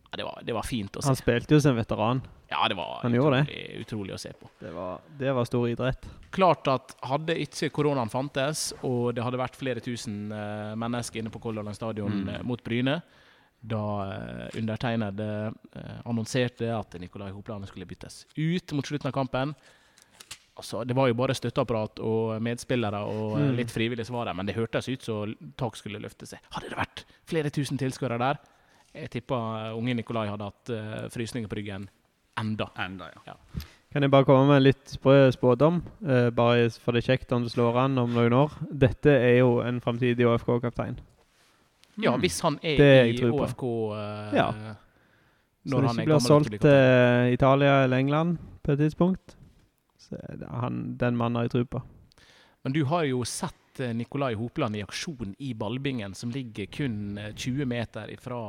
[0.09, 1.09] Ja, det, var, det var fint å se.
[1.09, 2.21] Han spilte jo som en veteran.
[2.49, 3.79] Ja, det var utrolig, det.
[3.83, 4.49] utrolig, å se på.
[4.59, 6.07] Det var, det var stor idrett.
[6.33, 11.29] Klart at hadde ikke koronaen fantes, og det hadde vært flere tusen uh, mennesker inne
[11.33, 12.29] på Color Line stadion Mm.
[12.33, 13.01] eh, mot Bryne,
[13.61, 15.27] da uh, undertegnede
[15.75, 19.53] uh, annonserte at Nikolai Hopland skulle byttes ut mot slutten av kampen.
[20.59, 23.55] Altså, det var jo bare støtteapparat og medspillere og eh, Mm.
[23.61, 26.39] litt frivillige svar der, men det hørtes ut som tak skulle løfte seg.
[26.51, 28.41] Hadde det vært flere tusen tilskuere der,
[28.93, 29.37] jeg tippa
[29.77, 31.85] unge Nikolai hadde hatt uh, frysninger på ryggen
[32.39, 32.69] enda.
[32.77, 33.33] Enda, ja.
[33.91, 35.81] Kan jeg bare komme med en litt sprø spådom?
[36.05, 38.51] Eh, bare for det er kjekt om det slår an om noen år.
[38.71, 40.99] Dette er jo en framtidig ÅFK-kaptein.
[41.99, 42.21] Ja, Mm.
[42.21, 43.25] hvis han er Det i.
[43.25, 43.63] ÅFK
[43.93, 44.51] eh, Ja.
[45.67, 47.33] Så når han ikke er blir solgt til kaptein.
[47.33, 49.35] Italia eller England på et tidspunkt.
[49.99, 51.81] Så er det han, den mannen har jeg tro på.
[52.63, 57.17] Men du har jo sett eh, Nikolai Hopland i aksjon i ballbingen, som ligger kun
[57.17, 58.39] eh, 20 meter fra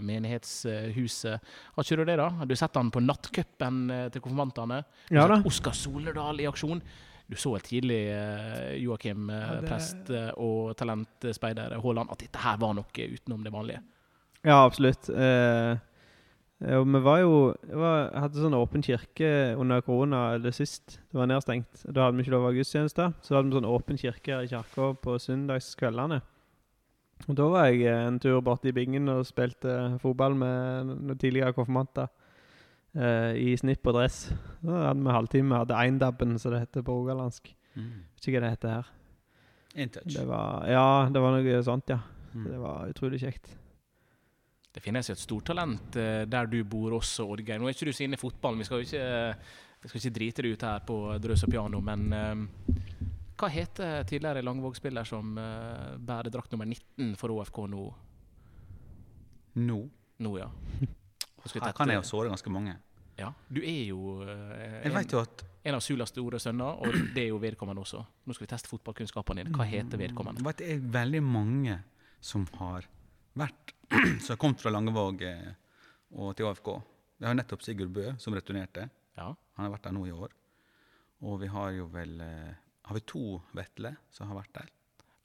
[0.00, 1.40] menighetshuset.
[1.74, 2.28] Har ikke du det, da?
[2.40, 4.82] Har du sett han på nattcupen eh, til konfirmantene?
[5.10, 5.40] Ja da.
[5.46, 6.82] Oskar Soledal i aksjon.
[7.26, 12.38] Du så tidlig, eh, Joakim, eh, Ja, det- prest eh, og talentspeider Haaland, at dette
[12.38, 13.82] her var noe utenom det vanlige.
[14.46, 15.08] Ja, absolutt.
[15.10, 15.74] Eh,
[16.60, 17.32] ja, vi var jo
[17.76, 19.28] var, hadde sånn åpen kirke
[19.60, 21.00] under korona det sist.
[21.12, 21.82] Det var nedstengt.
[21.84, 23.10] Da hadde vi ikke lov å ha gudstjeneste.
[23.22, 26.22] Så hadde vi sånn åpen kirke her i kirka på søndagskveldene.
[27.28, 31.20] Og da var jeg eh, en tur borte i bingen og spilte fotball med noen
[31.20, 32.08] tidligere konfirmanter.
[32.96, 34.18] eh, I snipp og dress.
[34.64, 35.60] Da hadde vi halvtime.
[35.60, 37.52] Hadde eindabben, som det heter på rogalandsk.
[37.76, 37.92] Mm.
[38.16, 38.90] Vet ikke hva det heter her.
[39.76, 40.08] In touch.
[40.16, 42.00] Det var, ja, det var noe sånt, ja.
[42.32, 42.44] Mm.
[42.48, 43.52] Det var utrolig kjekt.
[44.76, 47.60] Det finnes jo et stortalent eh, der du bor også, Oddgeir.
[47.60, 49.06] Nå er ikke du så inne i fotballen, vi skal jo ikke,
[49.82, 52.74] vi skal ikke drite det ut her på drøs og piano, men eh,
[53.36, 57.82] hva heter tidligere Langvåg-spiller som bærer drakt nummer 19 for ÅFK nå?
[59.60, 59.80] Nå
[60.24, 60.48] nå ja.
[61.46, 62.76] Her kan jeg jo såre ganske mange.
[63.16, 65.20] Ja, du er jo en, jo
[65.66, 68.02] en av Sulas store sønner, og det er jo vedkommende også.
[68.24, 69.56] Nå skal vi teste fotballkunnskapene dine.
[69.56, 70.44] Hva heter vedkommende?
[70.46, 71.78] vet, det er veldig mange
[72.24, 72.88] som har
[73.36, 73.72] vært
[74.20, 75.50] Som har kommet fra Langevåg eh,
[76.16, 76.68] og til AFK.
[77.20, 78.88] Vi har nettopp Sigurd Bø, som returnerte.
[79.16, 79.28] Ja.
[79.56, 80.32] Han har vært der nå i år.
[81.26, 82.54] Og vi har jo vel eh,
[82.86, 83.22] Har vi to
[83.56, 84.72] Vetle som har vært der?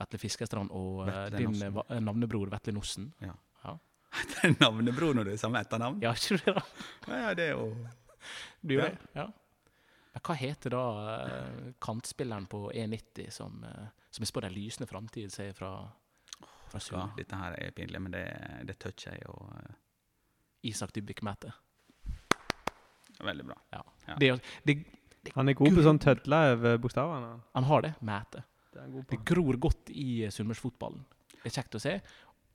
[0.01, 2.05] Vetle Fiskestrand og eh, Vetle din Nossen.
[2.07, 3.09] navnebror Vetle Nossen.
[3.21, 3.33] Ja.
[3.65, 3.75] Ja.
[4.31, 5.99] Det er navnebror når det er samme etternavn?
[6.03, 6.63] Ja, ikke du det, da?
[7.25, 7.67] Ja, det er jo
[8.65, 8.89] Du gjør Ja.
[8.95, 9.11] det?
[9.19, 9.27] Ja.
[10.11, 10.81] Men hva heter da
[11.79, 13.61] kantspilleren på E90 som,
[14.11, 15.69] som er spådd en lysende framtid, fra, fra
[16.73, 18.25] ja, Dette her er pinlig, men det,
[18.67, 19.79] det toucher jeg, og uh...
[20.63, 21.51] Isak Dybvik Mæte.
[23.21, 23.55] veldig bra.
[23.71, 23.83] Ja.
[24.07, 24.15] Ja.
[24.19, 24.29] Det,
[24.63, 27.39] det, Han er god på sånn over bokstavene.
[27.53, 27.93] han har det.
[28.01, 28.43] Mæte.
[28.73, 31.03] Det Det gror godt i eh, sunnmørsfotballen.
[31.41, 31.99] Det er kjekt å se.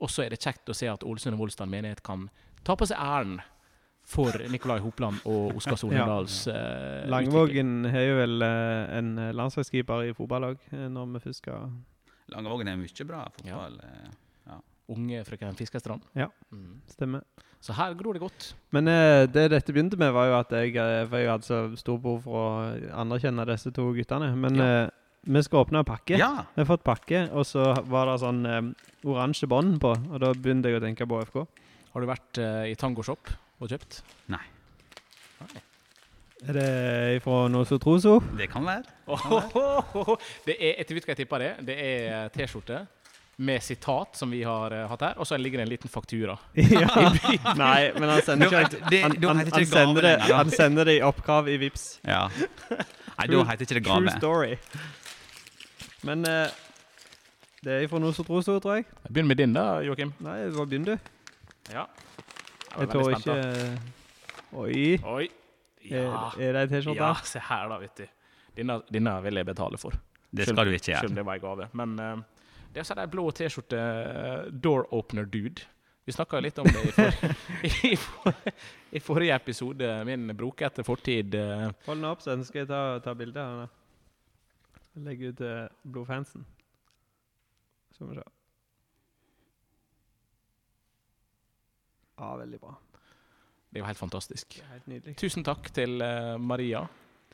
[0.00, 2.28] Og så er det kjekt å se at Ålesund og Volstrand menighet kan
[2.64, 3.40] ta på seg æren
[4.06, 7.10] for Nikolai Hopland og Oskar Solendals eh, utvikling.
[7.10, 11.74] Langvågen har jo vel uh, en landslagskeeper i fotball òg, når vi først skal
[12.33, 13.81] Langevågen er mye bra fotball.
[13.83, 14.14] eh.
[14.89, 16.05] Unge frøken Fiskestrand.
[16.14, 16.29] Ja.
[16.55, 16.77] Mm.
[16.87, 17.22] stemmer.
[17.61, 18.53] Så her gror det godt.
[18.70, 20.77] Men eh, det dette begynte med, var jo at jeg,
[21.11, 24.29] for jeg hadde så stor behov for å anerkjenne disse to guttene.
[24.39, 24.68] Men Ja.
[24.85, 24.91] eh,
[25.27, 26.14] vi skal åpne en pakke.
[26.16, 26.45] Ja!
[26.55, 28.62] Vi har fått pakke, og så var det sånn eh,
[29.11, 29.91] oransje bånd på.
[30.12, 31.43] Og da begynte jeg å tenke på FK.
[31.93, 34.03] Har du vært eh, i Tangoshop og kjøpt?
[34.31, 34.45] Nei.
[36.45, 38.18] Er det fra Noso Troso?
[38.37, 38.82] Det kan være.
[40.45, 41.51] Det er, jeg vet hva jeg tipper det.
[41.66, 42.82] Det er T-skjorte
[43.47, 46.37] med sitat som vi har eh, hatt her, og så ligger det en liten faktura.
[46.57, 46.89] ja.
[47.57, 50.94] Nei, men han sender ikke han, det- han, han, han, sender det, han sender det
[50.98, 51.85] i oppgave i Vips.
[52.09, 52.23] Ja.
[52.73, 54.06] Nei, da heter ikke det gave.
[54.06, 54.56] True story.
[56.09, 56.48] Men eh,
[57.65, 58.89] det er fra Noso Troso, tror jeg.
[59.09, 60.15] Begynn med din, da, Joakim.
[60.24, 61.12] Nei, bare begynner du?
[61.74, 61.85] Ja.
[62.77, 63.36] Jeg tror ikke
[64.56, 64.97] Oi.
[65.05, 65.28] Oi.
[65.90, 66.30] Ja.
[66.34, 67.00] Er, er det ei T-skjorte?
[67.00, 68.06] ja, se her, da, vet du.
[68.56, 69.96] Denne, denne vil jeg betale for.
[70.36, 71.68] Det skal du ikke Selv om det var en gave.
[71.76, 75.66] Men uh, det er sånn blå T-skjorte, uh, door opener dude.
[76.06, 77.30] Vi snakka litt om det i, for,
[77.90, 78.52] i, for,
[78.94, 79.88] i forrige episode.
[80.06, 81.34] Min brokete fortid.
[81.34, 83.74] Uh, Hold den opp, så skal jeg ta, ta bilde av den.
[85.06, 86.46] Legge ut uh, blodfansen.
[87.96, 88.26] Skal vi se.
[92.16, 92.76] Ja, veldig bra.
[93.70, 94.60] Det er jo helt fantastisk.
[94.86, 95.09] Helt.
[95.18, 96.84] Tusen takk til uh, Maria,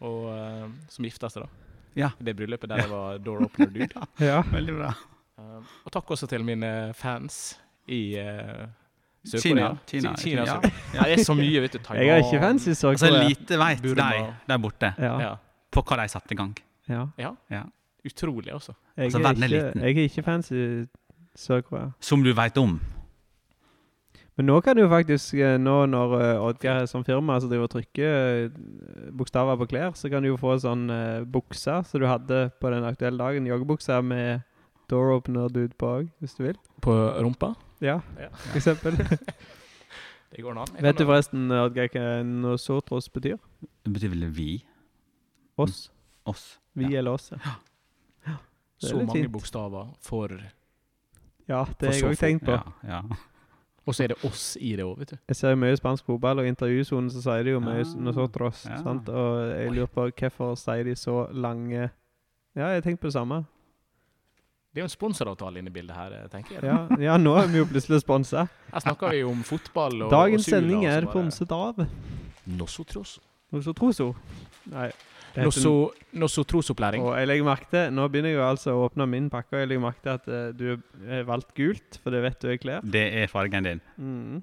[0.00, 1.48] og, uh, som gifta seg da.
[1.94, 2.08] Ja.
[2.18, 4.06] I det bryllupet der det var door opener dude.
[4.30, 4.40] Ja.
[4.50, 4.92] Veldig bra.
[5.38, 8.64] Uh, og takk også til mine fans i uh,
[9.22, 9.38] Kina.
[9.38, 9.68] Sør-Korea.
[9.86, 10.56] Kina, Si- Kina, ja.
[11.04, 11.78] Det er så mye, vet du.
[11.86, 12.06] Taiwan.
[12.06, 13.28] Jeg er ikke fans i Altså, Sør-Korea.
[13.28, 13.94] lite veit de
[14.48, 15.12] der borte Ja.
[15.20, 15.34] Ja.
[15.72, 16.56] på hva de satte i gang.
[16.88, 17.06] ja.
[17.18, 17.30] ja.
[17.50, 17.62] Ja.
[18.04, 18.72] Utrolig, også.
[18.96, 19.82] Jeg, Altså, er verden er ikke, liten.
[19.82, 20.86] jeg er ikke fans i
[21.38, 21.92] Sør-Korea.
[22.00, 22.80] Som du veit om.
[24.38, 27.74] Men nå kan du faktisk, eh, nå når Oddgeir er som firma som driver og
[27.74, 32.06] trykker eh, bokstaver på klær, så kan du jo få sånn uh, bukser som du
[32.08, 33.44] hadde på den aktuelle dagen.
[33.50, 34.40] Joggebukser med
[34.88, 36.56] door opener dude på òg, hvis du vil.
[36.80, 37.52] På rumpa?
[37.84, 38.30] Ja, Ja.
[38.32, 38.96] for eksempel.
[40.32, 40.70] Det går an.
[40.80, 43.36] Vet du forresten Oddgeir, hva nosotros betyr?
[43.84, 44.62] Det betyr vel vi?
[45.60, 45.90] Oss.
[46.24, 46.58] Oss?
[46.72, 46.98] Vi Ja.
[47.02, 47.28] eller oss.
[47.36, 47.58] ja.
[48.32, 48.38] er
[48.80, 49.32] Så mange fint.
[49.32, 50.28] bokstaver for
[51.48, 52.56] Ja, det har jeg så òg tenkt på.
[52.56, 53.02] Ja, ja.
[53.86, 55.16] Og så er det oss i det òg, vet du.
[55.32, 57.96] Jeg ser jo mye spansk fotball, og i intervjusonen så sier de jo mye Ah,
[57.98, 58.64] nosotros.
[58.68, 58.76] ja.
[58.82, 59.08] Sant?
[59.08, 61.90] Og jeg lurer på hvorfor sier de så lange
[62.54, 63.44] Ja, jeg har tenkt på det samme.
[64.72, 66.64] Det er jo en sponsoravtale inne i bildet her, tenker jeg.
[66.64, 68.46] Ja, ja nå er vi jo plutselig sponsa.
[68.72, 71.82] Her snakker vi om fotball og Dagens og Sula, sending er sponset av
[72.46, 73.18] Nosotros.
[73.52, 74.14] Nosotroso.
[74.72, 74.90] Nei.
[75.36, 77.02] Nosotrosopplæring.
[77.04, 79.70] Og jeg legger merke til Nå begynner jeg altså å åpne min pakke, og jeg
[79.70, 82.84] legger merke til at uh, du har valgt gult, for det vet du jeg kler.
[82.84, 83.84] Det er fargen din.
[83.96, 84.42] Mm.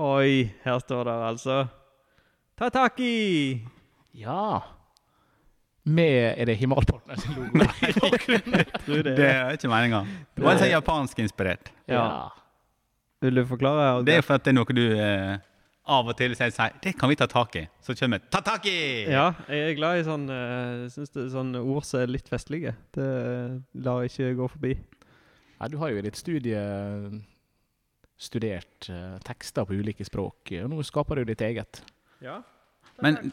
[0.00, 1.56] Oi, her står det altså
[2.60, 3.60] Tataki!
[4.16, 4.60] Ja.
[5.84, 7.52] Med Er det Himalpartner sin logo?
[7.60, 7.92] Nei,
[9.04, 9.16] det.
[9.16, 10.04] Det er ikke meninga.
[10.36, 11.72] Det var litt japansk inspirert.
[11.88, 12.28] ja.
[13.20, 14.04] Vil du forklare?
[14.04, 15.34] Det er for at det er noe du eh,
[15.90, 17.64] av og til sier sier, Det kan vi ta tak i.
[17.82, 19.10] Så kommer vi 'ta tak i'!
[19.10, 22.28] Ja, jeg er glad i sånn uh, Syns det er sånne ord som er litt
[22.28, 22.76] festlige.
[22.94, 24.72] Det eh, lar jeg ikke gå forbi.
[25.60, 26.60] Nei, du har jo i ditt studie
[28.20, 31.82] studert eh, tekster på ulike språk, og nå skaper du ditt eget.
[32.20, 32.40] Ja.
[33.00, 33.32] Men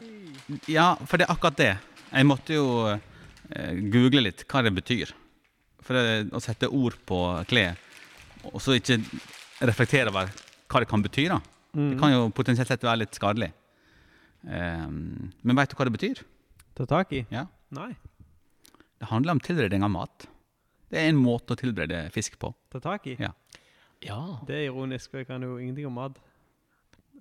[0.68, 1.74] ja, for det er akkurat det.
[2.08, 5.12] Jeg måtte jo eh, google litt hva det betyr.
[5.84, 7.76] For det, å sette ord på klær,
[8.48, 8.98] og så ikke
[9.68, 10.32] reflektere over
[10.68, 11.40] hva det kan bety, da.
[11.78, 11.90] Mm.
[11.92, 13.52] Det kan jo potensielt sett være litt skadelig.
[14.42, 16.22] Um, men veit du hva det betyr?
[16.78, 17.24] Ta tak i?
[17.30, 17.46] Ja.
[17.74, 17.92] Nei.
[18.98, 20.26] Det handler om tilberedning av mat.
[20.90, 22.50] Det er en måte å tilberede fisk på.
[22.72, 23.14] Ta tak i?
[23.20, 23.30] Ja.
[24.02, 24.18] Ja.
[24.46, 26.18] Det er ironisk, for jeg kan jo ingenting om mat.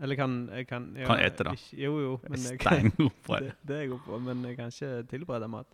[0.01, 1.53] Eller kan Jeg kan, jeg, Kan ete, da.
[1.57, 2.13] Ikke, jo, jo.
[2.29, 2.59] Men jeg,
[3.25, 3.53] på det, det.
[3.67, 5.67] det er jeg god på, men jeg kan ikke tilberede mat.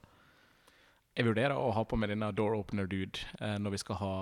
[1.13, 4.13] Jeg vurderer å ha på meg denne door opener dude eh, når vi skal ha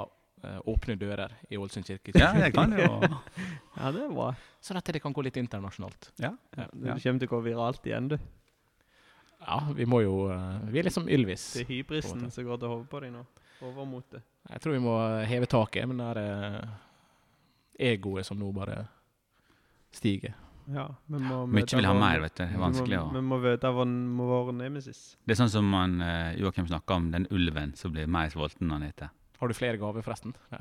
[0.66, 2.14] åpne dører i Ålesund kirke.
[2.18, 2.88] Ja, jeg kan jo.
[3.78, 4.30] Ja, det er bra.
[4.62, 6.12] Sånn at det kan gå litt internasjonalt.
[6.20, 6.34] Ja.
[6.58, 8.18] Ja, det kommer til å gå viralt igjen, du.
[9.42, 11.46] Ja, vi må jo eh, Vi er liksom Ylvis.
[11.56, 13.24] Det er hybrisen som går til hodet på deg nå.
[13.66, 14.22] Overmotet.
[14.52, 14.96] Jeg tror vi må
[15.30, 16.76] heve taket, men det er eh,
[17.94, 18.84] egoet som nå bare
[19.96, 20.36] stiger.
[20.72, 22.44] Ja, vi må Mye vil ha mer, vet du.
[22.44, 23.96] Det er vi må- vanskelig å Vi må møte vår,
[24.30, 25.02] vår nemesis.
[25.26, 28.68] Det er sånn som man, eh, Joakim snakka om, den ulven som blir mer sulten
[28.70, 29.10] når han eter.
[29.42, 30.36] Har du flere gaver, forresten?
[30.54, 30.58] Ja.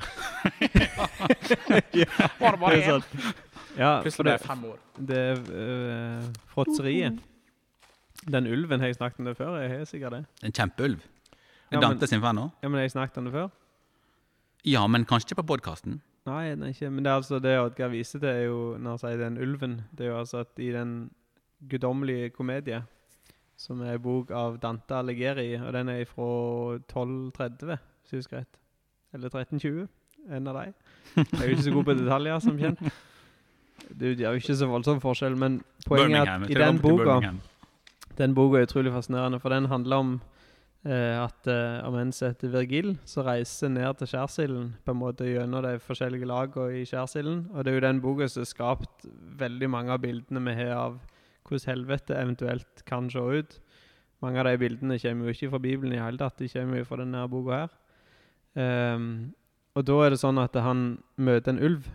[2.01, 2.07] ja,
[2.41, 3.33] Var det bare det er én?
[3.77, 4.79] Ja, Plutselig ble jeg fem år.
[5.11, 7.19] det er øh, fråtseriet.
[8.33, 9.59] Den ulven har jeg snakket om det før.
[9.61, 10.23] Jeg har sikkert det.
[10.45, 11.03] En kjempeulv.
[11.71, 12.51] Er ja, Dante sin fan òg?
[12.63, 13.51] Ja, men har jeg snakket om det før?
[14.67, 16.01] Ja, men kanskje ikke på podkasten.
[16.29, 16.91] Nei, nei, ikke.
[16.93, 19.77] Men det er altså det Oddgeir viser til, er jo når han sier den ulven
[19.97, 21.11] Det er jo altså at i den
[21.71, 22.83] guddommelige komedie,
[23.61, 26.29] som er en bok av Dante Alighieri, og den er fra
[26.81, 28.57] 1230, hvis jeg husker rett.
[29.15, 29.87] Eller 1320.
[30.31, 30.73] En av de.
[31.17, 32.83] Jeg er jo ikke så god på detaljer, som kjent.
[34.01, 37.17] Det er jo ikke så voldsom forskjell, men poenget er at i den boka
[38.19, 40.13] Den boka er utrolig fascinerende, for den handler om
[40.85, 45.25] eh, at eh, om en heter Virgil, som reiser ned til skjærsilden på en måte
[45.25, 47.49] gjennom de forskjellige lagene i skjærsilden.
[47.55, 49.09] Og det er jo den boka som har skapt
[49.41, 51.01] veldig mange av bildene vi har av
[51.49, 53.59] hvordan helvete eventuelt kan se ut.
[54.21, 56.85] Mange av de bildene kommer jo ikke fra Bibelen i hele tatt, de kommer jo
[56.85, 57.80] fra denne boka her.
[58.57, 59.35] Ehm,
[59.75, 61.89] og da er det sånn at han møter en ulv.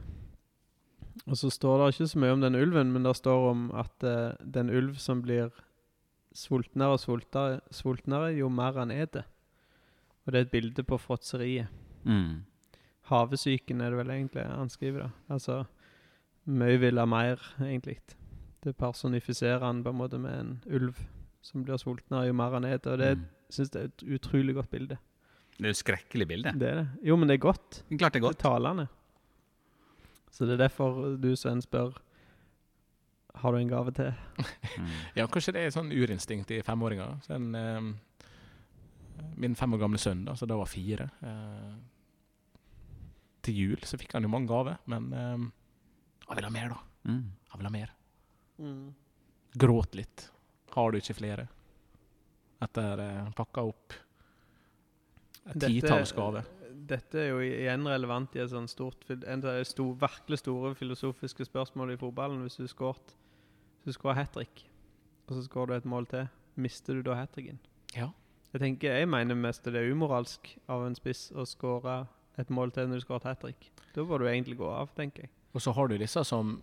[1.26, 4.04] Og så står det ikke så mye om den ulven, men det står om at
[4.04, 5.50] eh, den ulv som blir
[6.36, 9.24] sultnere og sultere, sultnere jo mer han eter.
[10.26, 11.68] Og det er et bilde på fråtseriet.
[12.06, 12.44] Mm.
[13.10, 15.10] Havesyken er det vel egentlig han skriver, da.
[15.36, 15.64] Altså
[16.46, 18.00] mye vil ha mer, egentlig.
[18.64, 21.00] Det personifiserer han på en måte med en ulv
[21.46, 22.92] som blir sultnere jo mer han eter.
[22.94, 23.26] Og det Mm.
[23.50, 24.98] syns jeg er et utrolig godt bilde.
[25.56, 26.52] Det er jo skrekkelig bilde.
[26.60, 26.88] Det er det.
[27.08, 27.84] Jo, men det er godt.
[27.96, 28.38] Klart det er godt.
[28.40, 28.88] Det er talende.
[30.36, 31.94] Så det er derfor du Sven spør
[33.40, 34.12] Har du en gave til?
[34.76, 34.92] Mm.
[35.20, 37.22] Ja, kanskje det er sånn urinstinkt i femåringer.
[37.24, 37.90] Så en, ehm,
[39.40, 41.74] min fem år gamle sønn, da, så da var fire eh,
[43.48, 45.48] Til jul så fikk han jo mange gaver, men eh,
[46.26, 47.12] han vil ha mer, da.
[47.12, 47.26] Mm.
[47.52, 47.92] Han vil ha mer.
[49.56, 50.30] Gråt litt.
[50.76, 51.48] Har du ikke flere?
[52.66, 53.96] Etter eh, pakka opp
[55.46, 56.46] et Dette-.
[56.86, 60.74] Dette er jo igjen relevant i et sånt stort En av de stor, virkelig store
[60.78, 62.44] filosofiske spørsmål i fotballen.
[62.46, 64.66] Hvis du skåret hat trick,
[65.28, 67.60] og så skårer du et mål til, mister du da hat tricken?
[67.96, 68.12] Ja.
[68.54, 72.06] Jeg tenker, jeg mener mest det er umoralsk av en spiss å skåre
[72.40, 73.72] et mål til når du skårer et hat trick.
[73.96, 75.34] Da bør du egentlig gå av, tenker jeg.
[75.56, 76.58] Og så har du disse som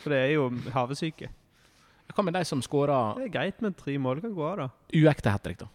[0.00, 1.28] For det er jo havesyke.
[2.10, 4.68] Hva med de som skårer Det er greit med tre mål, kan gå av, da.
[4.94, 5.68] uekte hat trick, da?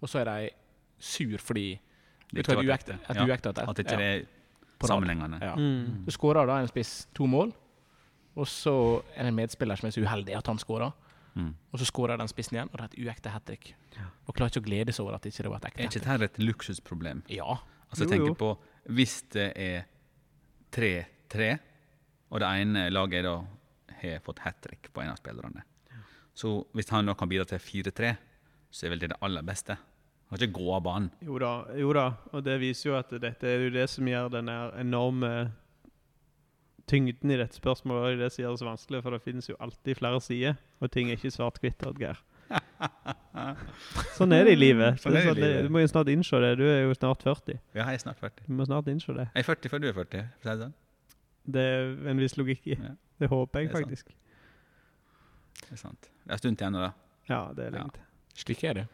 [0.00, 0.52] Og så er de
[0.98, 1.80] sur fordi
[2.32, 3.10] det ikke var uekte ekte.
[3.10, 3.52] et Ja, uekte?
[3.54, 5.38] At ikke Ja, det er sammenhengende.
[5.42, 5.54] Ja.
[5.56, 6.04] Mm.
[6.04, 7.52] Du skårer da en spiss to mål,
[8.34, 10.92] og så er det en medspiller som er så uheldig at han skårer.
[11.34, 11.54] Mm.
[11.72, 13.74] Og så skårer den spissen igjen, og det er et uekte hat trick.
[14.26, 16.04] Og klarer ikke å glede seg over at det ikke var et ekte Er ikke
[16.04, 17.22] dette et luksusproblem?
[17.28, 17.56] Ja.
[17.90, 18.34] Altså, jeg tenker jo.
[18.34, 18.58] på
[18.94, 19.86] hvis det er
[20.74, 21.58] 3-3,
[22.30, 23.36] og det ene laget da
[24.00, 25.62] har fått hat trick på en av spillerne.
[26.34, 28.14] Så hvis han da kan bidra til 4-3,
[28.74, 29.76] så er vel det det aller beste.
[30.34, 31.10] Kan ikke gå av banen.
[31.22, 34.32] Jo da, jo da, og det viser jo at dette er jo det som gjør
[34.34, 35.30] den enorme
[36.90, 39.56] tyngden i dette spørsmålet, og det som gjør det så vanskelig, for det finnes jo
[39.62, 41.86] alltid flere sider, og ting er ikke svart-hvitt,
[44.18, 44.98] Sånn er det i livet.
[45.02, 45.62] Sånn det sånn det- livet.
[45.64, 46.50] Du må jo snart innse det.
[46.58, 47.58] Du er jo snart 40.
[47.74, 48.44] Ja, jeg er snart 40.
[48.46, 49.28] Du må snart innse det.
[49.34, 50.18] Jeg er 40 før du er 40.
[50.18, 50.74] Er det sånn.
[51.46, 52.76] Det er en viss logikk i.
[52.78, 52.92] Ja.
[53.18, 54.06] Det håper jeg Det faktisk.
[54.08, 54.20] sant.
[55.64, 56.00] Det er sant.
[56.02, 56.92] Det er en stund til ennå, da.
[57.28, 57.78] Ja, det er Ja.
[57.78, 58.02] lenge til.
[58.34, 58.86] Slik er det.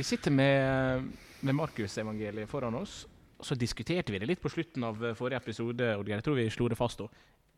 [0.00, 1.08] Vi sitter med,
[1.40, 3.02] med Markusevangeliet foran oss,
[3.36, 5.88] og så diskuterte vi det litt på slutten av eh, forrige episode.
[6.00, 7.08] og Jeg tror vi slo det fast da.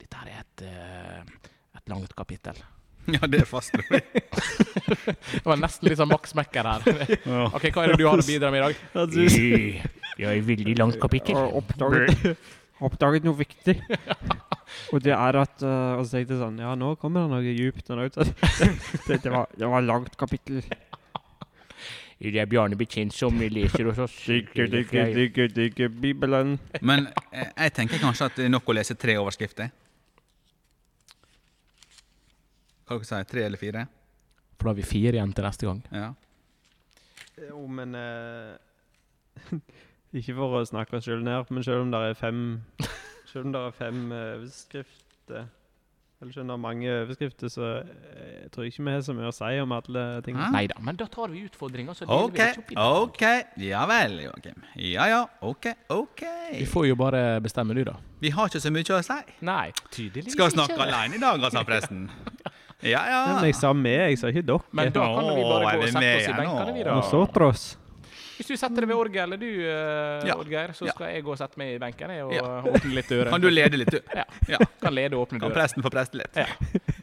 [0.02, 2.59] Dette er et, eh, et langt kapittel.
[3.14, 3.78] Ja, det er fast.
[3.86, 6.82] Det var nesten litt sånn Max Mekker her.
[7.55, 9.86] Ok, Hva er det du har å bidra med i dag?
[10.19, 11.39] Ja, et veldig langt kapittel.
[11.39, 12.43] har oppdaget,
[12.89, 13.77] oppdaget noe viktig.
[14.90, 17.55] Og det er at uh, Og så tenkte jeg sånn Ja, nå kommer det noe
[17.55, 17.86] djupt.
[19.06, 20.64] Det, det, var, det var langt kapittel.
[22.23, 24.15] Det er Bjarne Betjent som leser hos oss.
[25.90, 26.59] Bibelen.
[26.81, 29.73] Men eh, jeg tenker kanskje at det er nok å lese tre overskrifter.
[32.86, 33.86] Hva dere sier Tre eller fire?
[34.55, 35.81] For da har vi fire igjen til neste gang.
[35.90, 36.12] Ja.
[37.49, 38.55] Jo, men uh,
[40.20, 42.43] Ikke for å snakke oss sjøl ned, men selv om det er fem
[43.32, 45.49] Selv om det er fem uh, overskrifter
[46.23, 49.15] Eller selv om det er mange overskrifter, så eh, jeg tror ikke vi har så
[49.16, 50.36] mye å si om alle ting.
[50.39, 50.51] Hæ?
[50.55, 52.39] Nei da, men da tar vi utfordringa, OK.
[52.78, 53.24] OK.
[53.65, 54.62] Ja vel, Joakim.
[54.78, 56.23] Ja ja, OK, OK.
[56.55, 57.97] Vi får jo bare bestemme, du, da.
[58.23, 59.19] Vi har ikke så mye å si.
[59.51, 60.86] Nei, tydeligvis Skal snakke ikke.
[60.86, 62.07] alene i dag, altså, presten.
[62.82, 63.19] Ja ja.
[63.36, 64.65] Men jeg sa vi, jeg sa ikke dere.
[64.74, 66.97] Men da kan vi bare gå og sette oss i benkene, vi, da.
[66.99, 67.66] Nosotros.
[68.43, 70.35] Hvis du setter deg ved orgelet, du, uh, Ja.
[70.35, 70.93] Oddgeir, så Ja.
[70.97, 72.43] skal jeg gå og sette meg i benken og Ja.
[72.74, 73.31] åpne litt dører.
[73.31, 74.01] Kan du lede litt, du?
[74.19, 74.24] Ja.
[74.51, 74.59] Ja.
[74.82, 76.35] Kan lede og åpne Kan presten få preste litt?
[76.36, 76.47] Ja.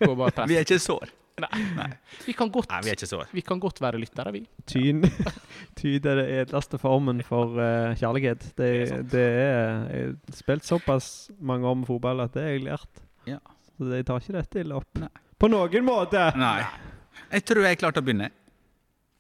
[0.04, 0.50] Gå bare presten.
[0.52, 1.08] Vi er ikke sår.
[1.40, 1.86] Nei.
[2.26, 3.30] Vi kan godt, Nei, vi er ikke sår.
[3.32, 4.42] vi kan godt være lyttere, vi.
[4.68, 5.06] Tyn
[5.80, 8.44] Tyd er den edleste formen for uh, kjærlighet.
[8.60, 11.08] Det, Det er det er Jeg har spilt såpass
[11.40, 13.02] mange år med fotball at det har jeg lært.
[13.32, 13.40] Ja.
[13.80, 14.92] Så jeg tar ikke dette ille opp.
[15.00, 15.08] Nei.
[15.40, 16.20] På noen måte!
[16.36, 16.66] Nei.
[17.32, 18.28] Jeg tror jeg klarte å begynne.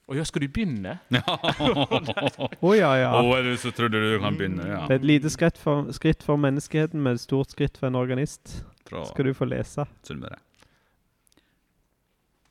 [0.09, 0.95] Og ja, skal du begynne?
[2.65, 3.09] Å ja, ja.
[3.13, 4.81] Oh, er det så trodde du kan begynne, ja.
[4.89, 7.99] Det er et lite skritt for, skritt for menneskeheten, men et stort skritt for en
[7.99, 8.63] organist.
[8.89, 9.85] Fra Skal du få lese.
[10.07, 10.41] Sunnmøre.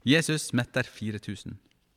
[0.06, 1.58] Jesus metter 4000